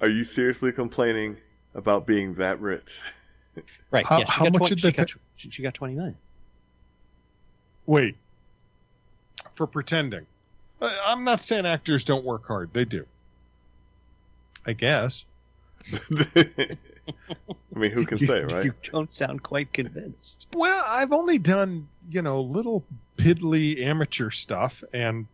Are 0.00 0.10
you 0.10 0.24
seriously 0.24 0.72
complaining 0.72 1.38
about 1.74 2.06
being 2.06 2.34
that 2.34 2.60
rich? 2.60 3.00
right? 3.90 4.04
How- 4.06 4.18
yeah, 4.18 4.24
she 4.26 4.30
how 4.32 4.44
got 4.44 4.52
much 4.52 4.58
20, 4.60 4.74
did 4.74 4.80
she 4.80 4.86
they 4.88 4.92
got, 4.92 5.08
tw- 5.08 5.18
she, 5.36 5.50
she 5.50 5.62
got 5.62 5.74
twenty 5.74 5.94
million. 5.94 6.16
Wait. 7.86 8.16
For 9.54 9.66
pretending. 9.66 10.26
I'm 10.80 11.24
not 11.24 11.40
saying 11.40 11.64
actors 11.66 12.04
don't 12.04 12.24
work 12.24 12.46
hard. 12.46 12.72
They 12.72 12.84
do. 12.84 13.06
I 14.66 14.72
guess. 14.74 15.24
I 17.08 17.78
mean, 17.78 17.90
who 17.90 18.04
can 18.06 18.18
You- 18.18 18.26
say, 18.26 18.42
right? 18.54 18.64
You 18.64 18.74
don't 18.84 19.12
sound 19.12 19.42
quite 19.42 19.72
convinced. 19.72 20.46
Well, 20.54 20.82
I've 20.86 21.12
only 21.12 21.38
done, 21.38 21.88
you 22.10 22.22
know, 22.22 22.40
little 22.40 22.84
piddly 23.16 23.82
amateur 23.82 24.30
stuff 24.30 24.82
and 24.92 25.26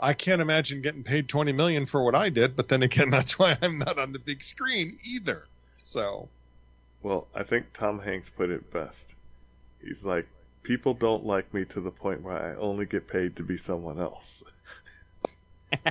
I 0.00 0.12
can't 0.12 0.42
imagine 0.42 0.82
getting 0.82 1.02
paid 1.04 1.28
20 1.28 1.52
million 1.52 1.86
for 1.86 2.04
what 2.04 2.14
I 2.14 2.28
did, 2.28 2.56
but 2.56 2.68
then 2.68 2.82
again, 2.82 3.10
that's 3.16 3.38
why 3.38 3.56
I'm 3.62 3.78
not 3.78 3.98
on 3.98 4.12
the 4.12 4.18
big 4.18 4.42
screen 4.42 4.98
either. 5.04 5.46
So, 5.78 6.28
Well, 7.02 7.26
I 7.34 7.42
think 7.42 7.66
Tom 7.74 8.00
Hanks 8.00 8.30
put 8.30 8.50
it 8.50 8.72
best. 8.72 8.98
He's 9.82 10.02
like, 10.02 10.26
people 10.62 10.94
don't 10.94 11.24
like 11.26 11.52
me 11.52 11.64
to 11.66 11.80
the 11.80 11.90
point 11.90 12.22
where 12.22 12.36
I 12.36 12.56
only 12.58 12.86
get 12.86 13.06
paid 13.06 13.36
to 13.36 13.42
be 13.42 13.58
someone 13.58 14.00
else. 14.00 14.42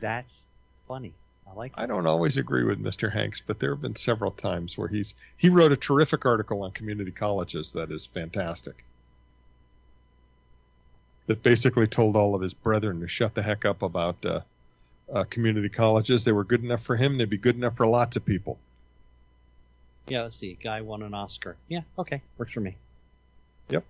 That's 0.00 0.46
funny. 0.88 1.12
I 1.52 1.54
like. 1.54 1.72
I 1.74 1.86
don't 1.86 2.06
always 2.06 2.36
agree 2.36 2.64
with 2.64 2.82
Mr. 2.82 3.12
Hanks, 3.12 3.42
but 3.46 3.58
there 3.58 3.70
have 3.70 3.82
been 3.82 3.96
several 3.96 4.30
times 4.30 4.78
where 4.78 4.88
he's 4.88 5.14
he 5.36 5.50
wrote 5.50 5.72
a 5.72 5.76
terrific 5.76 6.24
article 6.24 6.62
on 6.62 6.70
community 6.70 7.10
colleges 7.10 7.72
that 7.72 7.90
is 7.90 8.06
fantastic. 8.06 8.84
That 11.26 11.42
basically 11.42 11.86
told 11.86 12.16
all 12.16 12.34
of 12.34 12.40
his 12.40 12.54
brethren 12.54 13.00
to 13.00 13.08
shut 13.08 13.34
the 13.34 13.42
heck 13.42 13.64
up 13.64 13.82
about 13.82 14.24
uh, 14.24 14.40
uh, 15.12 15.24
community 15.24 15.68
colleges. 15.68 16.24
They 16.24 16.32
were 16.32 16.44
good 16.44 16.64
enough 16.64 16.82
for 16.82 16.96
him; 16.96 17.18
they'd 17.18 17.28
be 17.28 17.36
good 17.36 17.56
enough 17.56 17.76
for 17.76 17.86
lots 17.86 18.16
of 18.16 18.24
people. 18.24 18.58
Yeah, 20.08 20.22
let's 20.22 20.36
see. 20.36 20.58
Guy 20.60 20.80
won 20.80 21.02
an 21.02 21.14
Oscar. 21.14 21.56
Yeah, 21.68 21.82
okay, 21.98 22.22
works 22.38 22.52
for 22.52 22.60
me. 22.60 22.76
Yep. 23.68 23.84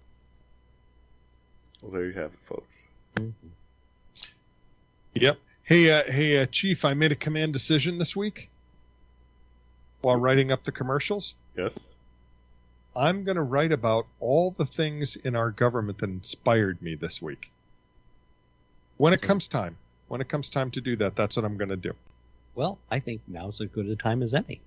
Well, 1.80 1.92
there 1.92 2.06
you 2.06 2.12
have 2.12 2.32
it, 2.32 2.38
folks. 2.46 2.74
Mhm. 3.16 3.32
Yep. 5.14 5.38
Hey, 5.64 5.90
uh, 5.90 6.10
hey, 6.10 6.38
uh, 6.38 6.46
Chief, 6.46 6.84
I 6.84 6.94
made 6.94 7.12
a 7.12 7.16
command 7.16 7.52
decision 7.52 7.98
this 7.98 8.16
week 8.16 8.50
while 10.00 10.16
writing 10.16 10.50
up 10.50 10.64
the 10.64 10.72
commercials. 10.72 11.34
Yes? 11.56 11.72
I'm 12.96 13.24
going 13.24 13.36
to 13.36 13.42
write 13.42 13.72
about 13.72 14.06
all 14.20 14.50
the 14.50 14.66
things 14.66 15.16
in 15.16 15.36
our 15.36 15.50
government 15.50 15.98
that 15.98 16.10
inspired 16.10 16.82
me 16.82 16.94
this 16.94 17.22
week. 17.22 17.50
When 18.96 19.12
it 19.12 19.20
So- 19.20 19.26
comes 19.28 19.48
time, 19.48 19.76
when 20.08 20.20
it 20.20 20.28
comes 20.28 20.50
time 20.50 20.70
to 20.72 20.80
do 20.80 20.96
that, 20.96 21.16
that's 21.16 21.36
what 21.36 21.44
I'm 21.44 21.56
going 21.56 21.70
to 21.70 21.76
do. 21.76 21.94
Well, 22.54 22.78
I 22.90 22.98
think 22.98 23.22
now's 23.26 23.60
as 23.60 23.68
good 23.68 23.86
a 23.86 23.96
time 23.96 24.22
as 24.22 24.34
any. 24.34 24.60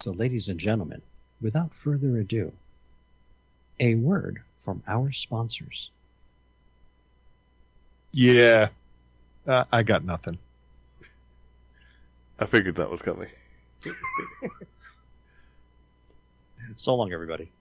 So, 0.00 0.12
ladies 0.12 0.48
and 0.48 0.60
gentlemen, 0.60 1.02
without 1.40 1.74
further 1.74 2.18
ado, 2.18 2.52
a 3.80 3.96
word 3.96 4.42
from 4.60 4.82
our 4.86 5.10
sponsors. 5.10 5.90
Yeah, 8.12 8.68
uh, 9.50 9.64
I 9.72 9.82
got 9.82 10.04
nothing. 10.04 10.38
I 12.38 12.46
figured 12.46 12.76
that 12.76 12.90
was 12.90 13.02
coming. 13.02 13.28
So 16.76 16.94
long, 16.94 17.12
everybody. 17.12 17.52